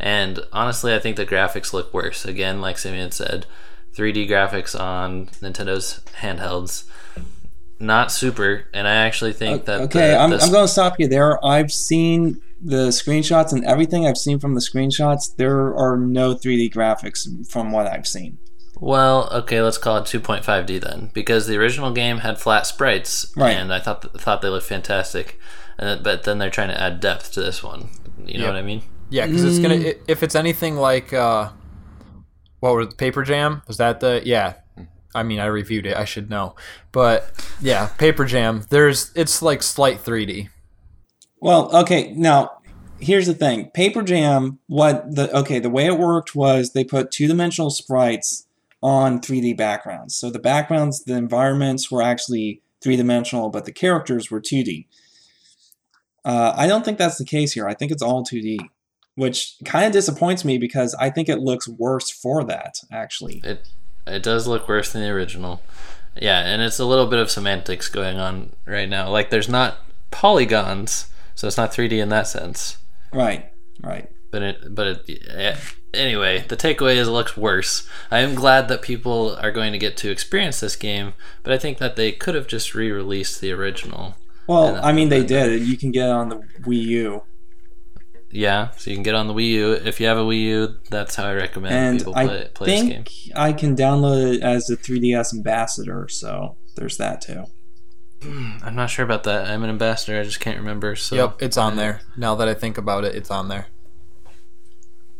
And 0.00 0.40
honestly, 0.52 0.92
I 0.92 0.98
think 0.98 1.16
the 1.16 1.24
graphics 1.24 1.72
look 1.72 1.94
worse. 1.94 2.24
Again, 2.24 2.60
like 2.60 2.76
Simeon 2.76 3.12
said, 3.12 3.46
3D 3.94 4.28
graphics 4.28 4.78
on 4.78 5.26
Nintendo's 5.40 6.00
handhelds, 6.20 6.84
not 7.78 8.10
super. 8.10 8.64
And 8.74 8.88
I 8.88 8.94
actually 8.94 9.32
think 9.32 9.66
that 9.66 9.82
okay, 9.82 10.08
the, 10.10 10.18
I'm, 10.18 10.30
the- 10.30 10.40
I'm 10.40 10.50
going 10.50 10.64
to 10.64 10.72
stop 10.72 10.98
you 10.98 11.06
there. 11.06 11.44
I've 11.44 11.70
seen 11.70 12.40
the 12.60 12.88
screenshots 12.88 13.52
and 13.52 13.64
everything 13.64 14.06
I've 14.06 14.18
seen 14.18 14.40
from 14.40 14.54
the 14.54 14.60
screenshots. 14.60 15.36
There 15.36 15.74
are 15.76 15.96
no 15.96 16.34
3D 16.34 16.72
graphics 16.72 17.48
from 17.48 17.70
what 17.70 17.86
I've 17.86 18.06
seen. 18.06 18.38
Well, 18.80 19.28
okay, 19.32 19.60
let's 19.62 19.78
call 19.78 19.98
it 19.98 20.04
2.5D 20.04 20.80
then, 20.82 21.10
because 21.14 21.46
the 21.46 21.56
original 21.56 21.92
game 21.92 22.18
had 22.18 22.40
flat 22.40 22.66
sprites, 22.66 23.32
Right. 23.36 23.56
and 23.56 23.72
I 23.72 23.78
thought 23.78 24.20
thought 24.20 24.42
they 24.42 24.48
looked 24.48 24.66
fantastic. 24.66 25.38
And 25.78 25.88
then- 25.88 26.02
but 26.02 26.24
then 26.24 26.38
they're 26.38 26.50
trying 26.50 26.68
to 26.68 26.80
add 26.80 27.00
depth 27.00 27.32
to 27.32 27.40
this 27.40 27.62
one. 27.62 27.90
You 28.24 28.38
know 28.38 28.44
Yep. 28.46 28.54
what 28.54 28.58
I 28.58 28.62
mean? 28.62 28.82
Yeah, 29.10 29.26
because 29.26 29.44
it's 29.44 29.58
gonna 29.58 29.74
i- 29.76 29.96
if 30.08 30.22
it's 30.22 30.34
anything 30.34 30.76
like 30.76 31.12
uh, 31.12 31.50
what 32.60 32.74
was 32.76 32.86
it, 32.88 32.96
Paper 32.96 33.22
Jam? 33.22 33.62
Was 33.68 33.76
that 33.76 34.00
the 34.00 34.22
yeah? 34.24 34.54
I 35.14 35.22
mean, 35.22 35.38
I 35.40 35.46
reviewed 35.46 35.86
it. 35.86 35.96
I 35.96 36.04
should 36.06 36.30
know, 36.30 36.54
but 36.92 37.30
yeah, 37.60 37.86
Paper 37.98 38.24
Jam. 38.24 38.64
There's 38.70 39.10
it's 39.14 39.42
like 39.42 39.62
slight 39.62 40.02
3D. 40.02 40.48
Well, 41.40 41.74
okay, 41.76 42.12
now 42.16 42.50
here's 43.00 43.26
the 43.26 43.34
thing. 43.34 43.70
Paper 43.74 44.02
Jam, 44.02 44.58
what 44.68 45.14
the 45.14 45.34
okay, 45.38 45.58
the 45.58 45.70
way 45.70 45.86
it 45.86 45.98
worked 45.98 46.34
was 46.34 46.72
they 46.72 46.84
put 46.84 47.10
two-dimensional 47.10 47.70
sprites 47.70 48.46
on 48.82 49.20
3D 49.20 49.56
backgrounds. 49.56 50.14
So 50.16 50.30
the 50.30 50.38
backgrounds, 50.38 51.04
the 51.04 51.14
environments 51.14 51.90
were 51.90 52.02
actually 52.02 52.62
three-dimensional, 52.82 53.50
but 53.50 53.64
the 53.64 53.72
characters 53.72 54.30
were 54.30 54.40
2D. 54.40 54.86
Uh, 56.24 56.54
I 56.56 56.66
don't 56.66 56.84
think 56.84 56.98
that's 56.98 57.18
the 57.18 57.24
case 57.24 57.52
here. 57.52 57.68
I 57.68 57.74
think 57.74 57.92
it's 57.92 58.02
all 58.02 58.24
2D, 58.24 58.58
which 59.14 59.56
kind 59.64 59.86
of 59.86 59.92
disappoints 59.92 60.44
me 60.44 60.58
because 60.58 60.94
I 60.96 61.10
think 61.10 61.28
it 61.28 61.38
looks 61.38 61.68
worse 61.68 62.10
for 62.10 62.44
that, 62.44 62.80
actually. 62.90 63.40
It 63.44 63.68
it 64.04 64.22
does 64.24 64.48
look 64.48 64.68
worse 64.68 64.92
than 64.92 65.02
the 65.02 65.08
original. 65.10 65.62
Yeah, 66.20 66.40
and 66.40 66.60
it's 66.60 66.78
a 66.78 66.84
little 66.84 67.06
bit 67.06 67.20
of 67.20 67.30
semantics 67.30 67.88
going 67.88 68.18
on 68.18 68.52
right 68.66 68.88
now. 68.88 69.08
Like 69.10 69.30
there's 69.30 69.48
not 69.48 69.78
polygons, 70.10 71.06
so 71.34 71.46
it's 71.46 71.56
not 71.56 71.72
3D 71.72 71.92
in 71.92 72.08
that 72.10 72.26
sense. 72.26 72.78
Right, 73.12 73.52
right. 73.80 74.10
But 74.32 74.42
it 74.42 74.74
but 74.74 74.86
it 74.86 75.28
eh, 75.30 75.56
anyway, 75.94 76.44
the 76.48 76.56
takeaway 76.56 76.96
is 76.96 77.06
it 77.06 77.12
looks 77.12 77.36
worse. 77.36 77.86
I 78.10 78.20
am 78.20 78.34
glad 78.34 78.66
that 78.68 78.82
people 78.82 79.36
are 79.36 79.52
going 79.52 79.72
to 79.72 79.78
get 79.78 79.96
to 79.98 80.10
experience 80.10 80.58
this 80.58 80.74
game, 80.74 81.12
but 81.44 81.52
I 81.52 81.58
think 81.58 81.78
that 81.78 81.96
they 81.96 82.10
could 82.12 82.34
have 82.34 82.46
just 82.46 82.74
re-released 82.74 83.40
the 83.40 83.52
original. 83.52 84.16
Well, 84.48 84.76
And, 84.76 84.78
I 84.78 84.92
mean, 84.92 85.10
they 85.10 85.24
did. 85.24 85.62
You 85.62 85.76
can 85.76 85.92
get 85.92 86.08
it 86.08 86.12
on 86.12 86.30
the 86.30 86.36
Wii 86.62 86.82
U. 86.82 87.22
Yeah, 88.30 88.70
so 88.70 88.90
you 88.90 88.96
can 88.96 89.02
get 89.02 89.14
on 89.14 89.28
the 89.28 89.34
Wii 89.34 89.50
U. 89.50 89.72
If 89.72 90.00
you 90.00 90.06
have 90.06 90.16
a 90.16 90.22
Wii 90.22 90.42
U, 90.44 90.76
that's 90.88 91.14
how 91.16 91.26
I 91.26 91.34
recommend 91.34 91.74
and 91.74 91.98
people 91.98 92.16
I 92.16 92.26
play, 92.26 92.48
play 92.54 92.66
this 92.66 92.80
think 92.80 93.08
game. 93.08 93.32
I 93.36 93.52
can 93.52 93.76
download 93.76 94.36
it 94.36 94.42
as 94.42 94.70
a 94.70 94.76
3DS 94.76 95.34
ambassador, 95.34 96.08
so 96.08 96.56
there's 96.74 96.96
that 96.96 97.20
too. 97.20 97.44
Hmm, 98.22 98.52
I'm 98.62 98.74
not 98.74 98.88
sure 98.88 99.04
about 99.04 99.24
that. 99.24 99.48
I'm 99.48 99.62
an 99.62 99.68
ambassador. 99.68 100.18
I 100.18 100.22
just 100.22 100.40
can't 100.40 100.58
remember. 100.58 100.96
So 100.96 101.16
Yep, 101.16 101.42
it's 101.42 101.58
on 101.58 101.76
there. 101.76 102.00
Now 102.16 102.34
that 102.36 102.48
I 102.48 102.54
think 102.54 102.78
about 102.78 103.04
it, 103.04 103.14
it's 103.14 103.30
on 103.30 103.48
there. 103.48 103.66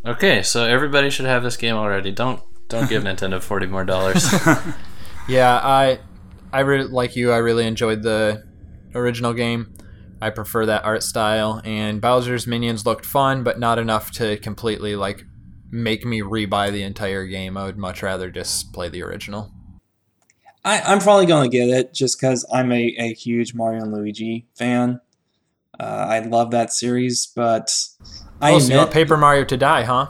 Okay, 0.04 0.42
so 0.42 0.64
everybody 0.64 1.10
should 1.10 1.26
have 1.26 1.42
this 1.42 1.56
game 1.56 1.76
already. 1.76 2.10
Don't 2.10 2.42
don't 2.68 2.88
give 2.88 3.02
Nintendo 3.04 3.40
forty 3.40 3.66
more 3.66 3.84
dollars. 3.84 4.32
Yeah, 5.28 5.60
I 5.62 6.00
I 6.52 6.60
really 6.60 6.88
like 6.88 7.16
you. 7.16 7.32
I 7.32 7.38
really 7.38 7.66
enjoyed 7.66 8.02
the 8.02 8.42
original 8.94 9.32
game. 9.32 9.72
I 10.20 10.30
prefer 10.30 10.66
that 10.66 10.84
art 10.84 11.02
style, 11.02 11.60
and 11.64 12.00
Bowser's 12.00 12.46
minions 12.46 12.86
looked 12.86 13.06
fun, 13.06 13.42
but 13.42 13.58
not 13.58 13.78
enough 13.78 14.10
to 14.12 14.36
completely 14.38 14.96
like 14.96 15.24
make 15.70 16.04
me 16.04 16.20
rebuy 16.20 16.70
the 16.70 16.82
entire 16.82 17.26
game. 17.26 17.56
I 17.56 17.64
would 17.64 17.78
much 17.78 18.02
rather 18.02 18.30
just 18.30 18.72
play 18.72 18.88
the 18.88 19.02
original. 19.02 19.52
I, 20.64 20.80
I'm 20.80 21.00
probably 21.00 21.26
going 21.26 21.50
to 21.50 21.56
get 21.56 21.68
it 21.68 21.92
just 21.92 22.20
because 22.20 22.46
I'm 22.52 22.70
a, 22.70 22.94
a 22.98 23.14
huge 23.14 23.52
Mario 23.52 23.82
and 23.82 23.92
Luigi 23.92 24.46
fan. 24.54 25.00
Uh, 25.78 26.06
I 26.08 26.18
love 26.20 26.52
that 26.52 26.72
series, 26.72 27.26
but 27.34 27.72
I 28.42 28.54
oh, 28.54 28.58
so 28.58 28.72
you 28.72 28.78
want 28.78 28.90
Paper 28.90 29.16
Mario 29.16 29.44
to 29.44 29.56
die, 29.56 29.84
huh? 29.84 30.08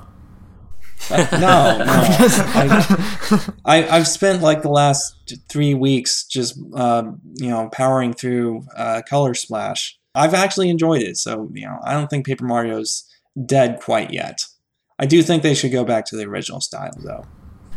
uh, 1.11 1.29
no, 1.33 1.85
no. 1.85 1.85
I, 1.87 3.53
I, 3.65 3.89
I've 3.97 4.09
spent 4.09 4.43
like 4.43 4.63
the 4.63 4.71
last 4.71 5.15
three 5.49 5.75
weeks 5.75 6.25
just, 6.25 6.59
uh, 6.75 7.05
you 7.35 7.51
know, 7.51 7.69
powering 7.73 8.15
through 8.15 8.67
uh, 8.75 9.03
Color 9.09 9.35
Splash. 9.35 9.99
I've 10.15 10.35
actually 10.35 10.71
enjoyed 10.71 11.03
it, 11.03 11.19
so 11.19 11.51
you 11.53 11.67
know, 11.67 11.79
I 11.85 11.93
don't 11.93 12.09
think 12.09 12.27
Paper 12.27 12.45
Mario's 12.45 13.05
dead 13.47 13.81
quite 13.81 14.13
yet. 14.13 14.47
I 14.99 15.07
do 15.07 15.23
think 15.23 15.43
they 15.43 15.55
should 15.55 15.73
go 15.73 15.85
back 15.85 16.07
to 16.07 16.17
the 16.17 16.25
original 16.25 16.61
style, 16.61 16.93
though. 16.99 17.27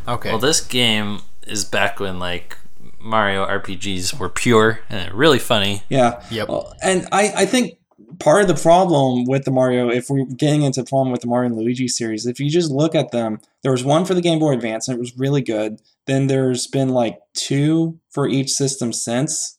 Okay. 0.08 0.30
well, 0.30 0.40
this 0.40 0.62
game 0.62 1.22
is 1.48 1.66
back 1.66 2.00
when 2.00 2.20
like 2.20 2.58
Mario 3.00 3.46
RPGs 3.46 4.18
were 4.18 4.30
pure 4.30 4.80
and 4.90 5.14
really 5.14 5.40
funny. 5.40 5.84
Yeah. 5.90 6.24
Yep. 6.30 6.50
Well, 6.50 6.74
and 6.82 7.08
I, 7.12 7.34
I 7.36 7.46
think 7.46 7.78
part 8.20 8.42
of 8.42 8.48
the 8.48 8.62
problem 8.62 9.26
with 9.26 9.46
the 9.46 9.52
Mario, 9.52 9.90
if 9.90 10.10
we're 10.10 10.26
getting 10.26 10.62
into 10.62 10.82
the 10.82 10.90
problem 10.90 11.12
with 11.12 11.22
the 11.22 11.28
Mario 11.28 11.50
and 11.50 11.58
Luigi 11.58 11.88
series, 11.88 12.26
if 12.26 12.40
you 12.40 12.50
just 12.50 12.72
look 12.72 12.96
at 12.96 13.12
them, 13.12 13.40
there 13.64 13.72
was 13.72 13.84
one 13.84 14.06
for 14.06 14.14
the 14.14 14.22
Game 14.22 14.40
Boy 14.40 14.54
Advance 14.54 14.88
and 14.88 14.96
it 14.96 15.00
was 15.00 15.18
really 15.18 15.42
good. 15.42 15.82
Then 16.08 16.28
there's 16.28 16.68
been 16.68 16.90
like 16.90 17.20
two 17.34 18.00
for 18.10 18.28
each 18.28 18.52
system 18.52 18.94
since. 18.94 19.58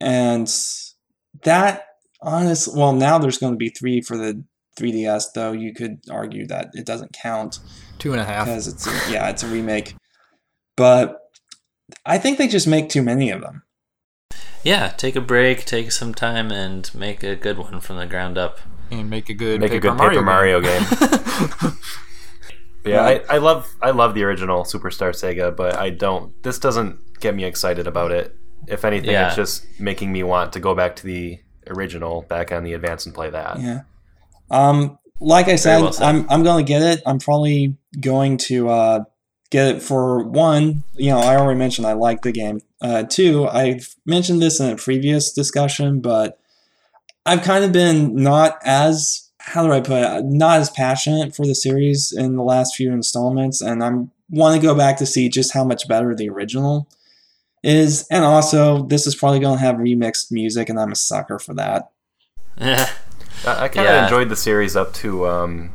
And 0.00 0.48
that, 1.42 1.86
honest, 2.20 2.76
well, 2.76 2.92
now 2.92 3.18
there's 3.18 3.38
going 3.38 3.52
to 3.52 3.58
be 3.58 3.68
three 3.70 4.00
for 4.00 4.16
the 4.16 4.44
3DS, 4.78 5.32
though 5.34 5.52
you 5.52 5.74
could 5.74 5.98
argue 6.10 6.46
that 6.46 6.70
it 6.74 6.86
doesn't 6.86 7.12
count 7.12 7.58
Two 7.98 8.12
and 8.12 8.20
a 8.20 8.24
half. 8.24 8.46
because 8.46 8.68
it's 8.68 8.86
yeah, 9.10 9.28
it's 9.28 9.42
a 9.42 9.48
remake. 9.48 9.96
But 10.76 11.18
I 12.06 12.18
think 12.18 12.38
they 12.38 12.46
just 12.46 12.68
make 12.68 12.88
too 12.88 13.02
many 13.02 13.30
of 13.30 13.40
them. 13.40 13.64
Yeah, 14.64 14.88
take 14.88 15.16
a 15.16 15.20
break, 15.20 15.64
take 15.64 15.92
some 15.92 16.14
time, 16.14 16.50
and 16.50 16.92
make 16.94 17.22
a 17.22 17.36
good 17.36 17.58
one 17.58 17.80
from 17.80 17.96
the 17.96 18.06
ground 18.06 18.36
up. 18.36 18.58
And 18.90 19.08
make 19.08 19.28
a 19.28 19.34
good 19.34 19.60
Make 19.60 19.72
a 19.72 19.78
good 19.80 19.94
Mario 19.94 20.10
Paper 20.20 20.24
Mario 20.24 20.60
game. 20.60 20.82
game. 20.82 21.72
Yeah, 22.84 23.02
I, 23.02 23.20
I 23.34 23.38
love 23.38 23.74
I 23.82 23.90
love 23.90 24.14
the 24.14 24.22
original 24.22 24.62
Superstar 24.64 25.14
Saga, 25.14 25.50
but 25.50 25.76
I 25.76 25.90
don't. 25.90 26.32
This 26.42 26.58
doesn't 26.58 27.20
get 27.20 27.34
me 27.34 27.44
excited 27.44 27.86
about 27.86 28.12
it. 28.12 28.34
If 28.66 28.82
anything, 28.82 29.10
Yeah. 29.10 29.26
it's 29.26 29.36
just 29.36 29.66
making 29.78 30.10
me 30.10 30.22
want 30.22 30.54
to 30.54 30.60
go 30.60 30.74
back 30.74 30.96
to 30.96 31.04
the 31.04 31.38
original 31.66 32.22
back 32.22 32.50
on 32.50 32.64
the 32.64 32.72
Advance 32.72 33.04
and 33.04 33.14
play 33.14 33.28
that. 33.28 33.60
Yeah. 33.60 33.80
Um, 34.50 34.98
like 35.20 35.48
I 35.48 35.56
said, 35.56 35.82
well 35.82 35.92
said. 35.92 36.06
I'm 36.06 36.26
I'm 36.30 36.42
going 36.42 36.64
to 36.64 36.68
get 36.68 36.80
it. 36.80 37.02
I'm 37.04 37.18
probably 37.18 37.76
going 38.00 38.38
to 38.48 38.70
uh, 38.70 39.04
get 39.50 39.76
it 39.76 39.82
for 39.82 40.22
one. 40.22 40.84
You 40.94 41.10
know, 41.10 41.18
I 41.18 41.36
already 41.36 41.58
mentioned 41.58 41.86
I 41.86 41.92
like 41.94 42.22
the 42.22 42.32
game. 42.32 42.60
Uh, 42.80 43.02
two, 43.02 43.46
I've 43.48 43.94
mentioned 44.06 44.40
this 44.42 44.60
in 44.60 44.70
a 44.70 44.76
previous 44.76 45.32
discussion, 45.32 46.00
but 46.00 46.38
I've 47.26 47.42
kind 47.42 47.64
of 47.64 47.72
been 47.72 48.14
not 48.14 48.58
as 48.64 49.30
how 49.40 49.66
do 49.66 49.72
I 49.72 49.80
put 49.80 50.02
it? 50.02 50.24
Not 50.26 50.60
as 50.60 50.68
passionate 50.70 51.34
for 51.34 51.46
the 51.46 51.54
series 51.54 52.12
in 52.12 52.36
the 52.36 52.42
last 52.42 52.76
few 52.76 52.92
installments, 52.92 53.60
and 53.62 53.82
I'm 53.82 54.10
want 54.30 54.60
to 54.60 54.66
go 54.66 54.74
back 54.74 54.98
to 54.98 55.06
see 55.06 55.28
just 55.30 55.54
how 55.54 55.64
much 55.64 55.88
better 55.88 56.14
the 56.14 56.28
original 56.28 56.86
is. 57.62 58.06
And 58.10 58.24
also, 58.24 58.82
this 58.86 59.06
is 59.06 59.14
probably 59.14 59.40
going 59.40 59.58
to 59.58 59.64
have 59.64 59.76
remixed 59.76 60.30
music, 60.30 60.68
and 60.68 60.78
I'm 60.78 60.92
a 60.92 60.96
sucker 60.96 61.38
for 61.38 61.54
that. 61.54 61.90
I, 62.60 62.86
I 63.46 63.68
kind 63.68 63.88
of 63.88 63.94
Yeah. 63.94 64.04
enjoyed 64.04 64.28
the 64.28 64.36
series 64.36 64.76
up 64.76 64.92
to 64.94 65.26
um, 65.26 65.70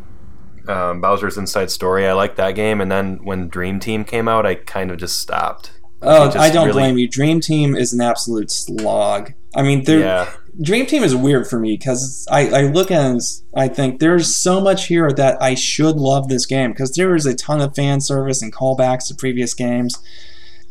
um, 0.68 1.02
Bowser's 1.02 1.38
Inside 1.38 1.72
Story. 1.72 2.08
I 2.08 2.14
liked 2.14 2.38
that 2.38 2.52
game, 2.56 2.82
and 2.82 2.92
then 2.92 3.24
when 3.24 3.48
Dream 3.48 3.80
Team 3.80 4.04
came 4.04 4.28
out, 4.28 4.46
I 4.46 4.56
kind 4.56 4.92
of 4.92 4.98
just 4.98 5.20
stopped. 5.20 5.72
Oh, 6.02 6.26
just 6.26 6.38
I 6.38 6.50
don't 6.50 6.68
really- 6.68 6.82
blame 6.82 6.98
you. 6.98 7.08
Dream 7.08 7.40
Team 7.40 7.76
is 7.76 7.94
an 7.94 8.02
absolute 8.02 8.52
slog. 8.52 9.34
I 9.56 9.62
mean, 9.62 9.84
there. 9.84 10.00
Yeah, 10.00 10.34
Dream 10.62 10.86
Team 10.86 11.04
is 11.04 11.16
weird 11.16 11.48
for 11.48 11.60
me 11.60 11.78
because 11.78 12.28
I, 12.30 12.50
I 12.50 12.62
look 12.64 12.92
at 12.92 13.16
it 13.16 13.24
I 13.56 13.68
think 13.68 14.00
there's 14.00 14.36
so 14.36 14.60
much 14.62 14.88
here 14.88 15.12
that 15.14 15.42
I 15.42 15.56
should 15.56 15.96
love 15.96 16.28
this 16.28 16.46
game 16.46 16.72
because 16.72 16.92
there 16.94 17.16
is 17.16 17.26
a 17.26 17.36
ton 17.36 17.62
of 17.62 17.76
fan 17.76 18.02
service 18.02 18.42
and 18.42 18.54
callbacks 18.54 19.08
to 19.08 19.16
previous 19.16 19.54
games. 19.54 19.96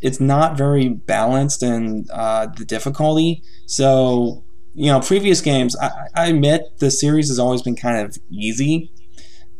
It's 0.00 0.20
not 0.20 0.56
very 0.56 0.88
balanced 0.88 1.62
in 1.62 2.06
uh, 2.12 2.46
the 2.46 2.64
difficulty. 2.64 3.42
So, 3.66 4.42
you 4.74 4.86
know, 4.86 5.00
previous 5.00 5.40
games, 5.40 5.76
I, 5.76 5.90
I 6.14 6.26
admit 6.26 6.78
the 6.78 6.90
series 6.90 7.28
has 7.28 7.38
always 7.38 7.62
been 7.62 7.76
kind 7.76 7.98
of 8.04 8.18
easy, 8.30 8.90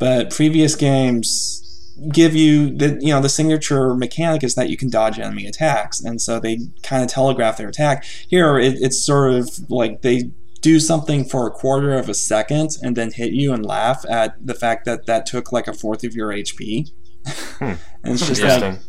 but 0.03 0.31
previous 0.31 0.75
games 0.75 1.61
give 2.11 2.35
you 2.35 2.75
the 2.75 2.97
you 2.99 3.13
know 3.13 3.21
the 3.21 3.29
signature 3.29 3.95
mechanic 3.95 4.43
is 4.43 4.53
that 4.55 4.69
you 4.69 4.75
can 4.75 4.89
dodge 4.89 5.17
enemy 5.17 5.45
attacks. 5.45 6.01
And 6.01 6.21
so 6.21 6.41
they 6.41 6.59
kind 6.81 7.01
of 7.01 7.07
telegraph 7.07 7.55
their 7.55 7.69
attack. 7.69 8.03
Here 8.27 8.59
it, 8.59 8.73
it's 8.81 9.01
sort 9.01 9.31
of 9.31 9.69
like 9.69 10.01
they 10.01 10.31
do 10.59 10.81
something 10.81 11.23
for 11.23 11.47
a 11.47 11.51
quarter 11.51 11.93
of 11.93 12.09
a 12.09 12.13
second 12.13 12.71
and 12.83 12.97
then 12.97 13.13
hit 13.13 13.31
you 13.31 13.53
and 13.53 13.65
laugh 13.65 14.03
at 14.09 14.45
the 14.45 14.53
fact 14.53 14.83
that 14.83 15.05
that 15.05 15.25
took 15.25 15.53
like 15.53 15.69
a 15.69 15.73
fourth 15.73 16.03
of 16.03 16.15
your 16.15 16.29
hp 16.29 16.89
Hmm. 17.59 17.63
and 18.03 18.13
it's 18.13 18.27
just 18.27 18.41
like 18.41 18.79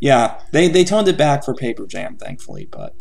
yeah 0.00 0.40
they 0.52 0.68
they 0.68 0.84
toned 0.84 1.08
it 1.08 1.18
back 1.18 1.42
for 1.44 1.54
paper 1.54 1.86
jam 1.86 2.16
thankfully 2.16 2.68
but 2.70 2.94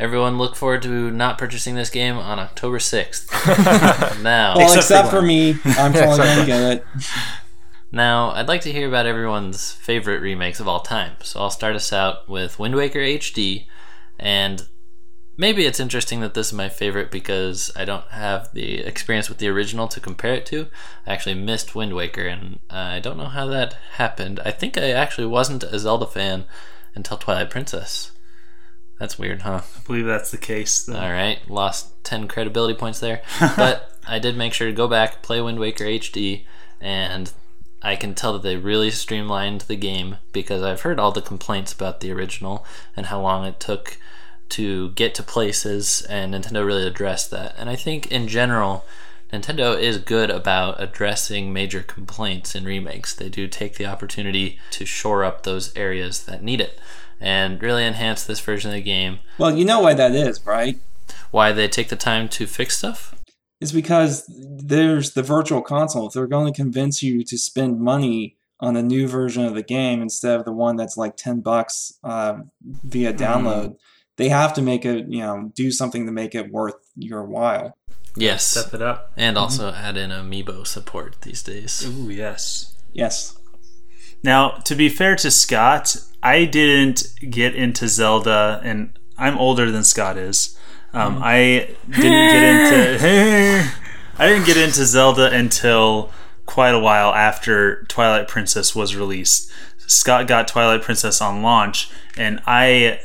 Everyone 0.00 0.38
look 0.38 0.56
forward 0.56 0.82
to 0.82 1.10
not 1.10 1.38
purchasing 1.38 1.74
this 1.74 1.90
game 1.90 2.16
on 2.16 2.38
October 2.38 2.78
6th. 2.78 4.22
now, 4.22 4.56
well 4.56 4.64
Except 4.64 4.84
except, 4.84 5.08
for 5.10 5.16
for 5.16 5.22
me 5.22 5.50
i'm 5.64 5.92
probably 5.92 6.16
gonna 6.16 6.46
get 6.46 6.72
it 6.78 6.86
now 7.92 8.30
I'd 8.30 8.48
like 8.48 8.62
to 8.62 8.72
hear 8.72 8.88
about 8.88 9.04
everyone's 9.04 9.70
favorite 9.72 10.22
remakes 10.22 10.60
of 10.60 10.66
all 10.66 10.80
time. 10.80 11.12
So 11.22 11.40
I'll 11.40 11.50
start 11.50 11.76
us 11.76 11.92
out 11.92 12.26
with 12.26 12.58
Wind 12.58 12.74
Waker 12.74 13.00
HD, 13.00 13.66
and 14.18 14.66
maybe 15.36 15.66
it's 15.66 15.78
interesting 15.78 16.20
that 16.20 16.32
this 16.32 16.48
is 16.48 16.52
my 16.54 16.70
favorite 16.70 17.10
because 17.10 17.70
I 17.76 17.84
don't 17.84 18.08
have 18.08 18.48
the 18.54 18.78
experience 18.78 19.28
with 19.28 19.38
the 19.38 19.48
original 19.48 19.88
to 19.88 20.00
compare 20.00 20.32
it 20.32 20.46
to. 20.46 20.68
I 21.06 21.12
actually 21.12 21.34
missed 21.34 21.74
Wind 21.74 21.94
Waker, 21.94 22.26
and 22.26 22.60
I 22.70 22.98
don't 22.98 23.18
know 23.18 23.26
how 23.26 23.46
that 23.48 23.74
happened. 23.96 24.40
I 24.42 24.52
think 24.52 24.78
I 24.78 24.90
actually 24.92 25.26
wasn't 25.26 25.62
a 25.62 25.78
Zelda 25.78 26.06
fan 26.06 26.46
until 26.94 27.18
Twilight 27.18 27.50
Princess. 27.50 28.12
That's 29.02 29.18
weird, 29.18 29.42
huh? 29.42 29.62
I 29.64 29.80
believe 29.84 30.06
that's 30.06 30.30
the 30.30 30.38
case. 30.38 30.84
though. 30.84 30.94
All 30.94 31.10
right, 31.10 31.40
lost 31.50 32.04
10 32.04 32.28
credibility 32.28 32.74
points 32.74 33.00
there. 33.00 33.20
but 33.56 33.90
I 34.06 34.20
did 34.20 34.36
make 34.36 34.54
sure 34.54 34.68
to 34.68 34.72
go 34.72 34.86
back, 34.86 35.22
play 35.22 35.40
Wind 35.40 35.58
Waker 35.58 35.82
HD, 35.82 36.44
and 36.80 37.32
I 37.82 37.96
can 37.96 38.14
tell 38.14 38.32
that 38.34 38.42
they 38.42 38.54
really 38.54 38.92
streamlined 38.92 39.62
the 39.62 39.74
game 39.74 40.18
because 40.32 40.62
I've 40.62 40.82
heard 40.82 41.00
all 41.00 41.10
the 41.10 41.20
complaints 41.20 41.72
about 41.72 41.98
the 41.98 42.12
original 42.12 42.64
and 42.96 43.06
how 43.06 43.20
long 43.20 43.44
it 43.44 43.58
took 43.58 43.98
to 44.50 44.90
get 44.90 45.16
to 45.16 45.24
places, 45.24 46.02
and 46.02 46.32
Nintendo 46.32 46.64
really 46.64 46.86
addressed 46.86 47.32
that. 47.32 47.56
And 47.58 47.68
I 47.68 47.74
think 47.74 48.06
in 48.06 48.28
general, 48.28 48.84
Nintendo 49.32 49.76
is 49.76 49.98
good 49.98 50.30
about 50.30 50.80
addressing 50.80 51.52
major 51.52 51.82
complaints 51.82 52.54
in 52.54 52.64
remakes. 52.64 53.16
They 53.16 53.28
do 53.28 53.48
take 53.48 53.78
the 53.78 53.86
opportunity 53.86 54.60
to 54.70 54.86
shore 54.86 55.24
up 55.24 55.42
those 55.42 55.76
areas 55.76 56.22
that 56.26 56.44
need 56.44 56.60
it 56.60 56.78
and 57.22 57.62
really 57.62 57.84
enhance 57.86 58.24
this 58.24 58.40
version 58.40 58.70
of 58.70 58.74
the 58.74 58.82
game 58.82 59.18
well 59.38 59.56
you 59.56 59.64
know 59.64 59.80
why 59.80 59.94
that 59.94 60.12
is 60.12 60.44
right 60.44 60.78
why 61.30 61.52
they 61.52 61.66
take 61.68 61.88
the 61.88 61.96
time 61.96 62.28
to 62.28 62.46
fix 62.46 62.76
stuff. 62.78 63.14
is 63.60 63.72
because 63.72 64.24
there's 64.28 65.12
the 65.14 65.22
virtual 65.22 65.62
console. 65.62 66.06
If 66.08 66.12
they're 66.12 66.26
going 66.26 66.52
to 66.52 66.56
convince 66.56 67.02
you 67.02 67.24
to 67.24 67.38
spend 67.38 67.80
money 67.80 68.36
on 68.60 68.76
a 68.76 68.82
new 68.82 69.08
version 69.08 69.44
of 69.44 69.54
the 69.54 69.62
game 69.62 70.02
instead 70.02 70.38
of 70.38 70.44
the 70.44 70.52
one 70.52 70.76
that's 70.76 70.96
like 70.96 71.16
ten 71.16 71.40
bucks 71.40 71.98
uh, 72.04 72.40
via 72.84 73.12
download, 73.14 73.76
they 74.16 74.28
have 74.28 74.52
to 74.54 74.62
make 74.62 74.84
it 74.84 75.06
you 75.08 75.20
know 75.20 75.50
do 75.54 75.70
something 75.72 76.04
to 76.06 76.12
make 76.12 76.34
it 76.34 76.50
worth 76.52 76.76
your 76.96 77.24
while. 77.24 77.76
Yes, 78.14 78.46
Step 78.46 78.74
it 78.74 78.82
up. 78.82 79.12
and 79.16 79.38
also 79.38 79.72
add 79.72 79.96
in 79.96 80.10
amiibo 80.10 80.66
support 80.66 81.22
these 81.22 81.42
days. 81.42 81.82
Ooh, 81.86 82.10
yes. 82.10 82.76
Yes, 82.92 83.38
Now, 84.22 84.50
to 84.50 84.74
be 84.74 84.88
fair 84.88 85.16
to 85.16 85.30
Scott, 85.30 85.96
I 86.22 86.44
didn't 86.44 87.14
get 87.28 87.54
into 87.54 87.88
Zelda, 87.88 88.60
and 88.62 88.98
I'm 89.18 89.36
older 89.38 89.70
than 89.70 89.84
Scott 89.84 90.16
is. 90.16 90.56
Um, 90.92 91.20
I 91.22 91.74
didn't 91.88 92.02
get 92.02 92.42
into 92.42 93.72
I 94.18 94.28
didn't 94.28 94.46
get 94.46 94.56
into 94.56 94.84
Zelda 94.84 95.32
until 95.32 96.10
quite 96.46 96.74
a 96.74 96.78
while 96.78 97.14
after 97.14 97.84
Twilight 97.84 98.28
Princess 98.28 98.74
was 98.74 98.94
released. 98.94 99.50
Scott 99.78 100.26
got 100.26 100.48
Twilight 100.48 100.82
Princess 100.82 101.20
on 101.20 101.42
launch, 101.42 101.90
and 102.16 102.40
I 102.46 103.00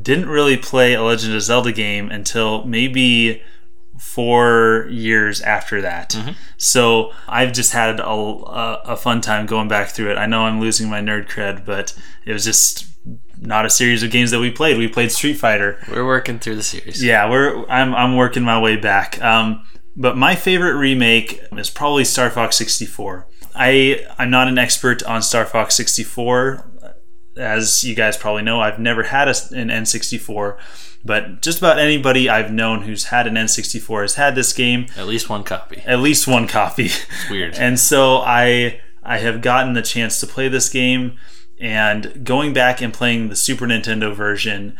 didn't 0.00 0.28
really 0.28 0.56
play 0.56 0.94
a 0.94 1.02
Legend 1.02 1.34
of 1.34 1.42
Zelda 1.42 1.72
game 1.72 2.10
until 2.10 2.64
maybe 2.64 3.42
four 4.00 4.86
years 4.90 5.40
after 5.42 5.82
that. 5.82 6.16
So 6.56 7.12
I've 7.28 7.52
just 7.52 7.72
had 7.72 8.00
a, 8.00 8.04
a, 8.08 8.82
a 8.86 8.96
fun 8.96 9.20
time 9.20 9.46
going 9.46 9.68
back 9.68 9.90
through 9.90 10.10
it. 10.10 10.16
I 10.16 10.26
know 10.26 10.42
I'm 10.42 10.58
losing 10.58 10.88
my 10.88 11.00
nerd 11.00 11.28
cred, 11.28 11.64
but 11.64 11.94
it 12.24 12.32
was 12.32 12.44
just 12.44 12.86
not 13.40 13.66
a 13.66 13.70
series 13.70 14.02
of 14.02 14.10
games 14.10 14.30
that 14.30 14.40
we 14.40 14.50
played. 14.50 14.78
We 14.78 14.88
played 14.88 15.12
Street 15.12 15.34
Fighter. 15.34 15.84
We're 15.90 16.06
working 16.06 16.38
through 16.38 16.56
the 16.56 16.62
series. 16.62 17.02
Yeah, 17.02 17.28
we're 17.30 17.66
I'm 17.68 17.94
I'm 17.94 18.16
working 18.16 18.42
my 18.42 18.60
way 18.60 18.76
back. 18.76 19.22
Um, 19.22 19.64
but 19.96 20.16
my 20.16 20.34
favorite 20.34 20.74
remake 20.74 21.42
is 21.52 21.70
probably 21.70 22.04
Star 22.04 22.30
Fox 22.30 22.56
64. 22.56 23.26
I 23.54 24.06
I'm 24.18 24.30
not 24.30 24.48
an 24.48 24.58
expert 24.58 25.02
on 25.02 25.22
Star 25.22 25.44
Fox 25.44 25.74
64, 25.76 26.69
as 27.36 27.84
you 27.84 27.94
guys 27.94 28.16
probably 28.16 28.42
know. 28.42 28.60
I've 28.60 28.78
never 28.78 29.04
had 29.04 29.28
a, 29.28 29.34
an 29.54 29.68
N64, 29.68 30.58
but 31.04 31.42
just 31.42 31.58
about 31.58 31.78
anybody 31.78 32.28
I've 32.28 32.52
known 32.52 32.82
who's 32.82 33.04
had 33.04 33.26
an 33.26 33.34
N64 33.34 34.02
has 34.02 34.14
had 34.16 34.34
this 34.34 34.52
game 34.52 34.86
At 34.96 35.06
least 35.06 35.28
one 35.28 35.44
copy. 35.44 35.82
at 35.86 36.00
least 36.00 36.26
one 36.26 36.46
copy. 36.46 36.90
weird. 37.30 37.54
and 37.54 37.78
so 37.78 38.18
I 38.18 38.80
I 39.02 39.18
have 39.18 39.40
gotten 39.40 39.72
the 39.72 39.82
chance 39.82 40.20
to 40.20 40.26
play 40.26 40.48
this 40.48 40.68
game 40.68 41.16
and 41.60 42.24
going 42.24 42.52
back 42.52 42.80
and 42.80 42.92
playing 42.92 43.28
the 43.28 43.36
Super 43.36 43.66
Nintendo 43.66 44.14
version, 44.14 44.76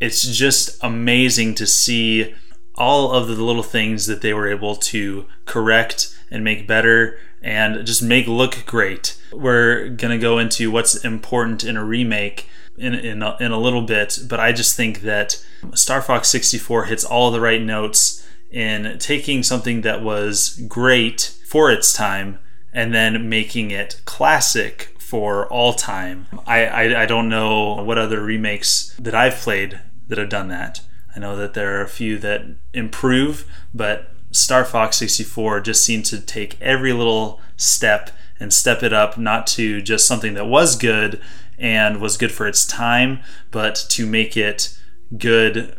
it's 0.00 0.22
just 0.22 0.76
amazing 0.82 1.54
to 1.56 1.66
see 1.66 2.34
all 2.74 3.12
of 3.12 3.28
the 3.28 3.34
little 3.42 3.62
things 3.62 4.06
that 4.06 4.20
they 4.22 4.34
were 4.34 4.48
able 4.48 4.76
to 4.76 5.26
correct 5.46 6.14
and 6.30 6.42
make 6.44 6.66
better 6.66 7.18
and 7.46 7.86
just 7.86 8.02
make 8.02 8.26
look 8.26 8.66
great. 8.66 9.16
We're 9.32 9.90
to 10.10 10.18
go 10.18 10.38
into 10.38 10.68
what's 10.72 11.04
important 11.04 11.62
in 11.62 11.76
a 11.76 11.84
remake 11.84 12.48
in, 12.76 12.92
in, 12.92 13.22
a, 13.22 13.36
in 13.38 13.52
a 13.52 13.58
little 13.58 13.82
bit, 13.82 14.18
but 14.28 14.40
I 14.40 14.50
just 14.50 14.76
think 14.76 15.02
that 15.02 15.44
Star 15.72 16.02
Fox 16.02 16.28
64 16.28 16.86
hits 16.86 17.04
all 17.04 17.30
the 17.30 17.40
right 17.40 17.62
notes 17.62 18.26
in 18.50 18.98
taking 18.98 19.44
something 19.44 19.82
that 19.82 20.02
was 20.02 20.60
great 20.66 21.38
for 21.46 21.70
its 21.70 21.92
time 21.92 22.40
and 22.72 22.92
then 22.92 23.28
making 23.28 23.70
it 23.70 24.00
classic 24.04 24.96
for 24.98 25.46
all 25.46 25.72
time. 25.72 26.26
I, 26.48 26.66
I, 26.66 27.02
I 27.02 27.06
don't 27.06 27.28
know 27.28 27.74
what 27.74 27.96
other 27.96 28.20
remakes 28.20 28.92
that 28.98 29.14
I've 29.14 29.36
played 29.36 29.80
that 30.08 30.18
have 30.18 30.28
done 30.28 30.48
that. 30.48 30.80
I 31.14 31.20
know 31.20 31.36
that 31.36 31.54
there 31.54 31.78
are 31.78 31.82
a 31.82 31.88
few 31.88 32.18
that 32.18 32.42
improve, 32.74 33.46
but 33.72 34.15
Star 34.36 34.64
Fox 34.64 34.96
64 34.98 35.60
just 35.60 35.84
seemed 35.84 36.04
to 36.06 36.20
take 36.20 36.60
every 36.60 36.92
little 36.92 37.40
step 37.56 38.10
and 38.38 38.52
step 38.52 38.82
it 38.82 38.92
up, 38.92 39.16
not 39.16 39.46
to 39.46 39.80
just 39.80 40.06
something 40.06 40.34
that 40.34 40.46
was 40.46 40.76
good 40.76 41.20
and 41.58 42.00
was 42.00 42.16
good 42.16 42.32
for 42.32 42.46
its 42.46 42.66
time, 42.66 43.20
but 43.50 43.74
to 43.88 44.06
make 44.06 44.36
it 44.36 44.76
good 45.16 45.78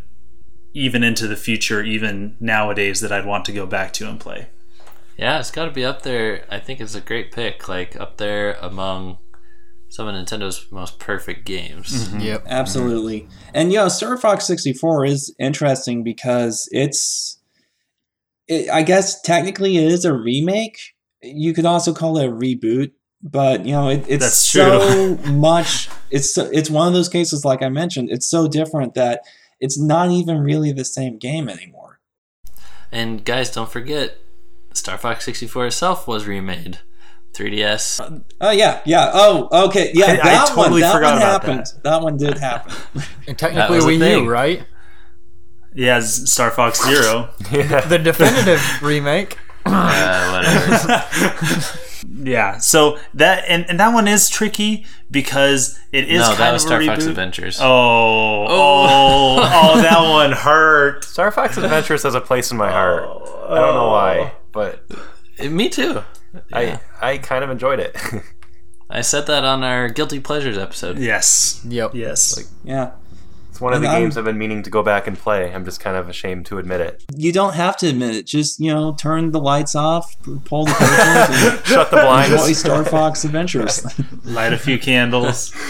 even 0.74 1.04
into 1.04 1.28
the 1.28 1.36
future, 1.36 1.84
even 1.84 2.36
nowadays, 2.40 3.02
that 3.02 3.12
I'd 3.12 3.26
want 3.26 3.46
to 3.46 3.52
go 3.52 3.66
back 3.66 3.94
to 3.94 4.10
and 4.10 4.20
play. 4.20 4.48
Yeah, 5.18 5.40
it's 5.40 5.52
got 5.52 5.66
to 5.66 5.72
be 5.72 5.86
up 5.86 6.04
there. 6.04 6.46
I 6.50 6.60
think 6.60 6.80
it's 6.80 6.96
a 6.96 7.02
great 7.02 7.32
pick. 7.32 7.68
Like 7.68 8.00
up 8.00 8.18
there 8.18 8.54
among 8.62 9.18
some 9.90 10.08
of 10.08 10.16
Nintendo's 10.16 10.68
most 10.72 11.00
perfect 11.00 11.46
games. 11.46 12.08
Mm-hmm. 12.10 12.20
Yep. 12.20 12.44
absolutely. 12.48 13.28
And 13.54 13.72
you 13.72 13.80
know, 13.80 13.88
Star 13.88 14.18
Fox 14.18 14.46
64 14.46 15.06
is 15.06 15.34
interesting 15.40 16.04
because 16.04 16.68
it's, 16.72 17.37
it, 18.48 18.70
I 18.70 18.84
guess 18.84 19.22
technically 19.22 19.78
it 19.78 19.92
is 19.92 20.06
a 20.06 20.14
remake. 20.14 20.80
You 21.22 21.54
could 21.54 21.66
also 21.66 21.94
call 21.94 22.18
it 22.18 22.28
a 22.28 22.32
reboot, 22.32 22.92
but 23.24 23.66
you 23.66 23.72
know, 23.74 23.90
it, 23.90 24.06
it's 24.08 24.24
That's 24.24 24.38
so 24.38 25.16
much. 25.32 25.90
It's 26.12 26.34
so, 26.34 26.50
it's 26.54 26.70
one 26.70 26.88
of 26.88 26.94
those 26.94 27.10
cases, 27.10 27.44
like 27.44 27.62
I 27.62 27.70
mentioned, 27.70 28.10
it's 28.12 28.30
so 28.30 28.48
different 28.48 28.94
that 28.94 29.22
it's 29.60 29.80
not 29.80 30.12
even 30.12 30.40
really 30.40 30.72
the 30.72 30.86
same 30.86 31.18
game 31.18 31.50
anymore. 31.50 32.00
And 32.92 33.26
guys, 33.26 33.52
don't 33.52 33.70
forget, 33.70 34.18
Star 34.74 34.98
Fox 34.98 35.26
64 35.26 35.68
itself 35.68 36.08
was 36.08 36.26
remade. 36.26 36.80
3DS. 37.34 38.00
Uh, 38.00 38.20
oh 38.42 38.52
yeah, 38.52 38.82
yeah. 38.86 39.12
Oh, 39.14 39.66
okay, 39.68 39.92
yeah. 39.94 40.06
I- 40.06 40.10
I 40.12 40.16
that 40.16 40.48
totally 40.48 40.70
one, 40.70 40.82
that 40.82 40.94
forgot 40.94 41.14
one 41.14 41.18
about 41.22 41.44
happened. 41.44 41.66
That. 41.84 42.02
one 42.02 42.18
did 42.18 42.38
happen. 42.38 42.74
And 43.28 43.38
technically 43.38 43.76
was 43.76 43.86
a 43.86 43.90
Wii. 43.90 44.24
U, 44.24 44.30
right? 44.30 44.64
Yeah, 45.78 45.96
has 45.96 46.32
Star 46.32 46.50
Fox 46.52 46.84
Zero. 46.84 47.30
The 47.88 48.00
definitive 48.04 48.62
remake. 48.82 49.38
Uh, 49.70 50.30
whatever. 50.32 51.04
yeah, 52.24 52.58
so 52.58 52.98
that 53.14 53.44
and, 53.50 53.66
and 53.70 53.78
that 53.82 53.94
one 53.94 54.08
is 54.08 54.30
tricky 54.30 54.86
because 55.12 55.78
it 55.92 56.08
is 56.08 56.22
no, 56.22 56.28
kind 56.28 56.40
that 56.40 56.54
was 56.54 56.64
of 56.64 56.68
Star 56.68 56.82
a 56.82 56.86
Fox. 56.86 57.06
Adventures. 57.06 57.60
Oh, 57.62 58.46
oh, 58.48 59.40
oh, 59.44 59.82
that 59.82 60.00
one 60.10 60.32
hurt. 60.32 61.04
Star 61.04 61.32
Fox 61.32 61.58
Adventures 61.58 62.04
has 62.04 62.16
a 62.16 62.22
place 62.22 62.50
in 62.50 62.58
my 62.58 62.72
heart. 62.72 63.04
I 63.50 63.56
don't 63.56 63.76
know 63.76 63.90
why, 63.90 64.32
but 64.54 64.86
Uh, 65.38 65.50
Me 65.50 65.68
too. 65.68 66.02
Yeah. 66.52 66.80
I 67.02 67.12
I 67.14 67.18
kind 67.18 67.44
of 67.44 67.50
enjoyed 67.50 67.80
it. 67.82 67.94
I 68.90 69.02
said 69.02 69.28
that 69.28 69.44
on 69.44 69.66
our 69.66 69.90
Guilty 69.90 70.22
Pleasures 70.22 70.58
episode. 70.58 70.98
Yes, 70.98 71.62
Yep. 71.68 71.92
yes. 71.94 72.50
Yeah, 72.64 72.92
it's 73.58 73.62
one 73.64 73.74
of 73.74 73.82
the 73.82 73.88
I'm- 73.88 74.04
games 74.04 74.18
I've 74.20 74.24
been 74.26 74.38
meaning 74.38 74.62
to 74.62 74.70
go 74.70 74.84
back 74.84 75.08
and 75.08 75.18
play. 75.18 75.52
I'm 75.52 75.66
just 75.66 75.80
kind 75.80 75.98
of 75.98 76.08
ashamed 76.08 76.46
to 76.46 76.60
admit 76.60 76.80
it. 76.80 77.04
you 77.16 77.32
don't 77.34 77.56
have 77.56 77.76
to 77.78 77.88
admit 77.88 78.14
it. 78.14 78.28
Just 78.28 78.60
you 78.60 78.72
know, 78.72 78.94
turn 78.94 79.32
the 79.32 79.40
lights 79.40 79.74
off, 79.74 80.16
pull 80.46 80.66
the 80.66 80.74
curtains, 80.74 81.66
Shut 81.68 81.90
the 81.90 81.98
and 82.08 82.26
enjoy 82.26 82.38
blinds. 82.38 82.60
Star 82.60 82.86
Fox 82.86 83.24
Adventures. 83.26 83.84
Light 84.26 84.54
a 84.54 84.60
few 84.60 84.78
candles. 84.78 85.56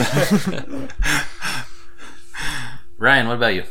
Ryan, 2.98 3.28
what 3.28 3.38
about 3.38 3.56
you? 3.56 3.64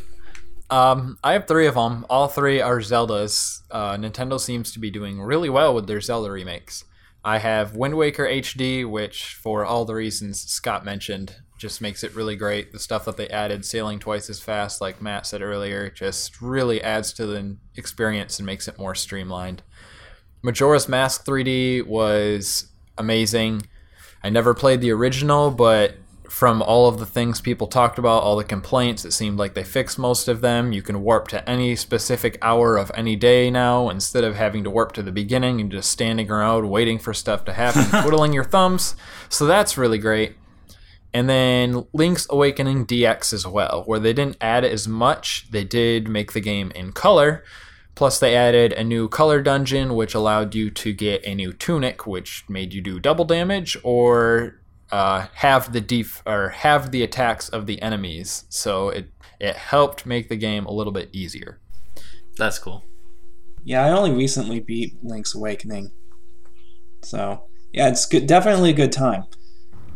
Um, 0.70 1.18
I 1.22 1.35
have 1.35 1.46
three 1.46 1.66
of 1.66 1.74
them. 1.74 2.07
All 2.09 2.29
three 2.29 2.61
are 2.62 2.79
Zeldas. 2.79 3.61
Uh, 3.70 3.96
Nintendo 3.96 4.40
seems 4.40 4.72
to 4.72 4.79
be 4.79 4.90
doing 4.90 5.20
really 5.20 5.50
well 5.50 5.74
with 5.74 5.87
their 5.87 6.00
Zelda 6.00 6.31
remakes. 6.31 6.85
I 7.27 7.39
have 7.39 7.75
Wind 7.75 7.97
Waker 7.97 8.25
HD, 8.25 8.89
which, 8.89 9.35
for 9.35 9.65
all 9.65 9.85
the 9.85 9.97
reasons 9.97 10.49
Scott 10.49 10.85
mentioned, 10.85 11.35
just 11.59 11.81
makes 11.81 12.05
it 12.05 12.15
really 12.15 12.37
great. 12.37 12.71
The 12.71 12.79
stuff 12.79 13.05
that 13.05 13.17
they 13.17 13.29
added, 13.31 13.65
sailing 13.65 13.99
twice 13.99 14.31
as 14.31 14.39
fast, 14.39 14.81
like 14.81 15.03
Matt 15.03 15.27
said 15.27 15.43
earlier, 15.43 15.91
just 15.91 16.41
really 16.41 16.81
adds 16.81 17.12
to 17.15 17.27
the 17.27 17.57
experience 17.75 18.39
and 18.39 18.47
makes 18.47 18.69
it 18.69 18.79
more 18.79 18.95
streamlined. 18.95 19.65
Majora's 20.43 20.89
Mask 20.89 21.27
3D 21.27 21.85
was 21.85 22.69
amazing. 22.97 23.62
I 24.23 24.31
never 24.31 24.55
played 24.55 24.81
the 24.81 24.93
original, 24.93 25.51
but 25.51 25.97
from 26.31 26.62
all 26.62 26.89
of 26.89 26.99
the 26.99 27.07
things 27.07 27.41
people 27.41 27.67
talked 27.67 27.99
about, 27.99 28.23
all 28.23 28.37
the 28.37 28.45
complaints, 28.45 29.05
it 29.05 29.12
seemed 29.12 29.39
like 29.39 29.55
they 29.55 29.65
fixed 29.65 29.99
most 29.99 30.29
of 30.29 30.41
them. 30.41 30.73
You 30.73 30.83
can 30.83 31.03
warp 31.03 31.29
to 31.29 31.49
any 31.49 31.77
specific 31.77 32.39
hour 32.43 32.77
of 32.77 32.91
any 32.95 33.17
day 33.17 33.51
now 33.51 33.89
instead 33.89 34.25
of 34.25 34.37
having 34.37 34.65
to 34.65 34.71
warp 34.71 34.93
to 34.93 35.03
the 35.03 35.12
beginning 35.12 35.61
and 35.61 35.71
just 35.71 35.91
standing 35.91 36.31
around 36.31 36.69
waiting 36.71 36.99
for 36.99 37.15
stuff 37.15 37.45
to 37.47 37.53
happen, 37.53 37.85
twiddling 38.03 38.33
your 38.33 38.45
thumbs. 38.45 38.97
So 39.29 39.47
that's 39.47 39.79
really 39.79 39.99
great. 39.99 40.37
And 41.12 41.31
then 41.31 41.87
Link's 41.93 42.27
Awakening 42.29 42.87
DX 42.87 43.33
as 43.33 43.47
well, 43.47 43.85
where 43.87 43.99
they 43.99 44.12
didn't 44.12 44.37
add 44.41 44.65
as 44.65 44.87
much. 44.87 45.51
They 45.51 45.65
did 45.65 46.09
make 46.09 46.33
the 46.33 46.41
game 46.41 46.71
in 46.73 46.93
color. 46.93 47.43
Plus, 47.95 48.21
they 48.21 48.37
added 48.37 48.75
a 48.75 48.85
new 48.85 49.09
color 49.09 49.41
dungeon, 49.41 49.95
which 49.95 50.15
allowed 50.15 50.55
you 50.55 50.71
to 50.71 50.93
get 50.93 51.25
a 51.25 51.35
new 51.35 51.55
tunic, 51.55 52.07
which 52.07 52.45
made 52.47 52.75
you 52.75 52.83
do 52.83 53.01
double 53.01 53.25
damage 53.25 53.79
or 53.83 54.61
uh, 54.90 55.27
have 55.35 55.72
the 55.72 55.81
def- 55.81 56.22
or 56.27 56.51
have 56.51 56.90
the 56.90 57.03
attacks 57.03 57.49
of 57.49 57.66
the 57.66 57.81
enemies. 57.83 58.44
So 58.49 58.88
it 58.90 59.09
it 59.40 59.57
helped 59.57 60.07
make 60.07 60.29
the 60.29 60.37
game 60.37 60.64
a 60.66 60.72
little 60.72 60.92
bit 60.92 61.11
easier. 61.12 61.61
That's 62.38 62.59
cool. 62.59 62.85
yeah, 63.64 63.85
I 63.85 63.90
only 63.90 64.12
recently 64.12 64.61
beat 64.61 64.94
Link's 65.03 65.35
Awakening, 65.35 65.90
so 67.03 67.44
yeah, 67.72 67.88
it's 67.88 68.07
good. 68.07 68.27
Definitely 68.27 68.70
a 68.70 68.75
good 68.75 68.92
time. 68.92 69.25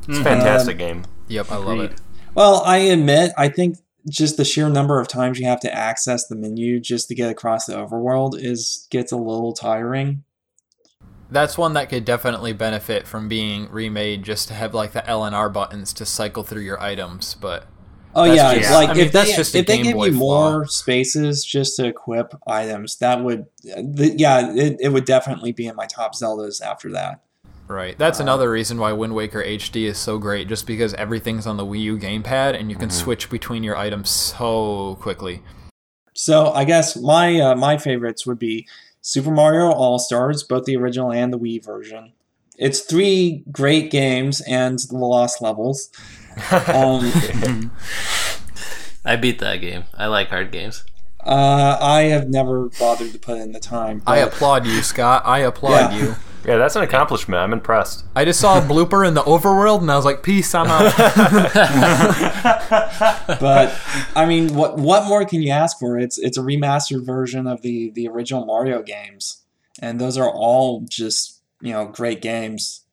It's 0.09 0.19
a 0.19 0.25
fantastic 0.25 0.79
game. 0.79 1.05
Yep, 1.29 1.51
I 1.53 1.57
love 1.57 1.81
it. 1.81 2.01
Well, 2.35 2.63
I 2.65 2.79
admit, 2.79 3.33
I 3.37 3.49
think 3.49 3.77
just 4.09 4.37
the 4.37 4.45
sheer 4.45 4.69
number 4.69 4.99
of 4.99 5.09
times 5.09 5.39
you 5.39 5.47
have 5.47 5.61
to 5.61 5.73
access 5.75 6.27
the 6.27 6.35
menu 6.37 6.81
just 6.81 7.09
to 7.09 7.15
get 7.15 7.31
across 7.31 7.67
the 7.67 7.75
overworld 7.75 8.33
is 8.35 8.87
gets 8.91 9.13
a 9.13 9.17
little 9.17 9.53
tiring. 9.53 10.25
That's 11.31 11.57
one 11.57 11.75
that 11.75 11.89
could 11.89 12.05
definitely 12.05 12.53
benefit 12.53 13.07
from 13.07 13.29
being 13.29 13.69
remade, 13.71 14.23
just 14.25 14.49
to 14.49 14.55
have 14.55 14.75
like 14.75 14.93
the 14.93 15.07
L 15.09 15.25
and 15.25 15.35
R 15.35 15.49
buttons 15.49 15.93
to 15.95 16.07
cycle 16.07 16.43
through 16.43 16.63
your 16.63 16.81
items. 16.81 17.35
But 17.35 17.67
Oh 18.15 18.25
That's 18.25 18.37
yeah, 18.37 18.55
just- 18.59 18.73
like 18.73 18.89
I 18.89 18.95
mean, 18.95 19.07
if 19.07 19.13
that's 19.13 19.31
they, 19.31 19.37
just 19.37 19.55
a 19.55 19.59
if 19.59 19.67
they 19.67 19.83
give 19.83 19.95
Boy 19.95 20.07
you 20.07 20.19
flaw. 20.19 20.51
more 20.51 20.67
spaces 20.67 21.45
just 21.45 21.77
to 21.77 21.87
equip 21.87 22.35
items, 22.49 22.97
that 22.97 23.23
would, 23.23 23.47
the, 23.63 24.13
yeah, 24.19 24.53
it, 24.53 24.79
it 24.81 24.89
would 24.89 25.05
definitely 25.05 25.53
be 25.53 25.69
in 25.69 25.77
my 25.77 25.87
top 25.87 26.17
Zeldas 26.17 26.61
after 26.61 26.91
that. 26.91 27.21
Right. 27.69 27.97
That's 27.97 28.19
another 28.19 28.51
reason 28.51 28.79
why 28.79 28.93
Wind 28.93 29.15
Waker 29.15 29.45
HD 29.45 29.85
is 29.85 29.97
so 29.97 30.19
great, 30.19 30.49
just 30.49 30.67
because 30.67 30.93
everything's 30.95 31.47
on 31.47 31.57
the 31.57 31.65
Wii 31.65 31.83
U 31.83 31.99
gamepad 31.99 32.59
and 32.59 32.69
you 32.69 32.75
can 32.77 32.91
switch 32.91 33.31
between 33.31 33.63
your 33.63 33.77
items 33.77 34.11
so 34.11 34.97
quickly. 35.01 35.45
So 36.13 36.51
I 36.51 36.65
guess 36.65 36.97
my 36.97 37.39
uh, 37.41 37.55
my 37.55 37.79
favorites 37.79 38.27
would 38.27 38.41
be 38.41 38.67
Super 39.01 39.31
Mario 39.31 39.71
All 39.73 39.99
Stars, 39.99 40.43
both 40.43 40.65
the 40.65 40.77
original 40.77 41.11
and 41.13 41.33
the 41.33 41.39
Wii 41.39 41.65
version. 41.65 42.13
It's 42.59 42.81
three 42.81 43.43
great 43.51 43.91
games 43.91 44.43
and 44.43 44.79
the 44.79 44.97
lost 44.99 45.41
levels. 45.41 45.91
Um, 46.69 47.11
I 49.05 49.17
beat 49.17 49.39
that 49.39 49.57
game. 49.57 49.85
I 49.95 50.07
like 50.07 50.29
hard 50.29 50.53
games. 50.53 50.85
uh, 51.25 51.79
I 51.81 52.03
have 52.03 52.29
never 52.29 52.69
bothered 52.79 53.13
to 53.13 53.19
put 53.19 53.39
in 53.39 53.53
the 53.53 53.61
time. 53.61 54.03
I 54.07 54.19
applaud 54.19 54.67
you, 54.67 54.83
Scott. 54.83 55.23
I 55.25 55.39
applaud 55.41 55.93
Yeah. 55.93 55.99
you. 55.99 56.15
Yeah, 56.45 56.57
that's 56.57 56.75
an 56.75 56.83
accomplishment. 56.83 57.41
I'm 57.41 57.53
impressed. 57.53 58.05
I 58.17 58.25
just 58.25 58.41
saw 58.41 58.59
a 58.59 58.63
blooper 58.63 59.07
in 59.07 59.15
the 59.15 59.23
overworld 59.23 59.83
and 59.83 59.91
I 59.91 59.97
was 59.97 60.07
like, 60.07 60.23
peace, 60.23 60.55
I'm 60.55 60.69
out. 60.69 60.97
but 63.41 63.79
I 64.17 64.25
mean, 64.27 64.55
what 64.55 64.79
what 64.79 65.07
more 65.07 65.25
can 65.25 65.43
you 65.43 65.51
ask 65.51 65.79
for? 65.79 65.99
It's 65.99 66.19
it's 66.19 66.39
a 66.39 66.43
remastered 66.43 67.05
version 67.05 67.47
of 67.47 67.63
the 67.63 67.91
the 67.91 68.09
original 68.09 68.47
Mario 68.47 68.83
games, 68.83 69.43
and 69.81 70.01
those 70.01 70.17
are 70.17 70.31
all 70.31 70.85
just 70.89 71.43
you 71.61 71.73
know 71.73 71.87
great 71.87 72.23
games 72.23 72.85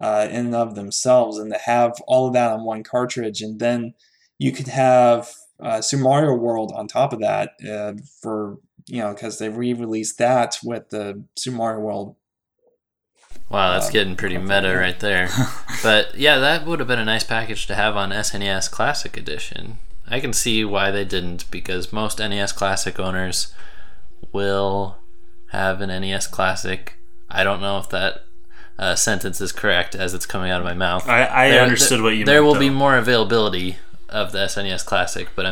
uh, 0.00 0.28
in 0.30 0.46
and 0.46 0.54
of 0.54 0.74
themselves. 0.74 1.38
And 1.38 1.52
to 1.52 1.58
have 1.58 1.94
all 2.06 2.26
of 2.26 2.34
that 2.34 2.52
on 2.52 2.64
one 2.64 2.82
cartridge, 2.82 3.40
and 3.40 3.58
then 3.58 3.94
you 4.38 4.52
could 4.52 4.68
have 4.68 5.32
uh, 5.60 5.80
Super 5.80 6.02
Mario 6.02 6.34
World 6.34 6.72
on 6.74 6.86
top 6.86 7.12
of 7.12 7.20
that 7.20 7.52
uh, 7.68 7.94
for 8.20 8.58
you 8.86 9.00
know 9.00 9.14
because 9.14 9.38
they 9.38 9.48
re-released 9.48 10.18
that 10.18 10.58
with 10.62 10.90
the 10.90 11.24
Super 11.36 11.56
Mario 11.56 11.80
World. 11.80 12.16
Wow, 13.50 13.72
that's 13.72 13.88
Uh, 13.88 13.92
getting 13.92 14.14
pretty 14.16 14.36
meta 14.38 14.76
right 14.76 14.98
there. 15.00 15.28
but 15.82 16.14
yeah, 16.14 16.38
that 16.38 16.66
would 16.66 16.78
have 16.80 16.88
been 16.88 16.98
a 16.98 17.04
nice 17.04 17.24
package 17.24 17.66
to 17.68 17.74
have 17.74 17.96
on 17.96 18.10
SNES 18.10 18.70
Classic 18.70 19.16
Edition. 19.16 19.78
I 20.10 20.20
can 20.20 20.32
see 20.32 20.64
why 20.64 20.90
they 20.90 21.04
didn't 21.04 21.50
because 21.50 21.92
most 21.92 22.18
NES 22.18 22.52
Classic 22.52 22.98
owners 23.00 23.52
will 24.32 24.96
have 25.52 25.80
an 25.80 25.88
NES 25.88 26.26
Classic. 26.26 26.94
I 27.30 27.44
don't 27.44 27.60
know 27.60 27.78
if 27.78 27.88
that 27.90 28.24
uh, 28.78 28.94
sentence 28.94 29.40
is 29.40 29.52
correct 29.52 29.94
as 29.94 30.14
it's 30.14 30.26
coming 30.26 30.50
out 30.50 30.60
of 30.60 30.66
my 30.66 30.74
mouth. 30.74 31.08
I, 31.08 31.26
I 31.26 31.50
There- 31.50 31.62
understood 31.62 32.00
what 32.02 32.10
you 32.10 32.18
meant. 32.18 32.26
There 32.26 32.42
meant. 32.42 32.46
will 32.54 32.60
be 32.60 32.70
more 32.70 32.96
availability 32.96 33.76
of 34.08 34.32
the 34.32 34.38
SNES 34.46 34.84
Classic, 34.86 35.28
but 35.34 35.44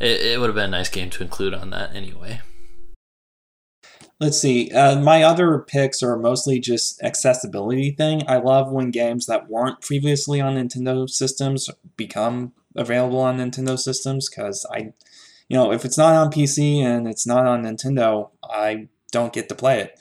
it, 0.00 0.20
it 0.20 0.40
would 0.40 0.46
have 0.48 0.54
been 0.56 0.64
a 0.64 0.78
nice 0.78 0.88
game 0.88 1.10
to 1.10 1.22
include 1.22 1.54
on 1.54 1.70
that 1.70 1.94
anyway. 1.94 2.40
Let's 4.22 4.38
see. 4.38 4.70
Uh, 4.70 5.00
my 5.00 5.24
other 5.24 5.58
picks 5.58 6.00
are 6.00 6.16
mostly 6.16 6.60
just 6.60 7.02
accessibility 7.02 7.90
thing. 7.90 8.22
I 8.28 8.36
love 8.36 8.70
when 8.70 8.92
games 8.92 9.26
that 9.26 9.50
weren't 9.50 9.80
previously 9.80 10.40
on 10.40 10.54
Nintendo 10.54 11.10
systems 11.10 11.68
become 11.96 12.52
available 12.76 13.18
on 13.18 13.38
Nintendo 13.38 13.76
systems 13.76 14.30
because 14.30 14.64
I, 14.72 14.92
you 15.48 15.56
know, 15.56 15.72
if 15.72 15.84
it's 15.84 15.98
not 15.98 16.14
on 16.14 16.30
PC 16.30 16.84
and 16.84 17.08
it's 17.08 17.26
not 17.26 17.48
on 17.48 17.64
Nintendo, 17.64 18.30
I 18.44 18.86
don't 19.10 19.32
get 19.32 19.48
to 19.48 19.56
play 19.56 19.80
it. 19.80 19.98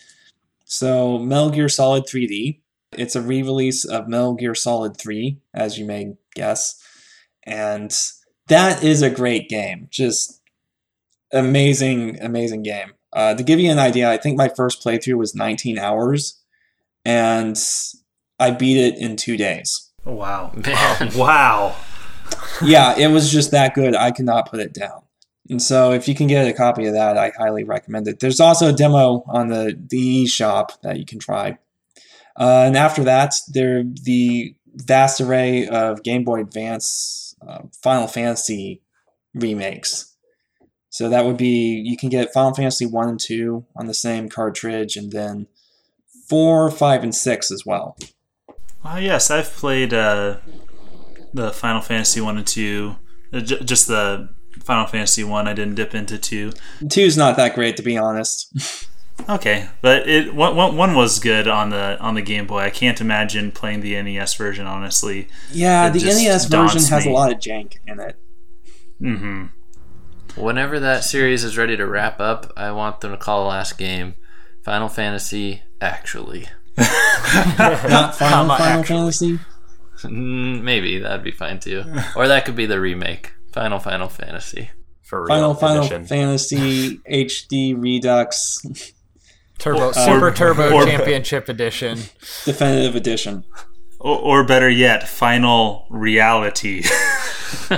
So 0.66 1.18
Metal 1.18 1.50
Gear 1.50 1.68
Solid 1.68 2.04
3D. 2.04 2.60
It's 2.92 3.16
a 3.16 3.24
re-release 3.24 3.86
of 3.86 4.08
Metal 4.08 4.36
Gear 4.36 4.54
Solid 4.54 4.98
3, 4.98 5.40
as 5.52 5.80
you 5.80 5.86
may 5.86 6.14
guess, 6.36 6.80
and 7.42 7.92
that 8.50 8.84
is 8.84 9.02
a 9.02 9.10
great 9.10 9.50
game. 9.50 9.88
Just 9.90 10.44
amazing, 11.34 12.22
amazing 12.22 12.62
game. 12.62 12.92
Uh, 13.14 13.34
to 13.34 13.44
give 13.44 13.60
you 13.60 13.72
an 13.72 13.80
idea, 13.80 14.10
I 14.10 14.18
think 14.18 14.38
my 14.38 14.50
first 14.50 14.84
playthrough 14.84 15.18
was 15.18 15.36
19 15.36 15.78
hours, 15.78 16.40
and 17.04 17.58
I 18.40 18.52
beat 18.52 18.78
it 18.78 18.98
in 18.98 19.16
two 19.16 19.38
days. 19.38 19.90
Wow. 20.06 20.52
Man. 20.56 21.12
Wow. 21.16 21.76
Yeah, 22.64 22.98
it 22.98 23.08
was 23.08 23.32
just 23.32 23.52
that 23.52 23.74
good. 23.74 23.96
I 23.96 24.12
could 24.12 24.26
not 24.26 24.50
put 24.50 24.60
it 24.60 24.74
down. 24.74 25.02
And 25.50 25.62
so, 25.62 25.92
if 25.92 26.08
you 26.08 26.16
can 26.16 26.28
get 26.28 26.48
a 26.48 26.54
copy 26.54 26.86
of 26.86 26.94
that, 26.94 27.18
I 27.18 27.32
highly 27.38 27.64
recommend 27.64 28.08
it. 28.08 28.20
There's 28.20 28.40
also 28.40 28.70
a 28.70 28.74
demo 28.74 29.24
on 29.28 29.50
the 29.50 29.78
the 29.90 30.26
shop 30.28 30.82
that 30.82 30.98
you 30.98 31.06
can 31.06 31.20
try. 31.20 31.58
Uh, 32.40 32.64
and 32.68 32.78
after 32.78 33.04
that, 33.04 33.36
there 33.50 33.84
the 33.84 34.56
vast 34.76 35.20
array 35.20 35.68
of 35.68 36.04
Game 36.04 36.24
Boy 36.24 36.42
Advance 36.42 37.36
uh, 37.46 37.64
Final 37.82 38.08
Fantasy 38.08 38.82
remakes. 39.34 40.11
So 40.92 41.10
that 41.10 41.26
would 41.26 41.38
be 41.38 41.82
you 41.84 41.98
can 41.98 42.10
get 42.10 42.32
Final 42.34 42.54
Fantasy 42.54 42.86
one 42.86 43.08
and 43.10 43.20
two 43.20 43.66
on 43.76 43.88
the 43.88 43.94
same 43.94 44.30
cartridge, 44.30 44.96
and 44.98 45.12
then 45.12 45.48
four, 46.28 46.70
five, 46.70 47.02
and 47.02 47.16
six 47.16 47.50
as 47.50 47.66
well. 47.66 47.98
Ah, 48.84 48.98
yes, 48.98 49.32
I've 49.32 49.52
played 49.52 49.94
uh, 49.94 50.38
the 51.34 51.52
Final 51.52 51.82
Fantasy 51.82 52.20
one 52.22 52.38
and 52.38 52.46
two, 52.46 52.98
uh, 53.34 53.40
j- 53.40 53.64
just 53.64 53.88
the 53.88 54.30
Final 54.64 54.86
Fantasy 54.86 55.24
one. 55.24 55.48
I 55.48 55.54
didn't 55.54 55.76
dip 55.76 55.96
into 55.96 56.18
two. 56.18 56.52
Two's 56.90 57.16
not 57.18 57.38
that 57.38 57.56
great, 57.56 57.78
to 57.78 57.84
be 57.84 57.98
honest. 57.98 58.88
Okay, 59.30 59.70
but 59.82 60.10
it 60.10 60.34
one, 60.34 60.56
one, 60.76 60.96
was 60.96 61.20
good 61.20 61.48
on 61.48 61.70
the 61.70 61.96
on 62.00 62.16
the 62.16 62.24
Game 62.24 62.48
Boy. 62.48 62.62
I 62.62 62.72
can't 62.72 63.00
imagine 63.00 63.52
playing 63.52 63.82
the 63.82 64.02
NES 64.02 64.34
version. 64.34 64.66
Honestly, 64.66 65.28
yeah, 65.52 65.88
It 65.88 65.94
the 65.94 66.06
NES 66.06 66.46
version 66.46 66.82
has 66.86 67.06
me. 67.06 67.12
a 67.12 67.14
lot 67.14 67.32
of 67.32 67.38
jank 67.38 67.76
in 67.86 68.00
it. 68.00 68.16
hmm 69.00 69.46
Whenever 70.36 70.80
that 70.80 71.04
series 71.04 71.44
is 71.44 71.58
ready 71.58 71.76
to 71.78 71.86
wrap 71.86 72.20
up, 72.20 72.52
I 72.56 72.72
want 72.72 73.02
them 73.02 73.12
to 73.12 73.18
call 73.18 73.44
the 73.44 73.50
last 73.50 73.78
game 73.78 74.16
Final 74.64 74.88
Fantasy 74.90 75.64
Actually. 75.82 76.48
Not 76.78 78.16
Final 78.16 78.16
Comma, 78.16 78.58
Final 78.58 78.80
actually. 78.80 79.38
Fantasy. 79.38 79.40
Mm, 80.04 80.62
Maybe 80.64 81.00
that'd 81.00 81.24
be 81.24 81.32
fine 81.32 81.60
too. 81.60 81.84
Or 82.16 82.28
that 82.28 82.46
could 82.46 82.56
be 82.56 82.66
the 82.66 82.80
remake. 82.80 83.34
Final 83.52 83.80
Final 83.80 84.08
Fantasy. 84.10 84.70
For 85.04 85.22
real 85.24 85.28
Final 85.28 85.54
Final 85.56 85.80
edition. 85.84 86.06
Fantasy 86.06 86.98
HD 87.12 87.76
Redux 87.82 88.62
Turbo 89.58 89.88
Or- 89.90 89.94
Super 89.94 90.28
or- 90.28 90.32
Turbo 90.32 90.74
or- 90.74 90.86
Championship 90.86 91.50
Edition. 91.50 91.98
Definitive 92.46 92.96
Edition. 92.96 93.44
Or, 94.02 94.18
or 94.20 94.44
better 94.44 94.70
yet, 94.70 95.08
Final 95.08 95.86
Reality, 95.90 96.82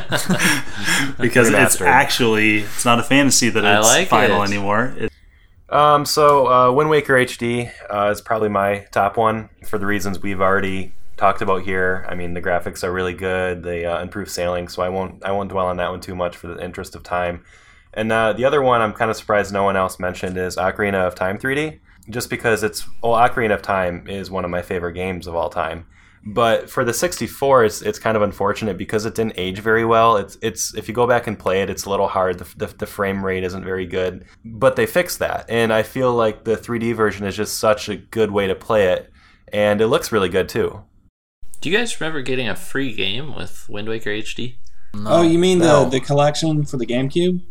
because 1.19 1.49
it's 1.49 1.81
actually 1.81 2.59
it's 2.59 2.85
not 2.85 2.99
a 2.99 3.03
fantasy 3.03 3.49
that 3.49 3.65
I 3.65 3.79
it's 3.79 3.87
like 3.87 4.07
final 4.07 4.41
it. 4.41 4.47
anymore. 4.47 4.95
It, 4.97 5.11
Um, 5.69 6.05
so 6.05 6.47
uh, 6.47 6.71
Wind 6.71 6.89
Waker 6.89 7.15
HD 7.15 7.71
uh, 7.89 8.11
is 8.11 8.21
probably 8.21 8.49
my 8.49 8.85
top 8.91 9.17
one 9.17 9.49
for 9.65 9.79
the 9.79 9.87
reasons 9.87 10.21
we've 10.21 10.41
already 10.41 10.93
talked 11.17 11.41
about 11.41 11.63
here. 11.63 12.05
I 12.07 12.15
mean, 12.15 12.33
the 12.35 12.41
graphics 12.41 12.83
are 12.83 12.91
really 12.91 13.13
good. 13.13 13.63
They 13.63 13.85
uh, 13.85 14.01
improve 14.01 14.29
sailing, 14.29 14.67
so 14.67 14.81
I 14.83 14.89
won't 14.89 15.23
I 15.25 15.31
won't 15.31 15.49
dwell 15.49 15.67
on 15.67 15.77
that 15.77 15.89
one 15.89 15.99
too 15.99 16.15
much 16.15 16.37
for 16.37 16.47
the 16.47 16.63
interest 16.63 16.95
of 16.95 17.03
time. 17.03 17.43
And 17.93 18.11
uh, 18.11 18.33
the 18.33 18.45
other 18.45 18.61
one 18.61 18.81
I'm 18.81 18.93
kind 18.93 19.11
of 19.11 19.17
surprised 19.17 19.51
no 19.51 19.63
one 19.63 19.75
else 19.75 19.99
mentioned 19.99 20.37
is 20.37 20.55
Ocarina 20.55 21.05
of 21.05 21.15
Time 21.15 21.37
3D, 21.37 21.79
just 22.09 22.29
because 22.29 22.63
it's 22.63 22.87
well, 23.01 23.13
Ocarina 23.13 23.53
of 23.53 23.61
Time 23.61 24.07
is 24.07 24.31
one 24.31 24.45
of 24.45 24.51
my 24.51 24.61
favorite 24.61 24.93
games 24.93 25.27
of 25.27 25.35
all 25.35 25.49
time. 25.49 25.85
But 26.25 26.69
for 26.69 26.85
the 26.85 26.93
64, 26.93 27.65
it's 27.65 27.81
it's 27.81 27.99
kind 27.99 28.15
of 28.15 28.23
unfortunate 28.23 28.77
because 28.77 29.05
it 29.05 29.13
didn't 29.13 29.33
age 29.37 29.59
very 29.59 29.83
well. 29.83 30.15
It's 30.15 30.37
it's 30.41 30.73
if 30.73 30.87
you 30.87 30.93
go 30.93 31.05
back 31.05 31.27
and 31.27 31.37
play 31.37 31.61
it, 31.61 31.69
it's 31.69 31.83
a 31.83 31.89
little 31.89 32.07
hard. 32.07 32.39
The, 32.39 32.65
the, 32.65 32.73
the 32.77 32.85
frame 32.85 33.25
rate 33.25 33.43
isn't 33.43 33.63
very 33.63 33.85
good. 33.85 34.25
But 34.45 34.77
they 34.77 34.85
fixed 34.85 35.19
that, 35.19 35.45
and 35.49 35.73
I 35.73 35.83
feel 35.83 36.13
like 36.13 36.45
the 36.45 36.55
3D 36.55 36.95
version 36.95 37.25
is 37.25 37.35
just 37.35 37.59
such 37.59 37.89
a 37.89 37.97
good 37.97 38.31
way 38.31 38.47
to 38.47 38.55
play 38.55 38.93
it, 38.93 39.11
and 39.51 39.81
it 39.81 39.87
looks 39.87 40.13
really 40.13 40.29
good 40.29 40.47
too. 40.47 40.83
Do 41.59 41.69
you 41.69 41.77
guys 41.77 41.99
remember 41.99 42.21
getting 42.21 42.47
a 42.47 42.55
free 42.55 42.93
game 42.93 43.35
with 43.35 43.67
Wind 43.67 43.89
Waker 43.89 44.09
HD? 44.09 44.57
No. 44.93 45.09
Oh, 45.09 45.21
you 45.23 45.39
mean 45.39 45.59
no. 45.59 45.83
the 45.83 45.91
the 45.91 45.99
collection 45.99 46.65
for 46.65 46.77
the 46.77 46.85
GameCube? 46.85 47.41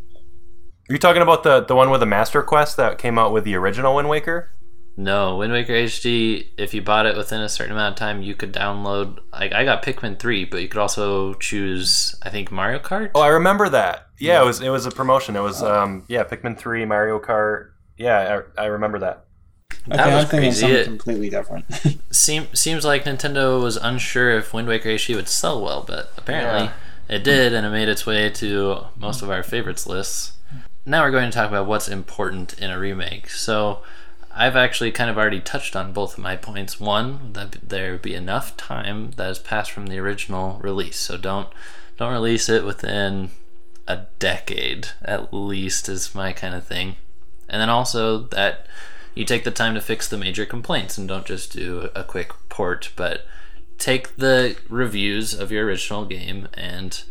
Are 0.88 0.92
you 0.92 0.98
talking 0.98 1.22
about 1.22 1.42
the 1.42 1.60
the 1.60 1.76
one 1.76 1.90
with 1.90 2.00
the 2.00 2.06
Master 2.06 2.42
Quest 2.42 2.78
that 2.78 2.96
came 2.96 3.18
out 3.18 3.32
with 3.32 3.44
the 3.44 3.54
original 3.54 3.94
Wind 3.96 4.08
Waker? 4.08 4.50
No, 4.97 5.36
Wind 5.38 5.53
Waker 5.53 5.72
HD. 5.72 6.49
If 6.59 6.74
you 6.74 6.82
bought 6.82 7.07
it 7.07 7.16
within 7.16 7.40
a 7.40 7.49
certain 7.49 7.72
amount 7.72 7.95
of 7.95 7.99
time, 7.99 8.22
you 8.22 8.34
could 8.34 8.53
download. 8.53 9.18
Like 9.32 9.53
I 9.53 9.64
got 9.64 9.82
Pikmin 9.82 10.18
three, 10.18 10.45
but 10.45 10.61
you 10.61 10.68
could 10.68 10.80
also 10.80 11.34
choose. 11.34 12.14
I 12.22 12.28
think 12.30 12.51
Mario 12.53 12.78
Kart. 12.78 13.11
Oh, 13.14 13.22
I 13.22 13.28
remember 13.28 13.68
that. 13.70 14.09
Yeah, 14.18 14.43
it 14.43 14.45
was 14.45 14.61
it 14.61 14.68
was 14.68 14.84
a 14.86 14.90
promotion. 14.90 15.34
It 15.34 15.40
was 15.40 15.62
um 15.62 16.05
yeah, 16.09 16.24
Pikmin 16.24 16.59
3, 16.59 16.84
Mario 16.84 17.18
Kart. 17.18 17.70
Yeah, 17.97 18.43
I, 18.57 18.62
I 18.62 18.66
remember 18.66 18.99
that. 19.01 19.24
That 19.86 20.01
okay, 20.01 20.14
was 20.14 20.24
I'm 20.24 20.30
thinking 20.30 20.51
crazy. 20.51 20.61
something 20.61 20.76
It- 20.80 20.84
completely 20.86 21.30
different. 21.30 21.64
Seem, 22.14 22.47
seems 22.53 22.84
like 22.84 23.05
Nintendo 23.05 23.61
was 23.62 23.76
unsure 23.76 24.30
if 24.30 24.53
Wind 24.53 24.68
Waker 24.68 24.90
HD 24.90 25.16
would 25.16 25.28
sell 25.28 25.61
well, 25.62 25.82
but 25.86 26.12
apparently 26.16 26.70
it 27.09 27.24
did, 27.24 27.53
and 27.55 27.66
it 27.66 27.70
made 27.70 27.88
its 27.88 28.05
way 28.07 28.28
to 28.30 28.86
most 28.97 29.22
of 29.22 29.30
our 29.30 29.43
favorites 29.43 29.86
lists. 29.86 30.32
Now 30.84 31.03
we're 31.03 31.11
going 31.11 31.30
to 31.30 31.34
talk 31.34 31.49
about 31.49 31.66
what's 31.66 31.88
important 31.88 32.53
in 32.61 32.70
a 32.70 32.78
remake. 32.78 33.30
So 33.30 33.82
I've 34.35 34.57
actually 34.57 34.93
kind 34.93 35.11
of 35.11 35.18
already 35.18 35.41
touched 35.41 35.76
on 35.76 35.93
both 35.93 36.14
of 36.14 36.24
my 36.24 36.37
points. 36.37 36.80
One, 36.80 37.33
that 37.35 37.68
there 37.68 37.99
be 37.99 38.14
enough 38.14 38.57
time 38.57 39.12
that 39.12 39.26
has 39.26 39.39
passed 39.39 39.70
from 39.70 39.87
the 39.87 39.99
original 39.99 40.59
release. 40.62 40.99
So 40.99 41.16
don't 41.16 41.49
don't 41.99 42.12
release 42.12 42.49
it 42.49 42.64
within 42.64 43.30
a 43.87 44.07
decade 44.18 44.89
at 45.03 45.33
least 45.35 45.89
is 45.89 46.14
my 46.14 46.33
kind 46.33 46.55
of 46.55 46.64
thing. 46.64 46.97
And 47.49 47.61
then 47.61 47.68
also 47.68 48.18
that 48.28 48.66
you 49.14 49.24
take 49.24 49.45
the 49.45 49.51
time 49.51 49.74
to 49.74 49.80
fix 49.80 50.09
the 50.09 50.16
major 50.16 50.47
complaints 50.47 50.97
and 50.97 51.07
don't 51.07 51.26
just 51.26 51.53
do 51.53 51.91
a 51.95 52.03
quick 52.03 52.33
port, 52.49 52.91
but 52.97 53.26
take 53.78 54.16
the 54.16 54.57
reviews 54.68 55.35
of 55.35 55.53
your 55.53 55.66
original 55.66 56.05
game 56.07 56.49
and 56.55 57.03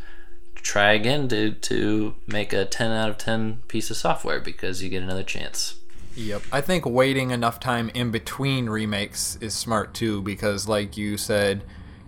try 0.56 0.94
again 0.94 1.28
to, 1.28 1.52
to 1.52 2.16
make 2.26 2.54
a 2.54 2.66
10 2.66 2.92
out 2.92 3.10
of 3.10 3.18
10 3.18 3.62
piece 3.68 3.92
of 3.92 3.98
software 3.98 4.40
because 4.40 4.82
you 4.82 4.90
get 4.90 5.04
another 5.04 5.24
chance. 5.24 5.76
Yep. 6.16 6.42
I 6.52 6.62
think 6.62 6.86
waiting 6.86 7.32
enough 7.32 7.60
time 7.60 7.90
in 7.94 8.12
between 8.12 8.70
remakes 8.70 9.38
is 9.42 9.54
smart 9.54 9.94
too, 9.94 10.22
because 10.22 10.68
like 10.68 10.98
you 10.98 11.18
said, 11.18 11.64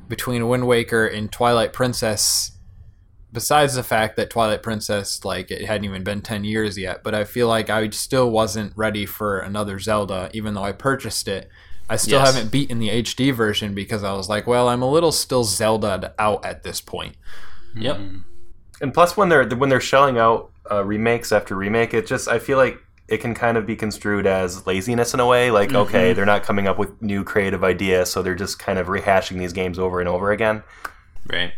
between 0.10 0.48
Wind 0.48 0.68
Waker 0.68 1.06
and 1.06 1.32
Twilight 1.32 1.74
Princess, 1.74 2.52
besides 3.32 3.76
the 3.76 3.84
fact 3.84 4.16
that 4.18 4.30
Twilight 4.30 4.62
Princess, 4.62 5.24
like, 5.26 5.50
it 5.50 5.66
hadn't 5.66 5.86
even 5.86 6.04
been 6.04 6.22
10 6.22 6.44
years 6.44 6.78
yet, 6.78 7.04
but 7.04 7.16
I 7.16 7.24
feel 7.24 7.48
like 7.48 7.70
I 7.70 7.90
still 7.90 8.30
wasn't 8.30 8.74
ready 8.76 9.06
for 9.06 9.40
another 9.40 9.80
Zelda, 9.80 10.30
even 10.34 10.54
though 10.54 10.64
I 10.64 10.72
purchased 10.74 11.28
it. 11.28 11.50
I 11.90 11.96
still 11.96 12.20
Yes. 12.20 12.34
haven't 12.34 12.52
beaten 12.52 12.80
the 12.80 12.90
HD 12.90 13.32
version 13.32 13.74
because 13.74 14.04
I 14.04 14.14
was 14.14 14.30
like, 14.30 14.46
well, 14.48 14.70
I'm 14.70 14.82
a 14.82 14.90
little 14.90 15.12
still 15.12 15.44
Zelda 15.44 16.14
out 16.20 16.46
at 16.46 16.64
this 16.64 16.80
point. 16.80 17.16
Yep. 17.76 18.00
And 18.82 18.94
plus, 18.94 19.18
when 19.18 19.30
they're 19.30 19.48
when 19.50 19.70
they're 19.70 19.82
shelling 19.82 20.18
out 20.18 20.52
uh, 20.70 20.84
remakes 20.84 21.32
after 21.32 21.56
remake, 21.56 21.94
it 21.94 22.06
just 22.08 22.28
I 22.28 22.40
feel 22.40 22.58
like 22.58 22.78
it 23.08 23.18
can 23.18 23.34
kind 23.34 23.58
of 23.58 23.66
be 23.66 23.76
construed 23.76 24.26
as 24.26 24.66
laziness 24.66 25.14
in 25.14 25.20
a 25.20 25.28
way. 25.28 25.52
Like, 25.52 25.74
okay, 25.74 26.10
mm-hmm. 26.10 26.16
they're 26.16 26.26
not 26.26 26.44
coming 26.44 26.68
up 26.68 26.78
with 26.78 27.02
new 27.02 27.24
creative 27.24 27.64
ideas, 27.64 28.12
so 28.12 28.22
they're 28.22 28.36
just 28.36 28.60
kind 28.60 28.80
of 28.80 28.88
rehashing 28.88 29.38
these 29.38 29.54
games 29.54 29.78
over 29.78 30.00
and 30.00 30.08
over 30.08 30.32
again. 30.32 30.64
Right. 31.32 31.54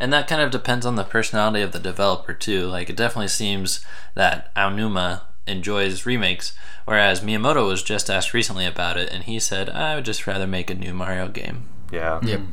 And 0.00 0.12
that 0.12 0.28
kind 0.28 0.40
of 0.40 0.50
depends 0.50 0.86
on 0.86 0.96
the 0.96 1.04
personality 1.04 1.62
of 1.62 1.72
the 1.72 1.78
developer 1.78 2.32
too. 2.32 2.66
Like 2.66 2.88
it 2.88 2.96
definitely 2.96 3.28
seems 3.28 3.84
that 4.14 4.54
Aonuma 4.54 5.22
enjoys 5.46 6.06
remakes, 6.06 6.52
whereas 6.84 7.20
Miyamoto 7.20 7.66
was 7.66 7.82
just 7.82 8.10
asked 8.10 8.34
recently 8.34 8.66
about 8.66 8.96
it, 8.96 9.10
and 9.12 9.24
he 9.24 9.40
said, 9.40 9.70
"I 9.70 9.94
would 9.94 10.04
just 10.04 10.26
rather 10.26 10.46
make 10.46 10.70
a 10.70 10.74
new 10.74 10.94
Mario 10.94 11.28
game." 11.28 11.68
Yeah. 11.90 12.20
Yep. 12.22 12.40
Hmm. 12.40 12.50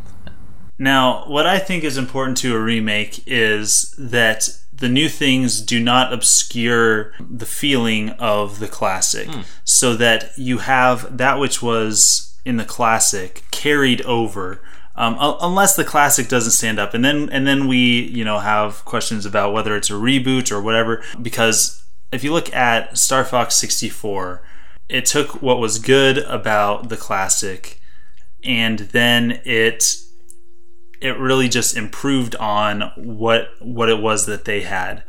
Now, 0.77 1.23
what 1.27 1.45
I 1.45 1.59
think 1.59 1.83
is 1.83 1.97
important 1.97 2.37
to 2.39 2.55
a 2.55 2.59
remake 2.59 3.23
is 3.25 3.93
that 3.97 4.49
the 4.77 4.89
new 4.89 5.09
things 5.09 5.61
do 5.61 5.79
not 5.79 6.11
obscure 6.11 7.13
the 7.19 7.45
feeling 7.45 8.09
of 8.11 8.59
the 8.59 8.67
classic, 8.67 9.27
so 9.63 9.95
that 9.95 10.31
you 10.37 10.59
have 10.59 11.17
that 11.17 11.39
which 11.39 11.61
was 11.61 12.37
in 12.45 12.57
the 12.57 12.65
classic 12.65 13.43
carried 13.51 14.01
over. 14.03 14.61
Um, 14.97 15.17
unless 15.19 15.75
the 15.75 15.83
classic 15.83 16.29
doesn't 16.29 16.53
stand 16.53 16.79
up, 16.79 16.93
and 16.93 17.03
then 17.03 17.29
and 17.29 17.45
then 17.45 17.67
we 17.67 18.03
you 18.03 18.23
know 18.23 18.39
have 18.39 18.85
questions 18.85 19.25
about 19.25 19.53
whether 19.53 19.75
it's 19.75 19.89
a 19.89 19.93
reboot 19.93 20.51
or 20.51 20.61
whatever. 20.61 21.03
Because 21.21 21.83
if 22.11 22.23
you 22.23 22.31
look 22.31 22.53
at 22.53 22.97
Star 22.97 23.25
Fox 23.25 23.55
64, 23.55 24.41
it 24.87 25.05
took 25.05 25.41
what 25.41 25.59
was 25.59 25.79
good 25.79 26.19
about 26.19 26.89
the 26.89 26.97
classic, 26.97 27.81
and 28.43 28.79
then 28.79 29.41
it 29.43 29.83
it 31.05 31.19
really 31.19 31.47
just 31.47 31.77
improved 31.77 32.35
on 32.37 32.91
what 32.95 33.49
what 33.59 33.89
it 33.89 34.01
was 34.01 34.25
that 34.25 34.45
they 34.45 34.61
had. 34.61 35.03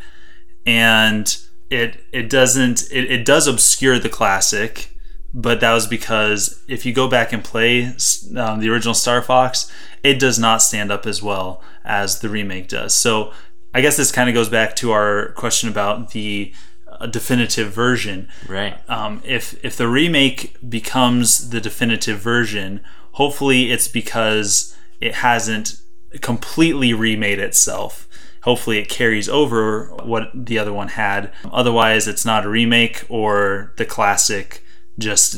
And 0.66 1.36
it 1.70 2.04
it 2.12 2.28
doesn't 2.28 2.84
it, 2.92 3.10
it 3.10 3.24
does 3.24 3.46
obscure 3.46 3.98
the 3.98 4.08
classic 4.08 4.90
but 5.34 5.60
that 5.60 5.72
was 5.72 5.86
because 5.86 6.62
if 6.68 6.86
you 6.86 6.92
go 6.92 7.08
back 7.08 7.32
and 7.32 7.42
play 7.42 7.92
um, 8.36 8.60
the 8.60 8.68
original 8.70 8.94
star 8.94 9.20
fox 9.20 9.70
it 10.04 10.20
does 10.20 10.38
not 10.38 10.62
stand 10.62 10.92
up 10.92 11.04
as 11.06 11.20
well 11.20 11.60
as 11.84 12.20
the 12.20 12.28
remake 12.28 12.68
does. 12.68 12.94
So 12.94 13.32
i 13.74 13.80
guess 13.80 13.96
this 13.96 14.12
kind 14.12 14.28
of 14.28 14.34
goes 14.34 14.48
back 14.48 14.76
to 14.76 14.92
our 14.92 15.32
question 15.32 15.68
about 15.68 16.10
the 16.10 16.52
uh, 16.88 17.06
definitive 17.06 17.72
version. 17.72 18.28
Right. 18.48 18.78
um, 18.88 19.20
if 19.24 19.62
if 19.64 19.76
the 19.76 19.88
remake 19.88 20.56
becomes 20.68 21.50
the 21.50 21.60
definitive 21.60 22.20
version, 22.20 22.80
hopefully 23.12 23.72
it's 23.72 23.88
because 23.88 24.76
it 25.00 25.16
hasn't 25.16 25.80
completely 26.20 26.92
remade 26.92 27.38
itself. 27.38 28.08
Hopefully 28.42 28.78
it 28.78 28.88
carries 28.88 29.28
over 29.28 29.86
what 30.04 30.28
the 30.34 30.58
other 30.58 30.72
one 30.72 30.88
had. 30.88 31.32
Otherwise, 31.52 32.06
it's 32.06 32.24
not 32.24 32.46
a 32.46 32.48
remake, 32.48 33.04
or 33.08 33.74
the 33.76 33.84
classic 33.84 34.62
just 34.98 35.36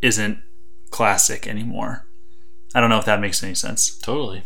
isn't 0.00 0.38
classic 0.90 1.46
anymore. 1.46 2.06
I 2.74 2.80
don't 2.80 2.90
know 2.90 2.98
if 2.98 3.04
that 3.04 3.20
makes 3.20 3.42
any 3.42 3.54
sense. 3.54 3.98
Totally. 3.98 4.42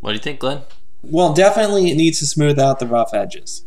What 0.00 0.10
do 0.10 0.14
you 0.14 0.20
think, 0.22 0.40
Glenn? 0.40 0.62
well, 1.02 1.32
definitely 1.32 1.90
it 1.90 1.96
needs 1.96 2.20
to 2.20 2.26
smooth 2.26 2.58
out 2.58 2.78
the 2.78 2.86
rough 2.86 3.12
edges. 3.12 3.66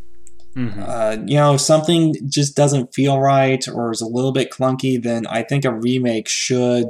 Uh, 0.57 1.17
you 1.25 1.35
know, 1.35 1.55
if 1.55 1.61
something 1.61 2.15
just 2.29 2.55
doesn't 2.55 2.93
feel 2.93 3.19
right 3.19 3.67
or 3.67 3.91
is 3.91 3.99
a 3.99 4.07
little 4.07 4.31
bit 4.31 4.49
clunky, 4.51 5.01
then 5.01 5.27
I 5.27 5.43
think 5.43 5.65
a 5.65 5.73
remake 5.73 6.29
should 6.29 6.87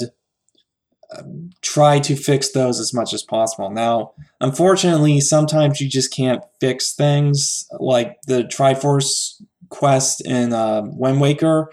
um, 1.17 1.51
try 1.61 1.99
to 1.99 2.15
fix 2.15 2.51
those 2.51 2.79
as 2.79 2.93
much 2.93 3.13
as 3.13 3.23
possible. 3.23 3.69
Now, 3.69 4.13
unfortunately, 4.41 5.21
sometimes 5.21 5.81
you 5.81 5.89
just 5.89 6.13
can't 6.13 6.43
fix 6.59 6.93
things 6.93 7.67
like 7.79 8.17
the 8.27 8.43
Triforce 8.43 9.41
quest 9.69 10.25
in 10.25 10.53
uh, 10.53 10.83
Wind 10.85 11.21
Waker. 11.21 11.71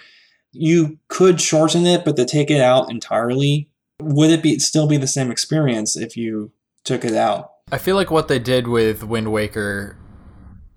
You 0.53 0.99
could 1.09 1.41
shorten 1.41 1.87
it, 1.87 2.05
but 2.05 2.17
to 2.17 2.25
take 2.25 2.51
it 2.51 2.61
out 2.61 2.91
entirely, 2.91 3.69
would 4.01 4.31
it 4.31 4.43
be 4.43 4.59
still 4.59 4.87
be 4.87 4.97
the 4.97 5.07
same 5.07 5.31
experience 5.31 5.97
if 5.97 6.17
you 6.17 6.53
took 6.85 7.05
it 7.05 7.15
out? 7.15 7.51
I 7.71 7.79
feel 7.79 7.97
like 7.97 8.11
what 8.11 8.29
they 8.29 8.39
did 8.39 8.69
with 8.69 9.03
Wind 9.03 9.33
Waker 9.33 9.97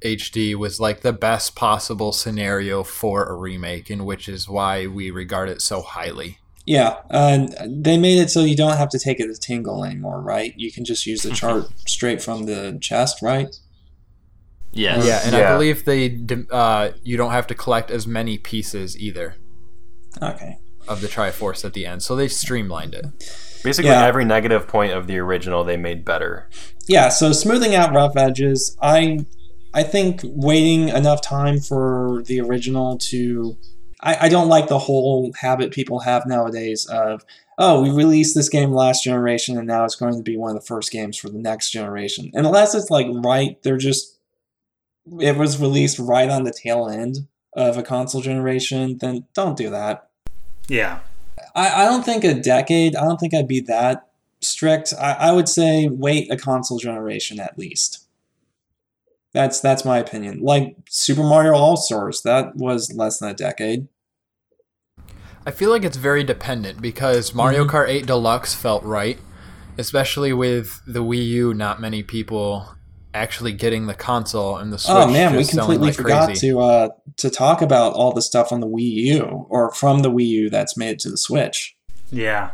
HD 0.01 0.55
was 0.55 0.79
like 0.79 1.01
the 1.01 1.13
best 1.13 1.55
possible 1.55 2.11
scenario 2.11 2.83
for 2.83 3.25
a 3.25 3.35
remake, 3.35 3.89
and 3.89 4.05
which 4.05 4.29
is 4.29 4.47
why 4.47 4.87
we 4.87 5.11
regard 5.11 5.49
it 5.49 5.61
so 5.61 5.81
highly. 5.81 6.37
Yeah, 6.67 6.97
uh, 7.11 7.47
they 7.67 7.95
made 7.97 8.17
it 8.17 8.31
so 8.31 8.43
you 8.43 8.55
don't 8.55 8.75
have 8.77 8.89
to 8.89 8.97
take 8.99 9.19
it 9.19 9.27
to 9.27 9.39
Tingle 9.39 9.83
anymore, 9.85 10.19
right? 10.19 10.51
You 10.57 10.71
can 10.71 10.83
just 10.83 11.05
use 11.05 11.21
the 11.21 11.29
chart 11.29 11.67
straight 11.87 12.21
from 12.23 12.45
the 12.47 12.77
chest, 12.81 13.21
right? 13.21 13.55
Yes. 14.71 15.05
Yeah, 15.05 15.21
and 15.23 15.35
I 15.35 15.53
believe 15.53 15.85
they 15.85 16.19
uh, 16.51 16.89
you 17.03 17.17
don't 17.17 17.31
have 17.31 17.47
to 17.47 17.55
collect 17.55 17.91
as 17.91 18.05
many 18.07 18.37
pieces 18.37 18.97
either 18.97 19.35
Okay. 20.21 20.57
of 20.87 21.01
the 21.01 21.07
Triforce 21.07 21.63
at 21.63 21.73
the 21.73 21.85
end, 21.85 22.03
so 22.03 22.15
they 22.15 22.27
streamlined 22.27 22.93
it. 22.93 23.05
Basically, 23.63 23.89
Yeah. 23.91 24.05
every 24.05 24.25
negative 24.25 24.67
point 24.67 24.91
of 24.91 25.07
the 25.07 25.17
original 25.19 25.63
they 25.63 25.77
made 25.77 26.03
better. 26.03 26.49
Yeah, 26.87 27.09
so 27.09 27.31
smoothing 27.31 27.73
out 27.75 27.93
rough 27.93 28.17
edges, 28.17 28.75
I 28.81 29.25
I 29.73 29.83
think 29.83 30.21
waiting 30.23 30.89
enough 30.89 31.21
time 31.21 31.59
for 31.59 32.23
the 32.25 32.39
original 32.41 32.97
to 32.97 33.57
I, 34.05 34.17
I 34.21 34.29
don't 34.29 34.47
like 34.47 34.67
the 34.67 34.79
whole 34.79 35.33
habit 35.39 35.71
people 35.71 35.99
have 35.99 36.25
nowadays 36.25 36.85
of 36.85 37.25
oh, 37.57 37.81
we 37.81 37.89
released 37.89 38.35
this 38.35 38.49
game 38.49 38.71
last 38.71 39.03
generation 39.03 39.57
and 39.57 39.67
now 39.67 39.85
it's 39.85 39.95
going 39.95 40.15
to 40.15 40.23
be 40.23 40.37
one 40.37 40.55
of 40.55 40.61
the 40.61 40.65
first 40.65 40.91
games 40.91 41.17
for 41.17 41.29
the 41.29 41.39
next 41.39 41.71
generation. 41.71 42.29
And 42.33 42.45
unless 42.45 42.75
it's 42.75 42.89
like 42.89 43.07
right, 43.11 43.61
they're 43.63 43.77
just 43.77 44.17
it 45.19 45.37
was 45.37 45.59
released 45.59 45.99
right 45.99 46.29
on 46.29 46.43
the 46.43 46.53
tail 46.53 46.87
end 46.87 47.27
of 47.53 47.77
a 47.77 47.83
console 47.83 48.21
generation, 48.21 48.97
then 48.99 49.25
don't 49.33 49.57
do 49.57 49.69
that. 49.69 50.09
Yeah. 50.67 50.99
I, 51.55 51.83
I 51.83 51.85
don't 51.85 52.03
think 52.03 52.23
a 52.23 52.33
decade, 52.33 52.95
I 52.95 53.03
don't 53.05 53.19
think 53.19 53.33
I'd 53.33 53.47
be 53.47 53.61
that 53.61 54.07
strict. 54.41 54.93
I, 54.99 55.13
I 55.13 55.31
would 55.31 55.49
say 55.49 55.87
wait 55.87 56.31
a 56.31 56.37
console 56.37 56.77
generation 56.77 57.39
at 57.39 57.57
least. 57.57 58.05
That's 59.33 59.59
that's 59.59 59.83
my 59.83 59.97
opinion. 59.97 60.41
Like 60.41 60.77
Super 60.89 61.23
Mario 61.23 61.55
All 61.55 61.75
Stars, 61.75 62.21
that 62.21 62.55
was 62.55 62.93
less 62.93 63.19
than 63.19 63.29
a 63.29 63.33
decade. 63.33 63.87
I 65.45 65.51
feel 65.51 65.69
like 65.69 65.83
it's 65.83 65.97
very 65.97 66.23
dependent 66.23 66.81
because 66.81 67.33
Mario 67.33 67.65
Kart 67.65 67.87
8 67.87 68.05
Deluxe 68.07 68.53
felt 68.55 68.83
right, 68.83 69.19
especially 69.77 70.33
with 70.33 70.81
the 70.87 71.03
Wii 71.03 71.25
U. 71.27 71.53
Not 71.53 71.79
many 71.79 72.01
people 72.03 72.69
actually 73.13 73.53
getting 73.53 73.85
the 73.87 73.93
console 73.93 74.57
and 74.57 74.73
the 74.73 74.77
Switch. 74.77 74.93
oh 74.95 75.07
man, 75.11 75.33
we 75.33 75.39
just 75.39 75.51
selling 75.53 75.79
completely 75.79 75.87
like 75.87 75.95
forgot 75.95 76.25
crazy. 76.25 76.49
to 76.49 76.59
uh, 76.59 76.89
to 77.17 77.29
talk 77.29 77.61
about 77.61 77.93
all 77.93 78.11
the 78.11 78.21
stuff 78.21 78.51
on 78.51 78.59
the 78.59 78.67
Wii 78.67 78.81
U 79.15 79.45
or 79.49 79.71
from 79.73 79.99
the 79.99 80.11
Wii 80.11 80.27
U 80.27 80.49
that's 80.49 80.75
made 80.75 80.99
to 80.99 81.09
the 81.09 81.17
Switch. 81.17 81.75
Yeah. 82.11 82.51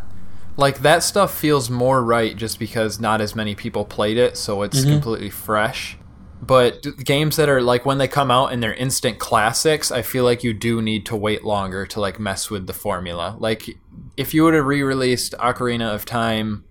Like 0.57 0.79
that 0.79 1.01
stuff 1.01 1.33
feels 1.33 1.69
more 1.69 2.03
right 2.03 2.35
just 2.35 2.59
because 2.59 2.99
not 2.99 3.21
as 3.21 3.35
many 3.35 3.55
people 3.55 3.85
played 3.85 4.17
it, 4.17 4.35
so 4.37 4.61
it's 4.63 4.81
Mhm. 4.81 4.91
completely 4.91 5.29
fresh. 5.29 5.97
But 6.41 6.83
games 7.05 7.35
that 7.35 7.49
are 7.49 7.61
like 7.61 7.85
when 7.85 7.99
they 7.99 8.07
come 8.07 8.31
out 8.31 8.47
and 8.51 8.63
they're 8.63 8.73
instant 8.73 9.19
classics, 9.19 9.91
I 9.91 10.01
feel 10.01 10.23
like 10.23 10.43
you 10.43 10.53
do 10.53 10.81
need 10.81 11.05
to 11.05 11.15
wait 11.15 11.43
longer 11.43 11.85
to 11.85 11.99
like 12.01 12.19
mess 12.19 12.49
with 12.49 12.65
the 12.65 12.73
formula. 12.73 13.35
Like 13.37 13.69
if 14.17 14.33
you 14.33 14.43
would 14.43 14.55
have 14.55 14.65
re-released 14.65 15.33
Ocarina 15.39 15.93
of 15.93 16.03
Time, 16.05 16.63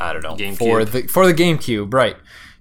I 0.00 0.12
don't 0.14 0.22
know, 0.22 0.34
GameCube. 0.34 0.56
for 0.58 0.84
the 0.84 1.02
for 1.08 1.26
the 1.26 1.34
GameCube, 1.34 1.92
right? 1.92 2.16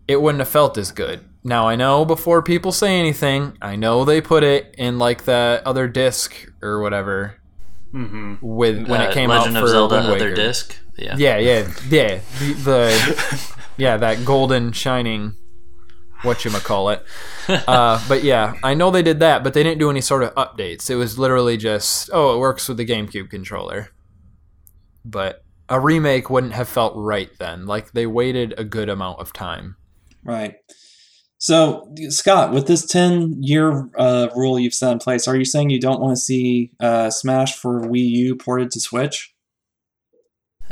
It 0.10 0.22
wouldn't 0.22 0.40
have 0.42 0.50
felt 0.50 0.78
as 0.78 0.92
good. 0.92 1.22
Now 1.44 1.70
I 1.70 1.78
know 1.78 2.04
before 2.04 2.42
people 2.42 2.74
say 2.74 3.00
anything, 3.00 3.58
I 3.62 3.78
know 3.78 4.04
they 4.04 4.20
put 4.20 4.44
it 4.44 4.76
in 4.78 5.00
like 5.00 5.24
that 5.24 5.66
other 5.66 5.88
disc 5.88 6.34
or 6.62 6.82
whatever 6.82 7.36
Mm-hmm. 7.94 8.36
with 8.42 8.86
when 8.90 9.00
Uh, 9.00 9.06
it 9.06 9.14
came 9.14 9.30
Legend 9.30 9.56
out 9.56 9.64
of 9.64 9.70
for 9.70 9.72
Zelda 9.74 9.96
Wind 9.96 10.10
Other 10.10 10.36
Disc. 10.36 10.76
Yeah. 10.98 11.16
Yeah, 11.18 11.38
yeah, 11.38 11.68
yeah. 11.90 12.20
The, 12.40 12.54
the 12.54 13.56
yeah, 13.78 13.96
that 13.96 14.26
golden 14.26 14.74
shining 14.74 15.36
what 16.24 16.44
you 16.46 16.52
call 16.52 16.90
it. 16.90 17.04
Uh, 17.50 18.04
but 18.10 18.24
yeah, 18.24 18.56
I 18.64 18.74
know 18.74 18.92
they 18.92 19.02
did 19.02 19.20
that, 19.22 19.44
but 19.44 19.54
they 19.54 19.64
didn't 19.64 19.80
do 19.80 19.90
any 19.90 20.02
sort 20.02 20.24
of 20.24 20.36
updates. 20.36 20.90
It 20.90 20.96
was 20.96 21.18
literally 21.18 21.56
just, 21.56 22.10
oh, 22.12 22.36
it 22.36 22.40
works 22.40 22.68
with 22.68 22.78
the 22.78 22.86
GameCube 22.86 23.30
controller. 23.30 23.90
But 25.06 25.44
a 25.70 25.80
remake 25.80 26.30
wouldn't 26.30 26.54
have 26.54 26.68
felt 26.68 26.94
right 26.96 27.30
then. 27.40 27.66
Like 27.66 27.92
they 27.92 28.06
waited 28.06 28.54
a 28.58 28.64
good 28.64 28.90
amount 28.90 29.20
of 29.20 29.34
time. 29.34 29.78
Right. 30.24 30.56
So, 31.40 31.94
Scott, 32.10 32.52
with 32.52 32.68
this 32.68 32.86
10 32.86 33.44
year 33.44 33.90
uh, 33.98 34.30
rule 34.36 34.58
you've 34.58 34.74
set 34.74 34.92
in 34.92 35.00
place, 35.00 35.28
are 35.28 35.36
you 35.36 35.46
saying 35.46 35.70
you 35.70 35.80
don't 35.80 36.02
want 36.02 36.16
to 36.18 36.22
see 36.22 36.72
uh, 36.80 37.10
Smash 37.10 37.56
for 37.56 37.82
Wii 37.82 38.10
U 38.10 38.36
ported 38.36 38.72
to 38.72 38.80
Switch? 38.80 39.34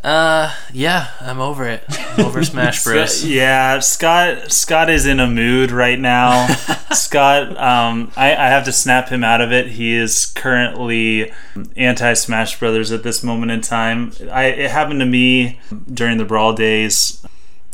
Uh, 0.04 0.54
yeah, 0.72 1.08
I'm 1.20 1.40
over 1.42 1.68
it. 1.68 1.84
I'm 2.18 2.26
over 2.26 2.44
Smash 2.44 2.84
Bros. 2.84 3.26
Yeah, 3.26 3.80
Scott. 3.80 4.52
Scott 4.52 4.90
is 4.90 5.06
in 5.08 5.20
a 5.20 5.28
mood 5.28 5.72
right 5.72 6.00
now. 6.00 6.48
Scott, 6.92 7.58
um, 7.58 8.12
I, 8.16 8.32
I 8.36 8.50
have 8.50 8.66
to 8.66 8.72
snap 8.72 9.10
him 9.10 9.24
out 9.24 9.42
of 9.42 9.52
it. 9.52 9.68
He 9.68 9.94
is 9.96 10.28
currently 10.28 11.32
anti 11.76 12.14
Smash 12.14 12.60
Brothers 12.60 12.92
at 12.92 13.02
this 13.04 13.24
moment 13.24 13.52
in 13.52 13.62
time. 13.62 14.12
I 14.32 14.46
it 14.46 14.70
happened 14.70 15.00
to 15.00 15.06
me 15.08 15.60
during 15.92 16.18
the 16.20 16.26
Brawl 16.26 16.54
days. 16.54 17.26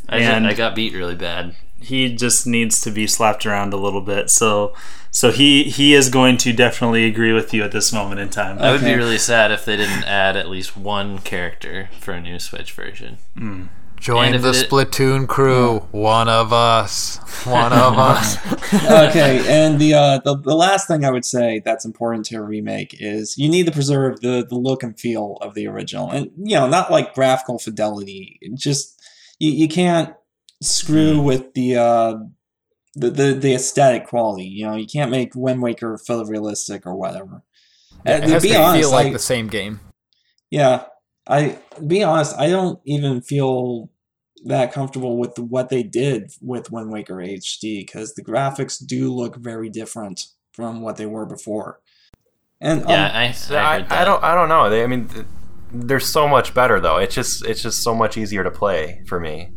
I, 0.08 0.20
just- 0.20 0.32
And- 0.32 0.48
I 0.48 0.54
got 0.54 0.74
beat 0.76 0.94
really 0.94 1.16
bad. 1.16 1.56
He 1.82 2.16
just 2.16 2.46
needs 2.48 2.80
to 2.82 2.92
be 2.92 3.08
slapped 3.08 3.46
around 3.46 3.74
a 3.74 3.78
little 3.78 4.02
bit. 4.02 4.30
So, 4.30 4.74
so 5.10 5.32
he 5.32 5.64
he 5.64 5.94
is 5.94 6.10
going 6.10 6.38
to 6.38 6.54
definitely 6.54 7.06
agree 7.06 7.34
with 7.34 7.54
you 7.54 7.64
at 7.64 7.72
this 7.72 7.92
moment 7.92 8.20
in 8.22 8.30
time. 8.30 8.60
I 8.60 8.72
would 8.72 8.82
be 8.82 8.94
really 8.96 9.18
sad 9.18 9.52
if 9.52 9.66
they 9.66 9.76
didn't 9.78 10.04
add 10.04 10.38
at 10.38 10.48
least 10.50 10.78
one 10.78 11.20
character 11.20 11.90
for 12.00 12.14
a 12.14 12.22
new 12.22 12.40
Switch 12.40 12.72
version. 12.72 13.18
Join 14.00 14.32
the 14.42 14.50
it- 14.50 14.68
Splatoon 14.70 15.28
crew. 15.28 15.80
One 15.92 16.28
of 16.28 16.52
us. 16.52 17.18
One 17.46 17.72
of 17.72 17.98
us. 18.00 18.36
okay, 18.74 19.44
and 19.48 19.80
the, 19.80 19.94
uh, 19.94 20.20
the 20.24 20.38
the 20.38 20.56
last 20.56 20.88
thing 20.88 21.06
I 21.06 21.12
would 21.12 21.26
say 21.26 21.62
that's 21.64 21.86
important 21.86 22.26
to 22.28 22.38
a 22.38 22.42
remake 22.42 22.96
is 23.00 23.38
you 23.38 23.48
need 23.48 23.68
to 23.68 23.72
preserve 23.72 24.22
the 24.22 24.44
the 24.48 24.56
look 24.56 24.82
and 24.82 25.00
feel 25.00 25.38
of 25.42 25.54
the 25.54 25.68
original, 25.68 26.10
and 26.10 26.32
you 26.38 26.56
know 26.56 26.68
not 26.68 26.90
like 26.92 27.14
graphical 27.14 27.60
fidelity. 27.60 28.40
Just 28.56 29.00
you, 29.38 29.52
you 29.52 29.68
can't 29.68 30.16
screw 30.62 31.20
with 31.22 31.54
the 31.54 31.76
uh 31.76 32.14
the, 32.96 33.10
the 33.10 33.34
the 33.34 33.54
aesthetic 33.56 34.08
quality. 34.08 34.46
You 34.46 34.68
know 34.68 34.76
you 34.76 34.88
can't 34.88 35.12
make 35.12 35.34
Wind 35.36 35.62
Waker 35.62 35.98
photorealistic 36.08 36.86
or 36.86 36.96
whatever. 36.96 37.42
And 38.06 38.24
it 38.24 38.28
to 38.28 38.34
has 38.34 38.44
be 38.44 38.50
to 38.50 38.60
honest, 38.60 38.82
feel 38.90 38.92
like 38.92 39.08
I- 39.08 39.12
the 39.14 39.20
same 39.20 39.48
game. 39.48 39.80
yeah, 40.50 40.86
I 41.28 41.60
be 41.86 42.04
honest, 42.04 42.36
I 42.38 42.50
don't 42.50 42.80
even 42.86 43.22
feel 43.22 43.90
that 44.46 44.74
comfortable 44.74 45.18
with 45.18 45.38
what 45.38 45.70
they 45.70 45.84
did 45.84 46.32
with 46.42 46.72
Wind 46.72 46.92
Waker 46.92 47.16
HD 47.18 47.86
because 47.86 48.16
the 48.16 48.24
graphics 48.24 48.84
do 48.84 49.14
look 49.14 49.36
very 49.38 49.70
different 49.70 50.26
from 50.54 50.82
what 50.82 50.98
they 50.98 51.06
were 51.06 51.26
before. 51.28 51.80
And 52.60 52.82
Yeah, 52.90 53.06
um, 53.06 53.12
I, 53.16 53.28
I, 53.28 53.32
So 53.32 53.56
I, 53.58 53.80
heard. 53.82 53.92
I 53.92 54.04
don't 54.04 54.24
I 54.24 54.36
don't 54.36 54.50
know. 54.50 54.70
They, 54.70 54.84
I 54.84 54.88
mean, 54.88 55.08
they're 55.72 56.00
so 56.00 56.28
much 56.28 56.54
better 56.54 56.80
though. 56.80 56.98
It's 56.98 57.16
just 57.16 57.46
it's 57.46 57.62
just 57.62 57.82
so 57.84 57.94
much 57.96 58.18
easier 58.18 58.44
to 58.44 58.52
play 58.52 59.04
for 59.08 59.20
me. 59.20 59.52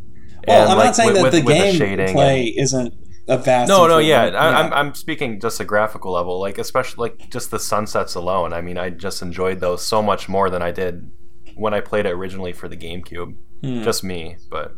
Well, 0.46 0.62
And, 0.62 0.70
I'm 0.72 0.76
like, 0.78 0.84
not 0.86 0.96
saying 0.96 1.12
with- 1.14 1.22
that 1.22 1.32
the 1.32 1.42
with 1.42 1.54
game 1.56 1.74
shading 1.76 2.12
play 2.14 2.44
isn't 2.46 2.94
a 3.28 3.38
vast. 3.38 3.68
No, 3.68 3.86
no, 3.86 3.98
yeah. 3.98 4.26
improvement. 4.26 4.54
I, 4.54 4.60
I'm 4.60 4.72
I'm 4.88 4.94
speaking 4.94 5.40
just 5.40 5.58
a 5.60 5.64
graphical 5.64 6.12
level, 6.12 6.38
like 6.40 6.58
especially 6.58 7.10
like 7.10 7.30
just 7.30 7.50
the 7.50 7.58
sunsets 7.58 8.14
alone. 8.14 8.52
I 8.52 8.60
mean, 8.60 8.76
I 8.78 8.90
just 8.90 9.22
enjoyed 9.22 9.60
those 9.60 9.82
so 9.82 10.02
much 10.02 10.28
more 10.28 10.50
than 10.50 10.60
I 10.62 10.70
did 10.72 11.10
when 11.54 11.72
I 11.72 11.80
played 11.80 12.04
it 12.06 12.10
originally 12.12 12.52
for 12.52 12.68
the 12.68 12.76
GameCube. 12.76 13.36
Hmm. 13.62 13.82
Just 13.82 14.04
me, 14.04 14.36
but 14.50 14.74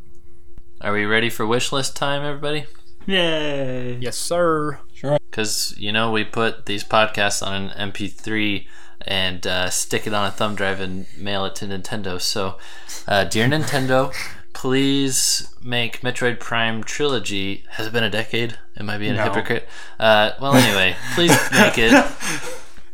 Are 0.81 0.93
we 0.93 1.05
ready 1.07 1.29
for 1.31 1.45
wish 1.47 1.73
list 1.73 1.97
time, 1.97 2.23
everybody? 2.23 2.67
Yay! 3.07 3.99
Yes, 4.01 4.17
sir. 4.19 4.79
Sure. 4.93 5.19
Because 5.31 5.75
you 5.79 5.91
know 5.93 6.11
we 6.13 6.23
put 6.25 6.67
these 6.67 6.85
podcasts 6.85 7.45
on 7.45 7.71
an 7.71 7.91
MP3 7.93 8.67
and 9.07 9.47
uh, 9.47 9.71
stick 9.71 10.07
it 10.07 10.15
on 10.15 10.27
a 10.27 10.31
thumb 10.31 10.55
drive 10.55 10.81
and 10.81 11.07
mail 11.19 11.45
it 11.47 11.55
to 11.57 11.67
Nintendo. 11.67 12.21
So, 12.21 12.59
uh, 13.07 13.25
dear 13.25 13.47
Nintendo, 13.47 14.13
please 14.57 15.55
make 15.63 16.01
Metroid 16.01 16.41
Prime 16.41 16.83
Trilogy. 16.83 17.65
Has 17.73 17.87
it 17.87 17.93
been 17.93 18.03
a 18.03 18.09
decade? 18.11 18.57
Am 18.79 18.89
I 18.89 18.97
being 18.97 19.15
a 19.15 19.23
hypocrite? 19.23 19.69
Uh, 20.01 20.31
well, 20.41 20.55
anyway, 20.55 20.97
please 21.15 21.31
make 21.53 21.77
it 21.77 21.93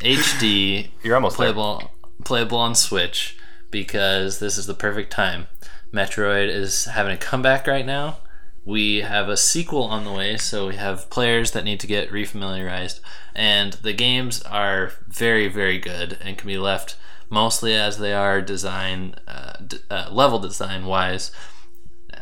HD, 0.01 0.89
you're 1.05 1.15
almost 1.15 1.39
there. 1.39 1.53
playable, 1.53 1.93
playable 2.25 2.59
on 2.59 2.75
Switch 2.75 3.39
because 3.71 4.41
this 4.41 4.59
is 4.59 4.67
the 4.67 4.75
perfect 4.75 5.13
time. 5.13 5.47
Metroid 5.95 6.49
is 6.49 6.87
having 6.87 7.13
a 7.13 7.17
comeback 7.17 7.69
right 7.69 7.87
now. 7.87 8.19
we 8.65 9.03
have 9.03 9.29
a 9.29 9.37
sequel 9.37 9.85
on 9.85 10.05
the 10.05 10.13
way, 10.13 10.37
so 10.37 10.67
we 10.67 10.75
have 10.75 11.09
players 11.11 11.53
that 11.53 11.65
need 11.65 11.79
to 11.79 11.87
get 11.87 12.11
refamiliarized, 12.11 12.99
and 13.37 13.75
the 13.75 13.93
games 13.93 14.43
are 14.43 14.95
very, 15.07 15.47
very 15.47 15.79
good 15.79 16.19
and 16.23 16.37
can 16.37 16.49
be 16.49 16.59
left 16.59 16.97
mostly 17.33 17.75
as 17.75 17.99
they 17.99 18.13
are 18.13 18.43
design, 18.43 19.15
uh, 19.27 19.55
d- 19.67 19.79
uh, 19.91 20.09
level 20.13 20.39
design 20.39 20.85
wise. 20.85 21.33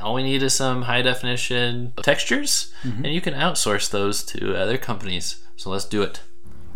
All 0.00 0.14
we 0.14 0.22
need 0.22 0.42
is 0.42 0.54
some 0.54 0.82
high 0.82 1.02
definition 1.02 1.92
textures, 2.02 2.72
and 3.04 3.12
you 3.12 3.20
can 3.20 3.34
outsource 3.34 3.90
those 3.90 4.22
to 4.26 4.56
other 4.56 4.78
companies. 4.78 5.44
So 5.56 5.68
let's 5.68 5.84
do 5.84 6.00
it. 6.02 6.22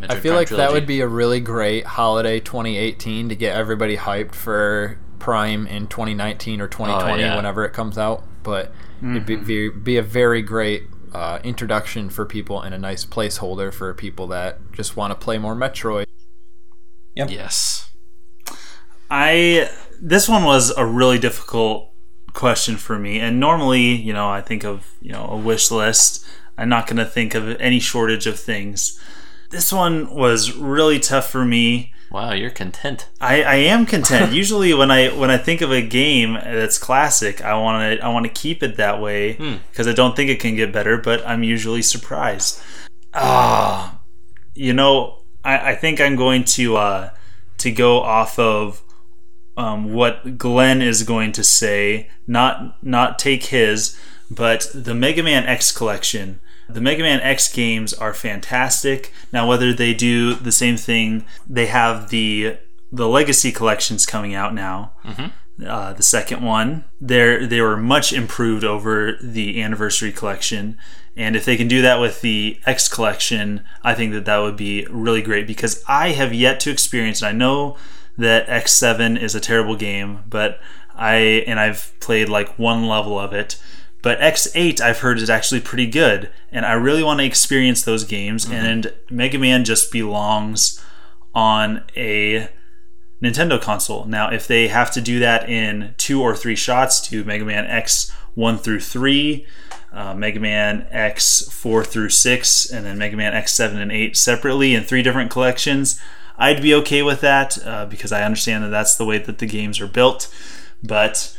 I 0.03 0.17
feel 0.17 0.33
Prime 0.33 0.35
like 0.35 0.49
that 0.51 0.73
would 0.73 0.87
be 0.87 1.01
a 1.01 1.07
really 1.07 1.41
great 1.41 1.87
holiday 1.87 2.41
2018 2.41 3.29
to 3.29 3.37
get 3.37 3.57
everybody 3.57 3.97
hyped 3.97 4.35
for 4.35 4.99
Prime 5.21 5.67
in 5.69 5.87
2019 5.87 6.61
or 6.61 6.69
2020, 6.69 7.23
yeah. 7.23 7.37
whenever 7.37 7.65
it 7.65 7.73
comes 7.73 7.97
out. 7.97 8.25
But 8.43 8.73
it'd 9.01 9.25
be, 9.25 9.37
be, 9.37 9.71
be 9.71 9.97
a 9.97 10.03
very 10.03 10.43
great 10.43 10.83
uh, 11.15 11.39
introduction 11.45 12.11
for 12.11 12.27
people 12.27 12.61
and 12.61 12.75
a 12.75 12.79
nice 12.79 13.07
placeholder 13.07 13.73
for 13.73 13.95
people 13.95 14.27
that 14.27 14.73
just 14.73 14.97
want 14.97 15.13
to 15.13 15.25
play 15.25 15.39
more 15.39 15.55
Metroid. 15.55 16.07
yes. 17.15 17.84
I 19.11 19.71
this 20.01 20.29
one 20.29 20.45
was 20.45 20.71
a 20.77 20.85
really 20.85 21.19
difficult 21.19 21.93
question 22.33 22.77
for 22.77 22.99
me, 22.99 23.21
and 23.21 23.41
normally, 23.41 23.95
you 23.95 24.13
know, 24.13 24.29
I 24.29 24.41
think 24.41 24.65
of 24.65 24.93
you 25.01 25.13
know 25.13 25.27
a 25.27 25.37
wish 25.37 25.71
list. 25.71 26.27
I'm 26.57 26.69
not 26.69 26.87
going 26.87 26.99
to 26.99 27.05
think 27.05 27.35
of 27.35 27.49
any 27.61 27.81
shortage 27.81 28.27
of 28.27 28.39
things. 28.39 29.01
This 29.51 29.73
one 29.73 30.15
was 30.15 30.57
really 30.57 31.01
tough 31.01 31.29
for 31.29 31.45
me. 31.45 31.93
Wow, 32.11 32.33
you're 32.33 32.51
content. 32.51 33.09
I, 33.21 33.43
I 33.43 33.55
am 33.57 33.87
content. 33.87 34.33
Usually, 34.43 34.73
when 34.73 34.91
I 34.91 35.09
when 35.09 35.31
I 35.31 35.39
think 35.39 35.63
of 35.63 35.73
a 35.73 35.83
game 35.83 36.35
that's 36.35 36.79
classic, 36.79 37.43
I 37.43 37.59
want 37.59 37.99
to 37.99 38.05
I 38.05 38.09
want 38.09 38.27
to 38.27 38.33
keep 38.33 38.63
it 38.63 38.77
that 38.77 39.01
way 39.01 39.33
because 39.71 39.89
I 39.89 39.93
don't 39.93 40.15
think 40.15 40.31
it 40.31 40.39
can 40.41 40.55
get 40.55 40.73
better. 40.73 40.97
But 40.97 41.27
I'm 41.27 41.43
usually 41.43 41.83
surprised. 41.83 42.61
Ah, 43.15 44.01
you 44.55 44.73
know, 44.73 45.23
I, 45.45 45.73
I 45.73 45.75
think 45.75 46.01
I'm 46.01 46.17
going 46.17 46.45
to 46.45 46.77
uh, 46.77 47.11
to 47.59 47.71
go 47.73 48.01
off 48.01 48.39
of 48.39 48.83
um, 49.57 49.93
what 49.93 50.37
Glenn 50.39 50.83
is 50.83 51.03
going 51.03 51.33
to 51.33 51.45
say, 51.45 52.09
not 52.27 52.83
not 52.83 53.19
take 53.19 53.47
his, 53.47 53.99
but 54.31 54.69
the 54.75 54.95
Mega 54.95 55.23
Man 55.23 55.45
X 55.47 55.71
collection. 55.73 56.41
The 56.69 56.81
Mega 56.81 57.03
Man 57.03 57.21
X 57.21 57.53
games 57.53 57.93
are 57.93 58.15
fantastic. 58.15 59.13
Now, 59.33 59.47
whether 59.47 59.73
they 59.73 59.95
do 59.95 60.35
the 60.35 60.53
same 60.53 60.77
thing, 60.77 61.25
they 61.49 61.67
have 61.67 62.11
the 62.11 62.59
the 62.91 63.09
Legacy 63.09 63.53
collections 63.53 64.07
coming 64.07 64.35
out 64.35 64.55
now. 64.55 64.93
Uh, 65.65 65.93
the 65.93 66.03
second 66.03 66.43
one, 66.43 66.85
they 67.01 67.47
they 67.47 67.61
were 67.61 67.77
much 67.77 68.13
improved 68.13 68.65
over 68.65 69.17
the 69.23 69.63
Anniversary 69.63 70.11
collection, 70.11 70.77
and 71.17 71.37
if 71.37 71.45
they 71.45 71.57
can 71.57 71.69
do 71.69 71.81
that 71.83 72.01
with 72.01 72.23
the 72.23 72.59
X 72.67 72.89
collection, 72.89 73.65
I 73.83 73.95
think 73.95 74.13
that 74.15 74.25
that 74.25 74.39
would 74.39 74.57
be 74.57 74.85
really 74.91 75.23
great 75.23 75.47
because 75.47 75.85
I 75.87 76.11
have 76.11 76.35
yet 76.35 76.59
to 76.61 76.71
experience. 76.71 77.23
And 77.23 77.29
I 77.29 77.33
know 77.33 77.77
that 78.17 78.47
X7 78.47 79.21
is 79.21 79.35
a 79.35 79.41
terrible 79.41 79.77
game, 79.77 80.21
but 80.29 80.61
I 80.95 81.45
and 81.47 81.59
I've 81.59 81.93
played 82.01 82.29
like 82.29 82.59
one 82.59 82.87
level 82.87 83.19
of 83.19 83.33
it. 83.33 83.61
But 84.03 84.21
X8 84.21 84.81
I've 84.81 84.99
heard 84.99 85.19
is 85.19 85.31
actually 85.31 85.61
pretty 85.61 85.87
good, 85.87 86.31
and 86.53 86.67
I 86.67 86.73
really 86.75 87.03
want 87.03 87.21
to 87.21 87.27
experience 87.27 87.83
those 87.83 88.05
games. 88.05 88.49
And 88.49 88.93
Mega 89.11 89.39
Man 89.39 89.65
just 89.65 89.91
belongs 89.91 90.83
on 91.35 91.83
a 91.97 92.49
Nintendo 93.23 93.61
console. 93.61 94.05
Now, 94.05 94.31
if 94.31 94.47
they 94.47 94.69
have 94.69 94.91
to 94.93 95.01
do 95.01 95.19
that 95.21 95.49
in 95.49 95.95
two 95.97 96.23
or 96.23 96.37
three 96.37 96.55
shots, 96.55 97.01
to 97.09 97.25
Mega 97.25 97.45
Man 97.45 97.65
X 97.65 98.13
one 98.35 98.59
through 98.59 98.81
three, 98.81 99.47
uh, 99.93 100.13
Mega 100.15 100.39
Man 100.39 100.87
X 100.91 101.49
four 101.51 101.83
through 101.83 102.11
six, 102.11 102.71
and 102.71 102.85
then 102.85 102.99
Mega 102.99 103.17
Man 103.17 103.33
X 103.33 103.55
seven 103.55 103.81
and 103.81 103.91
eight 103.91 104.17
separately 104.17 104.75
in 104.75 104.85
three 104.85 105.03
different 105.03 105.31
collections, 105.31 105.99
I'd 106.37 106.63
be 106.63 106.75
okay 106.75 107.03
with 107.03 107.21
that 107.21 107.65
uh, 107.65 107.87
because 107.87 108.13
I 108.13 108.25
understand 108.25 108.65
that 108.65 108.71
that's 108.71 108.97
the 108.97 109.05
way 109.05 109.19
that 109.19 109.39
the 109.39 109.47
games 109.47 109.81
are 109.81 109.87
built. 109.87 110.33
But 110.83 111.39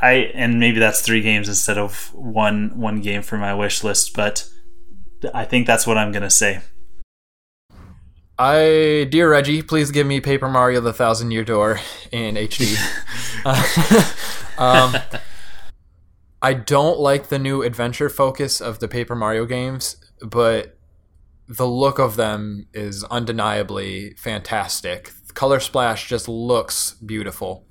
I 0.00 0.12
and 0.34 0.58
maybe 0.58 0.78
that's 0.78 1.00
three 1.00 1.20
games 1.20 1.48
instead 1.48 1.78
of 1.78 2.12
one 2.14 2.78
one 2.78 3.00
game 3.00 3.22
for 3.22 3.36
my 3.36 3.54
wish 3.54 3.84
list. 3.84 4.14
But 4.14 4.48
I 5.34 5.44
think 5.44 5.66
that's 5.66 5.86
what 5.86 5.98
I'm 5.98 6.12
gonna 6.12 6.30
say. 6.30 6.60
I, 8.40 9.08
dear 9.10 9.28
Reggie, 9.28 9.62
please 9.62 9.90
give 9.90 10.06
me 10.06 10.20
Paper 10.20 10.48
Mario: 10.48 10.80
The 10.80 10.92
Thousand 10.92 11.32
Year 11.32 11.44
Door 11.44 11.80
in 12.12 12.36
HD. 12.36 12.76
Uh, 13.44 14.04
um, 14.58 14.94
I 16.40 16.54
don't 16.54 17.00
like 17.00 17.28
the 17.28 17.38
new 17.38 17.62
adventure 17.62 18.08
focus 18.08 18.60
of 18.60 18.78
the 18.78 18.86
Paper 18.86 19.16
Mario 19.16 19.44
games, 19.44 19.96
but 20.22 20.77
the 21.48 21.66
look 21.66 21.98
of 21.98 22.16
them 22.16 22.66
is 22.74 23.04
undeniably 23.04 24.14
fantastic. 24.16 25.12
Color 25.34 25.60
Splash 25.60 26.08
just 26.08 26.28
looks 26.28 26.92
beautiful. 26.92 27.64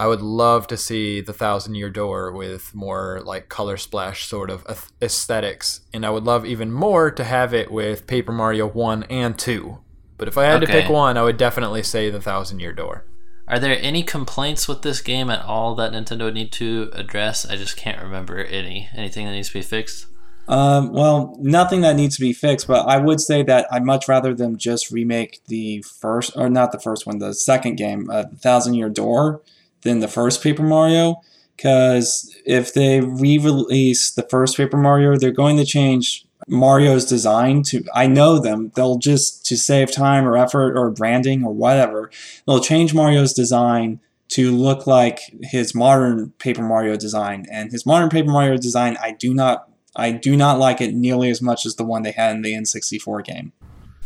I 0.00 0.06
would 0.06 0.22
love 0.22 0.66
to 0.68 0.76
see 0.76 1.20
the 1.20 1.32
Thousand 1.32 1.74
Year 1.74 1.90
Door 1.90 2.32
with 2.32 2.74
more 2.74 3.20
like 3.24 3.48
Color 3.48 3.76
Splash 3.76 4.26
sort 4.26 4.50
of 4.50 4.64
aesthetics, 5.02 5.80
and 5.92 6.06
I 6.06 6.10
would 6.10 6.24
love 6.24 6.46
even 6.46 6.72
more 6.72 7.10
to 7.10 7.24
have 7.24 7.52
it 7.52 7.70
with 7.70 8.06
Paper 8.06 8.32
Mario 8.32 8.68
1 8.68 9.04
and 9.04 9.38
2. 9.38 9.78
But 10.16 10.28
if 10.28 10.38
I 10.38 10.44
had 10.44 10.60
to 10.60 10.66
pick 10.66 10.88
one, 10.88 11.16
I 11.16 11.22
would 11.22 11.36
definitely 11.36 11.82
say 11.82 12.10
the 12.10 12.20
Thousand 12.20 12.60
Year 12.60 12.72
Door. 12.72 13.04
Are 13.46 13.58
there 13.58 13.78
any 13.80 14.02
complaints 14.02 14.68
with 14.68 14.82
this 14.82 15.00
game 15.00 15.30
at 15.30 15.44
all 15.44 15.74
that 15.76 15.92
Nintendo 15.92 16.24
would 16.24 16.34
need 16.34 16.52
to 16.52 16.90
address? 16.92 17.46
I 17.46 17.56
just 17.56 17.76
can't 17.76 18.02
remember 18.02 18.38
any. 18.38 18.88
Anything 18.94 19.26
that 19.26 19.32
needs 19.32 19.48
to 19.48 19.54
be 19.54 19.62
fixed? 19.62 20.06
Um, 20.48 20.92
well, 20.92 21.36
nothing 21.40 21.82
that 21.82 21.96
needs 21.96 22.16
to 22.16 22.22
be 22.22 22.32
fixed, 22.32 22.66
but 22.66 22.88
I 22.88 22.96
would 22.96 23.20
say 23.20 23.42
that 23.42 23.66
I'd 23.70 23.84
much 23.84 24.08
rather 24.08 24.34
them 24.34 24.56
just 24.56 24.90
remake 24.90 25.40
the 25.46 25.82
first, 25.82 26.32
or 26.36 26.48
not 26.48 26.72
the 26.72 26.80
first 26.80 27.06
one, 27.06 27.18
the 27.18 27.34
second 27.34 27.76
game, 27.76 28.08
uh, 28.10 28.24
Thousand 28.38 28.74
Year 28.74 28.88
Door, 28.88 29.42
than 29.82 30.00
the 30.00 30.08
first 30.08 30.42
Paper 30.42 30.62
Mario. 30.62 31.20
Because 31.54 32.34
if 32.46 32.72
they 32.72 33.00
re 33.00 33.36
release 33.36 34.10
the 34.10 34.22
first 34.22 34.56
Paper 34.56 34.76
Mario, 34.76 35.16
they're 35.16 35.32
going 35.32 35.56
to 35.58 35.66
change 35.66 36.24
Mario's 36.46 37.04
design 37.04 37.62
to, 37.64 37.84
I 37.94 38.06
know 38.06 38.38
them, 38.38 38.72
they'll 38.74 38.98
just, 38.98 39.44
to 39.46 39.56
save 39.56 39.90
time 39.90 40.24
or 40.26 40.36
effort 40.36 40.78
or 40.78 40.90
branding 40.90 41.44
or 41.44 41.52
whatever, 41.52 42.10
they'll 42.46 42.60
change 42.60 42.94
Mario's 42.94 43.34
design 43.34 44.00
to 44.28 44.52
look 44.52 44.86
like 44.86 45.20
his 45.42 45.74
modern 45.74 46.30
Paper 46.38 46.62
Mario 46.62 46.96
design. 46.96 47.44
And 47.50 47.72
his 47.72 47.84
modern 47.84 48.08
Paper 48.08 48.30
Mario 48.30 48.56
design, 48.56 48.96
I 49.02 49.12
do 49.12 49.34
not 49.34 49.68
I 49.98 50.12
do 50.12 50.36
not 50.36 50.58
like 50.58 50.80
it 50.80 50.94
nearly 50.94 51.28
as 51.28 51.42
much 51.42 51.66
as 51.66 51.74
the 51.76 51.84
one 51.84 52.02
they 52.02 52.12
had 52.12 52.36
in 52.36 52.42
the 52.42 52.54
N64 52.54 53.24
game. 53.24 53.52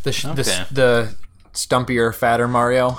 The 0.03 0.13
sh- 0.13 0.25
Okay. 0.25 0.43
the, 0.43 0.67
the 0.73 1.15
stumpier, 1.53 2.13
fatter 2.15 2.49
Mario. 2.49 2.99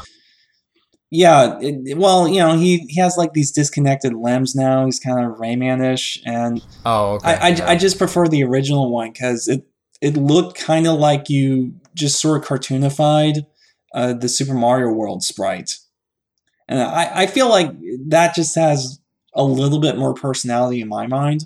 Yeah, 1.10 1.60
it, 1.62 1.98
well, 1.98 2.28
you 2.28 2.40
know, 2.40 2.58
he, 2.58 2.80
he 2.88 3.00
has 3.00 3.18
like 3.18 3.34
these 3.34 3.52
disconnected 3.52 4.14
limbs 4.14 4.56
now. 4.56 4.86
He's 4.86 5.00
kind 5.00 5.24
of 5.26 5.38
Rayman-ish, 5.38 6.22
and 6.26 6.64
Oh, 6.86 7.14
okay. 7.16 7.30
I, 7.30 7.34
I, 7.34 7.48
yeah. 7.50 7.70
I 7.70 7.76
just 7.76 7.98
prefer 8.00 8.28
the 8.28 8.44
original 8.44 8.92
one 8.92 9.12
because 9.12 9.48
it 9.48 9.66
it 10.02 10.18
looked 10.18 10.58
kind 10.60 10.88
of 10.88 10.98
like 11.00 11.30
you 11.30 11.74
just 11.94 12.20
sort 12.20 12.42
of 12.42 12.48
cartoonified 12.48 13.46
uh, 13.94 14.14
the 14.14 14.28
Super 14.28 14.56
Mario 14.56 14.92
World 14.92 15.24
sprite, 15.24 15.78
and 16.68 16.82
I, 16.82 17.12
I 17.22 17.26
feel 17.28 17.48
like 17.48 17.70
that 18.08 18.34
just 18.34 18.56
has 18.56 19.00
a 19.36 19.44
little 19.44 19.80
bit 19.80 19.98
more 19.98 20.14
personality 20.16 20.82
in 20.82 20.88
my 20.88 21.06
mind. 21.06 21.46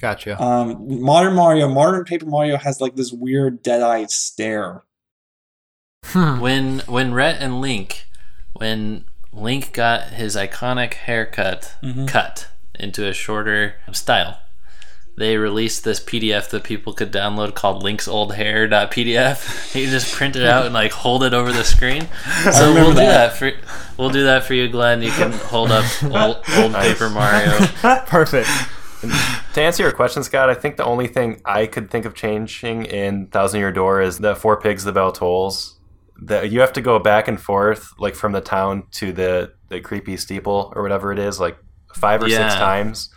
Gotcha. 0.00 0.40
Um, 0.42 1.00
modern 1.02 1.34
Mario, 1.34 1.68
modern 1.68 2.04
Paper 2.04 2.26
Mario 2.26 2.56
has 2.56 2.80
like 2.80 2.96
this 2.96 3.12
weird 3.12 3.62
dead-eyed 3.62 4.10
stare. 4.10 4.82
Hmm. 6.04 6.40
When 6.40 6.78
when 6.80 7.12
Rhett 7.14 7.40
and 7.40 7.60
Link, 7.60 8.06
when 8.52 9.04
Link 9.32 9.72
got 9.72 10.08
his 10.10 10.36
iconic 10.36 10.94
haircut 10.94 11.74
Mhm. 11.82 12.06
cut 12.08 12.48
into 12.78 13.06
a 13.06 13.12
shorter 13.12 13.74
style, 13.92 14.38
they 15.18 15.36
released 15.36 15.82
this 15.82 15.98
PDF 15.98 16.48
that 16.50 16.62
people 16.62 16.92
could 16.92 17.10
download 17.10 17.54
called 17.54 17.82
Link's 17.82 18.06
Old 18.06 18.32
linksoldhair.pdf. 18.32 19.74
You 19.80 19.90
just 19.90 20.14
print 20.14 20.36
it 20.36 20.44
out 20.46 20.64
and 20.66 20.74
like 20.74 20.92
hold 20.92 21.24
it 21.24 21.34
over 21.34 21.50
the 21.52 21.64
screen. 21.64 22.06
So 22.52 22.68
remember 22.68 22.80
we'll 22.80 22.90
do 22.90 22.94
that. 22.96 23.30
that 23.30 23.36
for 23.36 23.52
we'll 23.98 24.10
do 24.10 24.24
that 24.24 24.44
for 24.44 24.54
you, 24.54 24.68
Glenn. 24.68 25.02
You 25.02 25.10
can 25.10 25.32
hold 25.32 25.72
up 25.72 25.84
old, 26.04 26.36
old 26.56 26.72
Nice. 26.72 26.92
Paper 26.92 27.10
Mario. 27.10 27.66
Perfect. 28.06 28.48
To 29.00 29.62
answer 29.62 29.82
your 29.82 29.92
question, 29.92 30.22
Scott, 30.22 30.48
I 30.50 30.54
think 30.54 30.76
the 30.76 30.84
only 30.84 31.06
thing 31.06 31.40
I 31.44 31.66
could 31.66 31.90
think 31.90 32.04
of 32.04 32.14
changing 32.14 32.84
in 32.86 33.26
Thousand 33.28 33.60
Year 33.60 33.72
Door 33.72 34.02
is 34.02 34.18
the 34.18 34.34
For 34.34 34.60
Pigs, 34.60 34.84
the 34.84 34.92
Bell 34.92 35.12
Tolls. 35.12 35.78
That 36.22 36.50
you 36.50 36.60
have 36.60 36.72
to 36.74 36.80
go 36.80 36.98
back 36.98 37.28
and 37.28 37.38
forth, 37.40 37.92
like 37.98 38.14
from 38.14 38.32
the 38.32 38.40
town 38.40 38.84
to 38.92 39.12
the 39.12 39.52
the 39.68 39.80
creepy 39.80 40.16
steeple 40.16 40.72
or 40.74 40.82
whatever 40.82 41.12
it 41.12 41.18
is, 41.18 41.38
like 41.38 41.58
five 41.94 42.22
or 42.22 42.28
Yeah. 42.28 42.48
six 42.48 42.54
times. 42.54 43.10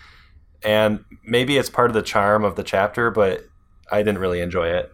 And 0.63 1.05
maybe 1.23 1.57
it's 1.57 1.69
part 1.69 1.89
of 1.89 1.93
the 1.93 2.01
charm 2.01 2.43
of 2.43 2.55
the 2.57 2.63
chapter, 2.63 3.09
but 3.09 3.45
I 3.89 3.99
didn't 3.99 4.17
really 4.17 4.41
enjoy 4.41 4.67
it. 4.69 4.91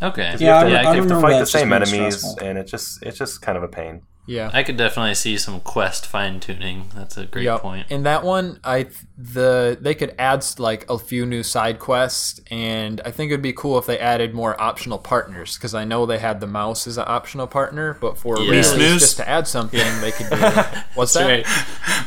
Okay. 0.00 0.32
You 0.38 0.46
Yeah, 0.46 0.58
have 0.60 0.68
to, 0.68 0.78
I- 0.78 0.82
you 0.82 0.88
I 0.88 0.94
have 0.96 1.08
to 1.08 1.20
fight 1.20 1.38
the 1.40 1.46
same 1.46 1.72
enemies, 1.72 2.18
stressful. 2.20 2.46
and 2.46 2.58
it 2.58 2.64
just 2.68 3.02
it's 3.02 3.18
just 3.18 3.42
kind 3.42 3.56
of 3.58 3.64
a 3.64 3.68
pain. 3.68 4.02
Yeah. 4.24 4.50
I 4.52 4.62
could 4.62 4.76
definitely 4.76 5.16
see 5.16 5.36
some 5.36 5.58
quest 5.60 6.06
fine 6.06 6.38
tuning. 6.38 6.90
That's 6.94 7.16
a 7.16 7.26
great 7.26 7.44
Yep. 7.44 7.60
point. 7.60 7.86
In 7.90 8.04
that 8.04 8.22
one, 8.22 8.60
I 8.62 8.86
the 9.18 9.76
they 9.80 9.94
could 9.94 10.14
add 10.18 10.44
like 10.58 10.88
a 10.88 10.96
few 10.98 11.26
new 11.26 11.42
side 11.42 11.80
quests, 11.80 12.40
and 12.50 13.00
I 13.04 13.10
think 13.10 13.32
it'd 13.32 13.42
be 13.42 13.52
cool 13.52 13.78
if 13.78 13.86
they 13.86 13.98
added 13.98 14.32
more 14.32 14.60
optional 14.62 14.98
partners 14.98 15.56
because 15.56 15.74
I 15.74 15.84
know 15.84 16.06
they 16.06 16.18
had 16.18 16.40
the 16.40 16.46
mouse 16.46 16.86
as 16.86 16.98
an 16.98 17.04
optional 17.08 17.48
partner, 17.48 17.96
but 18.00 18.16
for 18.16 18.38
Yeah. 18.38 18.50
re-release, 18.52 19.00
just 19.00 19.16
to 19.16 19.28
add 19.28 19.48
something, 19.48 20.00
they 20.00 20.12
could 20.12 20.30
do. 20.30 20.36
What's 20.94 21.14
that? 21.14 21.26
Right. 21.26 21.46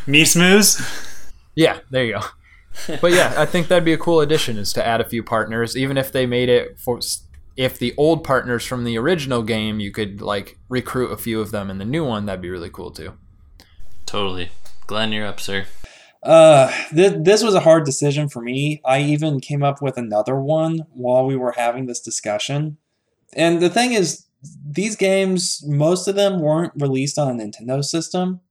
Ms. 0.07 0.35
Mowz. 0.35 1.21
Yeah, 1.53 1.79
there 1.89 2.05
you 2.05 2.13
go. 2.13 2.97
but 3.01 3.11
yeah, 3.11 3.33
I 3.37 3.45
think 3.45 3.67
that'd 3.67 3.85
be 3.85 3.93
a 3.93 3.97
cool 3.97 4.21
addition 4.21 4.57
is 4.57 4.71
to 4.73 4.85
add 4.85 4.99
a 5.01 5.05
few 5.05 5.21
partners, 5.23 5.75
even 5.77 5.97
if 5.97 6.11
they 6.11 6.25
made 6.25 6.49
it 6.49 6.77
for 6.79 6.99
if 7.57 7.79
the 7.79 7.93
old 7.97 8.23
partners 8.23 8.65
from 8.65 8.83
the 8.83 8.97
original 8.97 9.43
game, 9.43 9.79
you 9.79 9.91
could 9.91 10.21
like 10.21 10.57
recruit 10.69 11.11
a 11.11 11.17
few 11.17 11.39
of 11.39 11.51
them 11.51 11.69
in 11.69 11.77
the 11.77 11.85
new 11.85 12.05
one. 12.05 12.25
That'd 12.25 12.41
be 12.41 12.49
really 12.49 12.69
cool 12.69 12.91
too. 12.91 13.13
Totally. 14.05 14.49
Glenn, 14.87 15.11
you're 15.11 15.25
up, 15.25 15.39
sir. 15.39 15.65
Uh, 16.21 16.71
th- 16.93 17.23
this 17.23 17.43
was 17.43 17.53
a 17.53 17.59
hard 17.59 17.85
decision 17.85 18.29
for 18.29 18.41
me. 18.41 18.81
I 18.83 19.01
even 19.01 19.39
came 19.39 19.63
up 19.63 19.81
with 19.81 19.97
another 19.97 20.35
one 20.39 20.85
while 20.93 21.25
we 21.25 21.35
were 21.35 21.53
having 21.53 21.85
this 21.85 21.99
discussion. 21.99 22.77
And 23.33 23.61
the 23.61 23.69
thing 23.69 23.93
is, 23.93 24.25
these 24.67 24.95
games, 24.95 25.63
most 25.65 26.07
of 26.07 26.15
them 26.15 26.39
weren't 26.39 26.73
released 26.75 27.17
on 27.17 27.39
a 27.39 27.43
Nintendo 27.43 27.83
system. 27.83 28.41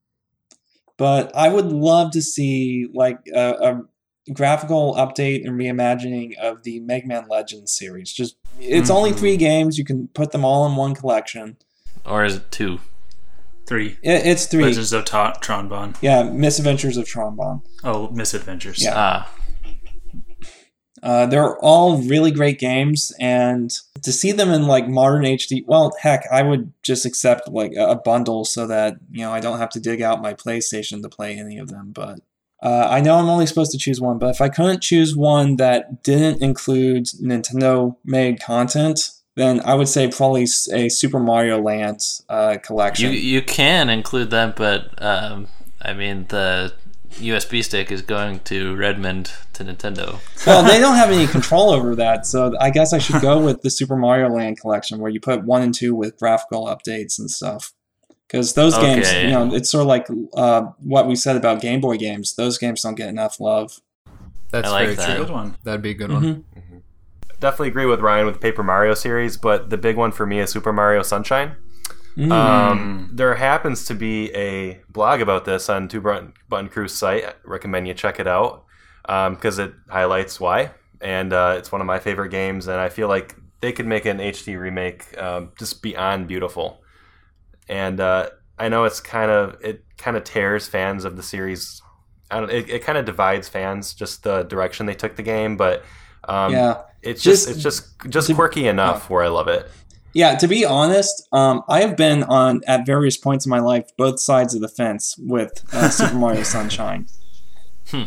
But 0.97 1.35
I 1.35 1.49
would 1.49 1.67
love 1.67 2.13
to 2.13 2.23
see 2.23 2.89
like 2.95 3.19
a, 3.35 3.51
a 3.51 3.83
graphical 4.33 4.95
update 4.95 5.45
and 5.47 5.59
reimagining 5.59 6.35
of 6.39 6.63
the 6.63 6.81
Mega 6.81 7.07
Man 7.07 7.27
Legends 7.29 7.73
series. 7.77 8.13
Just 8.13 8.37
it's 8.61 8.91
only 8.91 9.13
Mhm. 9.13 9.17
three 9.19 9.37
games. 9.37 9.79
You 9.79 9.85
can 9.85 10.09
put 10.15 10.33
them 10.33 10.45
all 10.45 10.65
in 10.67 10.77
one 10.77 10.95
collection. 10.95 11.57
Or 12.07 12.25
is 12.25 12.37
it 12.37 12.51
two? 12.51 12.81
Three. 13.67 13.97
It, 14.03 14.27
it's 14.27 14.47
three. 14.47 14.65
Legends 14.65 14.93
of 14.93 15.05
Ta- 15.05 15.33
Tron 15.41 15.69
Bonne. 15.69 15.95
Yeah, 16.01 16.23
Misadventures 16.23 16.97
of 16.97 17.07
Tron 17.07 17.35
Bonne. 17.37 17.63
Oh, 17.83 18.09
Misadventures. 18.11 18.83
Yeah. 18.83 18.93
Ah, 18.95 19.31
Uh, 21.03 21.27
they're 21.27 21.59
all 21.59 21.99
really 21.99 22.31
great 22.31 22.59
games, 22.59 23.13
and 23.21 23.71
to 24.03 24.11
see 24.11 24.33
them 24.33 24.51
in 24.51 24.67
like 24.67 24.89
modern 24.89 25.23
HD, 25.27 25.63
well, 25.67 25.93
heck, 26.01 26.25
I 26.33 26.43
would 26.43 26.73
just 26.83 27.05
accept 27.05 27.47
like 27.49 27.73
a 27.77 27.95
bundle 27.97 28.47
so 28.47 28.67
that 28.69 28.97
you 29.13 29.21
know 29.21 29.31
I 29.31 29.41
don't 29.41 29.59
have 29.59 29.69
to 29.71 29.81
dig 29.81 30.01
out 30.01 30.23
my 30.23 30.33
PlayStation 30.33 31.03
to 31.03 31.09
play 31.11 31.37
any 31.39 31.59
of 31.59 31.69
them. 31.69 31.91
But 31.95 32.21
uh, 32.65 32.89
I 32.91 33.01
know 33.03 33.17
I'm 33.17 33.29
only 33.29 33.47
supposed 33.47 33.73
to 33.73 33.79
choose 33.79 34.01
one, 34.01 34.19
but 34.19 34.31
if 34.31 34.41
I 34.41 34.49
couldn't 34.49 34.83
choose 34.83 35.15
one 35.15 35.57
that 35.57 36.03
didn't 36.03 36.43
include 36.43 37.05
Nintendo-made 37.23 38.41
content, 38.41 39.11
then 39.37 39.61
I 39.67 39.75
would 39.75 39.89
say 39.89 40.11
probably 40.11 40.47
a 40.73 40.89
Super 40.89 41.21
Mario 41.21 41.61
Land 41.61 42.01
uh, 42.29 42.53
you 42.55 42.61
collection. 42.61 43.13
you 43.13 43.43
can 43.43 43.91
include 43.91 44.31
that, 44.31 44.57
but 44.57 44.91
um, 45.03 45.49
I 45.83 45.93
mean 45.93 46.25
the 46.29 46.73
USB 47.11 47.63
stick 47.63 47.93
is 47.93 48.01
going 48.01 48.41
to 48.41 48.75
Redmond 48.77 49.31
to 49.53 49.65
Nintendo. 49.65 50.19
well, 50.47 50.63
they 50.63 50.79
don't 50.81 50.97
have 50.97 51.11
any 51.11 51.27
control 51.37 51.71
over 51.71 51.95
that, 51.97 52.27
so 52.27 52.55
I 52.59 52.71
guess 52.71 52.95
I 52.95 52.99
should 52.99 53.21
go 53.21 53.45
with 53.45 53.61
the 53.61 53.71
Super 53.71 53.97
Mario 53.97 54.31
Land 54.31 54.59
collection, 54.59 55.01
where 55.01 55.11
you 55.11 55.21
put 55.21 55.45
one 55.45 55.61
and 55.61 55.75
two 55.75 55.95
with 55.95 56.17
graphical 56.19 56.67
updates 56.67 57.19
and 57.19 57.31
stuff. 57.31 57.75
Because 58.27 58.55
those 58.55 58.77
games, 58.79 59.13
you 59.13 59.31
know, 59.31 59.55
it's 59.55 59.71
sort 59.71 59.83
of 59.83 59.87
like 59.89 60.07
uh, 60.35 60.63
what 60.79 61.07
we 61.07 61.15
said 61.15 61.37
about 61.37 61.61
Game 61.61 61.81
Boy 61.81 61.97
games. 61.99 62.35
Those 62.35 62.59
games 62.59 62.83
don't 62.83 62.95
get 62.95 63.09
enough 63.09 63.39
love. 63.39 63.81
That's 64.51 64.69
I 64.69 64.71
like 64.71 64.85
very 64.87 64.95
that. 64.97 65.17
true. 65.17 65.25
Good 65.27 65.33
one. 65.33 65.57
That'd 65.65 65.83
be 65.83 65.91
a 65.91 65.95
good 65.95 66.11
Mhm. 66.11 66.15
one. 66.15 66.45
Definitely 67.41 67.69
agree 67.69 67.87
with 67.87 68.01
Ryan 68.01 68.25
with 68.27 68.37
the 68.37 68.41
Paper 68.41 68.63
Mario 68.63 68.95
series, 68.95 69.37
but 69.37 69.69
the 69.69 69.77
big 69.77 69.97
one 69.97 70.13
for 70.13 70.25
me 70.25 70.41
is 70.41 70.51
Super 70.51 70.73
Mario 70.73 71.03
Sunshine. 71.03 71.57
Mm. 72.17 72.31
Um, 72.33 73.11
there 73.13 73.35
happens 73.35 73.85
to 73.87 73.95
be 73.95 74.33
a 74.35 74.81
blog 74.89 75.21
about 75.21 75.45
this 75.45 75.69
on 75.69 75.89
Two 75.89 76.01
Button, 76.01 76.33
Button 76.49 76.69
Crew's 76.69 76.95
site. 76.95 77.25
I 77.25 77.35
recommend 77.45 77.89
you 77.89 77.95
check 77.95 78.19
it 78.21 78.27
out 78.29 78.65
because 79.07 79.59
it 79.59 79.73
highlights 79.91 80.41
why. 80.41 80.71
And 81.01 81.33
uh, 81.33 81.57
it's 81.59 81.71
one 81.73 81.81
of 81.83 81.87
my 81.87 81.99
favorite 81.99 82.31
games, 82.31 82.69
and 82.69 82.81
I 82.81 82.89
feel 82.89 83.09
like 83.09 83.35
they 83.61 83.73
could 83.73 83.87
make 83.87 84.07
an 84.07 84.19
HD 84.21 84.59
remake 84.59 85.05
um, 85.21 85.51
just 85.59 85.83
beyond 85.83 86.29
beautiful. 86.29 86.81
And 87.69 88.01
uh, 88.01 88.31
I 88.59 88.69
know 88.69 88.85
it's 88.85 89.01
kind 89.01 89.31
of 89.31 89.57
it 89.63 89.85
kind 89.99 90.17
of 90.17 90.25
tears 90.25 90.69
fans 90.69 91.05
of 91.05 91.17
the 91.17 91.23
series. 91.23 91.81
I 92.31 92.41
don't, 92.41 92.51
it, 92.51 92.69
it 92.69 92.85
kind 92.85 92.99
of 92.99 93.05
divides 93.05 93.49
fans 93.49 93.95
just 93.95 94.23
the 94.25 94.43
direction 94.45 94.87
they 94.87 94.95
took 94.95 95.17
the 95.17 95.23
game, 95.23 95.57
but 95.57 95.85
um, 96.29 96.53
yeah, 96.53 96.83
it's 97.03 97.23
just, 97.23 97.47
Just- 97.47 97.51
it's 97.57 97.63
just 97.63 98.11
just 98.11 98.27
to- 98.29 98.35
quirky 98.35 98.67
enough 98.67 99.09
where 99.11 99.23
I 99.23 99.29
love 99.29 99.47
it. 99.49 99.71
yeah. 100.15 100.35
To 100.37 100.49
be 100.49 100.65
honest, 100.65 101.29
um, 101.33 101.63
I 101.69 101.81
have 101.83 101.97
been 101.97 102.23
on 102.25 102.63
at 102.67 102.87
various 102.87 103.17
points 103.17 103.45
in 103.47 103.51
my 103.51 103.61
life 103.61 103.91
both 103.99 104.21
sides 104.21 104.55
of 104.55 104.61
the 104.63 104.69
fence 104.69 105.17
with 105.19 105.63
uh, 105.75 105.89
Super 105.99 106.15
Mario 106.17 106.43
Sunshine. 106.45 107.07
Hmm. 107.91 108.05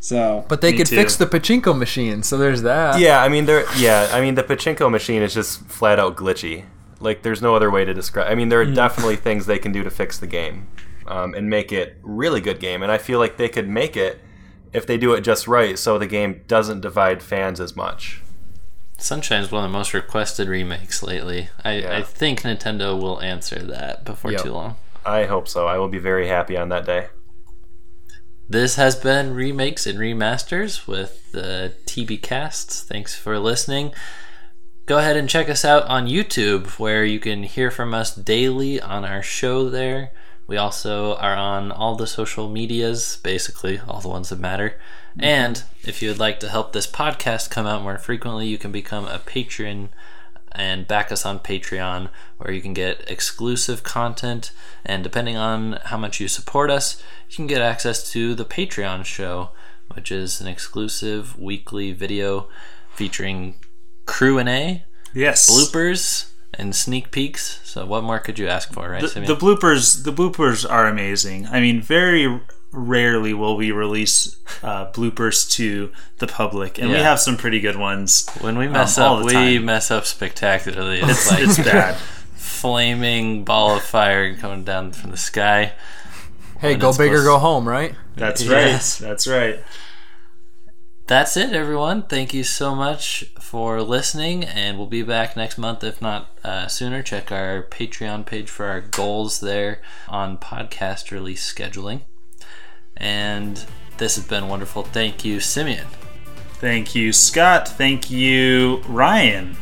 So 0.00 0.44
But 0.48 0.60
they 0.60 0.72
could 0.72 0.86
too. 0.86 0.94
fix 0.96 1.16
the 1.16 1.26
pachinko 1.26 1.76
machine, 1.76 2.22
so 2.22 2.36
there's 2.38 2.62
that. 2.62 3.00
Yeah, 3.00 3.22
I 3.22 3.28
mean, 3.28 3.46
there. 3.46 3.64
Yeah, 3.76 4.08
I 4.12 4.20
mean, 4.20 4.34
the 4.34 4.42
pachinko 4.44 4.90
machine 4.90 5.22
is 5.22 5.34
just 5.34 5.60
flat 5.66 5.98
out 5.98 6.16
glitchy. 6.16 6.64
Like, 7.00 7.22
there's 7.22 7.42
no 7.42 7.54
other 7.54 7.70
way 7.70 7.84
to 7.84 7.92
describe. 7.92 8.30
I 8.30 8.34
mean, 8.34 8.48
there 8.48 8.60
are 8.60 8.64
definitely 8.64 9.16
things 9.16 9.46
they 9.46 9.58
can 9.58 9.72
do 9.72 9.82
to 9.84 9.90
fix 9.90 10.18
the 10.18 10.26
game 10.26 10.68
um, 11.06 11.34
and 11.34 11.50
make 11.50 11.72
it 11.72 11.98
really 12.02 12.40
good 12.40 12.58
game. 12.60 12.82
And 12.82 12.90
I 12.90 12.98
feel 12.98 13.18
like 13.18 13.36
they 13.36 13.48
could 13.48 13.68
make 13.68 13.96
it 13.96 14.20
if 14.72 14.86
they 14.86 14.98
do 14.98 15.12
it 15.14 15.20
just 15.22 15.46
right, 15.46 15.78
so 15.78 15.98
the 15.98 16.06
game 16.06 16.42
doesn't 16.48 16.80
divide 16.80 17.22
fans 17.22 17.60
as 17.60 17.76
much. 17.76 18.22
Sunshine 18.98 19.42
is 19.42 19.50
one 19.52 19.64
of 19.64 19.70
the 19.70 19.76
most 19.76 19.92
requested 19.94 20.48
remakes 20.48 21.02
lately. 21.02 21.48
I, 21.64 21.72
Yeah. 21.78 21.96
I 21.98 22.02
think 22.02 22.42
Nintendo 22.42 23.00
will 23.00 23.20
answer 23.20 23.58
that 23.58 24.04
before 24.04 24.32
Yep. 24.32 24.42
too 24.42 24.52
long. 24.52 24.76
I 25.04 25.24
hope 25.24 25.48
so. 25.48 25.66
I 25.66 25.78
will 25.78 25.88
be 25.88 25.98
very 25.98 26.28
happy 26.28 26.56
on 26.56 26.68
that 26.70 26.84
day. 26.86 27.08
This 28.48 28.76
has 28.76 28.94
been 28.96 29.34
Remakes 29.34 29.86
and 29.86 29.98
Remasters 29.98 30.86
with 30.86 31.32
the 31.32 31.74
TB 31.84 32.22
Casts. 32.22 32.82
Thanks 32.82 33.14
for 33.14 33.38
listening. 33.38 33.92
Go 34.86 34.98
ahead 34.98 35.16
and 35.16 35.28
check 35.28 35.48
us 35.48 35.64
out 35.64 35.82
on 35.88 36.06
YouTube, 36.06 36.78
where 36.78 37.04
you 37.04 37.18
can 37.18 37.42
hear 37.42 37.72
from 37.72 37.92
us 37.92 38.14
daily 38.14 38.80
on 38.80 39.04
our 39.04 39.20
show 39.20 39.68
there. 39.68 40.12
We 40.46 40.56
also 40.56 41.16
are 41.16 41.34
on 41.34 41.72
all 41.72 41.96
the 41.96 42.06
social 42.06 42.48
medias, 42.48 43.18
basically, 43.24 43.80
all 43.80 44.00
the 44.00 44.08
ones 44.08 44.28
that 44.28 44.38
matter. 44.38 44.78
And 45.18 45.64
if 45.82 46.00
you 46.00 46.08
would 46.10 46.20
like 46.20 46.38
to 46.38 46.48
help 46.48 46.72
this 46.72 46.86
podcast 46.86 47.50
come 47.50 47.66
out 47.66 47.82
more 47.82 47.98
frequently, 47.98 48.46
you 48.46 48.58
can 48.58 48.70
become 48.70 49.06
a 49.06 49.18
patron 49.18 49.88
and 50.52 50.86
back 50.86 51.10
us 51.10 51.26
on 51.26 51.40
Patreon, 51.40 52.08
where 52.38 52.54
you 52.54 52.62
can 52.62 52.72
get 52.72 53.10
exclusive 53.10 53.82
content. 53.82 54.52
And 54.84 55.02
depending 55.02 55.36
on 55.36 55.80
how 55.86 55.96
much 55.96 56.20
you 56.20 56.28
support 56.28 56.70
us, 56.70 57.02
you 57.28 57.34
can 57.34 57.48
get 57.48 57.60
access 57.60 58.08
to 58.12 58.36
the 58.36 58.44
Patreon 58.44 59.04
show, 59.04 59.50
which 59.94 60.12
is 60.12 60.40
an 60.40 60.46
exclusive 60.46 61.36
weekly 61.36 61.90
video 61.90 62.46
featuring 62.94 63.56
crew 64.06 64.38
and 64.38 64.48
A, 64.48 64.84
Yes. 65.12 65.48
bloopers, 65.50 66.30
and 66.54 66.74
sneak 66.74 67.10
peeks. 67.10 67.60
So, 67.64 67.84
what 67.84 68.02
more 68.04 68.18
could 68.18 68.38
you 68.38 68.48
ask 68.48 68.72
for, 68.72 68.88
right, 68.90 69.02
The, 69.02 69.20
the 69.20 69.36
bloopers, 69.36 70.04
the 70.04 70.12
bloopers 70.12 70.68
are 70.68 70.86
amazing. 70.86 71.46
I 71.48 71.60
mean, 71.60 71.82
very 71.82 72.40
rarely 72.72 73.32
will 73.32 73.56
we 73.56 73.70
release 73.72 74.36
uh, 74.62 74.90
bloopers 74.92 75.48
to 75.52 75.90
the 76.18 76.26
public, 76.26 76.78
and 76.78 76.90
we 76.90 76.96
have 76.96 77.20
some 77.20 77.36
pretty 77.36 77.60
good 77.60 77.76
ones. 77.76 78.26
when 78.40 78.56
we 78.58 78.68
mess 78.68 78.98
um, 78.98 79.18
up, 79.20 79.24
we 79.24 79.32
time. 79.32 79.64
mess 79.64 79.90
up 79.90 80.04
spectacularly. 80.06 81.00
It's 81.02 81.30
like 81.30 81.40
It's 81.44 81.58
bad. 81.58 81.96
flaming 82.34 83.44
ball 83.44 83.76
of 83.76 83.82
fire 83.82 84.34
coming 84.36 84.64
down 84.64 84.92
from 84.92 85.10
the 85.10 85.16
sky. 85.16 85.72
Hey, 86.60 86.70
When 86.72 86.78
go 86.80 86.88
it's 86.88 86.98
big 86.98 87.12
or 87.12 87.22
go 87.22 87.38
home, 87.38 87.68
right? 87.68 87.94
That's 88.16 88.42
Yes. 88.44 89.00
right. 89.00 89.08
That's 89.08 89.26
right. 89.26 89.60
That's 91.06 91.36
it, 91.36 91.52
everyone. 91.52 92.02
Thank 92.02 92.34
you 92.34 92.42
so 92.44 92.74
much 92.74 93.24
for 93.46 93.80
listening, 93.80 94.42
and 94.42 94.76
we'll 94.76 94.88
be 94.88 95.04
back 95.04 95.36
next 95.36 95.56
month, 95.56 95.84
if 95.84 96.02
not 96.02 96.28
uh, 96.42 96.66
sooner. 96.66 97.00
Check 97.00 97.30
our 97.30 97.62
Patreon 97.62 98.26
page 98.26 98.50
for 98.50 98.66
our 98.66 98.80
goals 98.80 99.38
there 99.38 99.80
on 100.08 100.36
podcast 100.36 101.12
release 101.12 101.52
scheduling. 101.54 102.00
And 102.96 103.64
this 103.98 104.16
has 104.16 104.26
been 104.26 104.48
wonderful. 104.48 104.82
Thank 104.82 105.24
you, 105.24 105.38
Simeon. 105.38 105.86
Thank 106.54 106.96
you, 106.96 107.12
Scott. 107.12 107.68
Thank 107.68 108.10
you, 108.10 108.82
Ryan. 108.88 109.56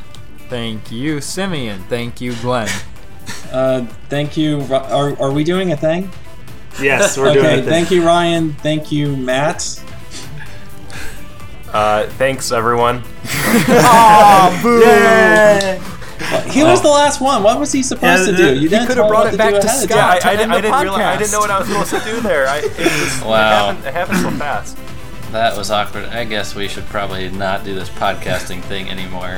Thank 0.49 0.91
you, 0.91 1.21
Simeon. 1.21 1.85
Thank 1.91 2.23
you, 2.23 2.35
Glenn. 2.37 2.71
uh, 3.53 3.85
thank 4.09 4.39
you. 4.39 4.63
Are, 4.73 5.21
are 5.21 5.31
we 5.31 5.45
doing 5.45 5.73
a 5.73 5.77
thing? 5.77 6.11
Yes, 6.81 7.19
we're 7.19 7.35
doing 7.35 7.47
Okay, 7.47 7.59
it. 7.59 7.65
thank 7.67 7.91
you, 7.91 8.03
Ryan. 8.05 8.55
Thank 8.55 8.91
you, 8.91 9.15
Matt. 9.15 9.79
Uh, 11.75 12.07
thanks, 12.11 12.53
everyone. 12.53 13.03
He 16.51 16.63
was 16.63 16.81
the 16.81 16.89
last 16.89 17.21
one. 17.21 17.43
What 17.43 17.59
was 17.59 17.73
he 17.73 17.83
supposed 17.83 18.27
Yeah, 18.31 18.37
to 18.37 18.55
do? 18.55 18.61
You 18.61 18.69
didn't 18.69 18.87
could've 18.87 19.09
brought 19.09 19.33
it 19.33 19.37
back 19.37 19.51
to 19.51 19.59
ahead 19.59 19.85
of 19.85 19.91
Scott. 19.91 19.99
time. 19.99 20.17
I, 20.17 20.19
to 20.21 20.27
I, 20.29 20.31
end 20.31 20.39
didn't- 20.39 20.51
the 20.51 20.57
I 20.57 20.61
didn't 20.61 20.83
realize, 20.83 21.01
I 21.03 21.17
didn't 21.19 21.33
know 21.33 21.39
what 21.41 21.51
I 21.51 21.59
was 21.59 21.69
supposed 21.69 21.91
to 21.93 22.01
do 22.13 22.21
there. 22.21 22.47
I, 22.49 22.59
it 22.59 22.73
just 22.77 23.25
Wow. 23.27 23.71
it, 23.71 23.77
happened, 23.77 23.87
it 23.87 23.93
happened 23.95 24.19
so 24.21 24.31
fast. 24.31 24.79
That 25.33 25.57
was 25.57 25.71
awkward. 25.71 26.05
I 26.07 26.25
guess 26.25 26.55
we 26.55 26.69
should 26.69 26.85
probably 26.87 27.29
not 27.31 27.65
do 27.65 27.75
this 27.75 27.89
podcasting 27.91 28.63
thing 28.63 28.89
anymore. 28.89 29.37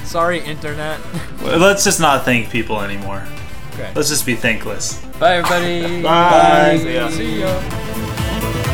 Sorry, 0.06 0.38
internet. 0.40 1.00
Let's 1.42 1.82
just 1.84 1.98
not 2.00 2.24
thank 2.24 2.48
people 2.50 2.80
anymore. 2.80 3.26
Okay. 3.74 3.90
Let's 3.94 4.08
just 4.08 4.24
be 4.24 4.36
thankless. 4.36 5.04
Bye, 5.18 5.38
everybody. 5.38 6.02
Bye. 6.02 6.78
See 6.78 6.94
ya. 6.94 7.08
See 7.10 7.40
ya. 7.40 8.72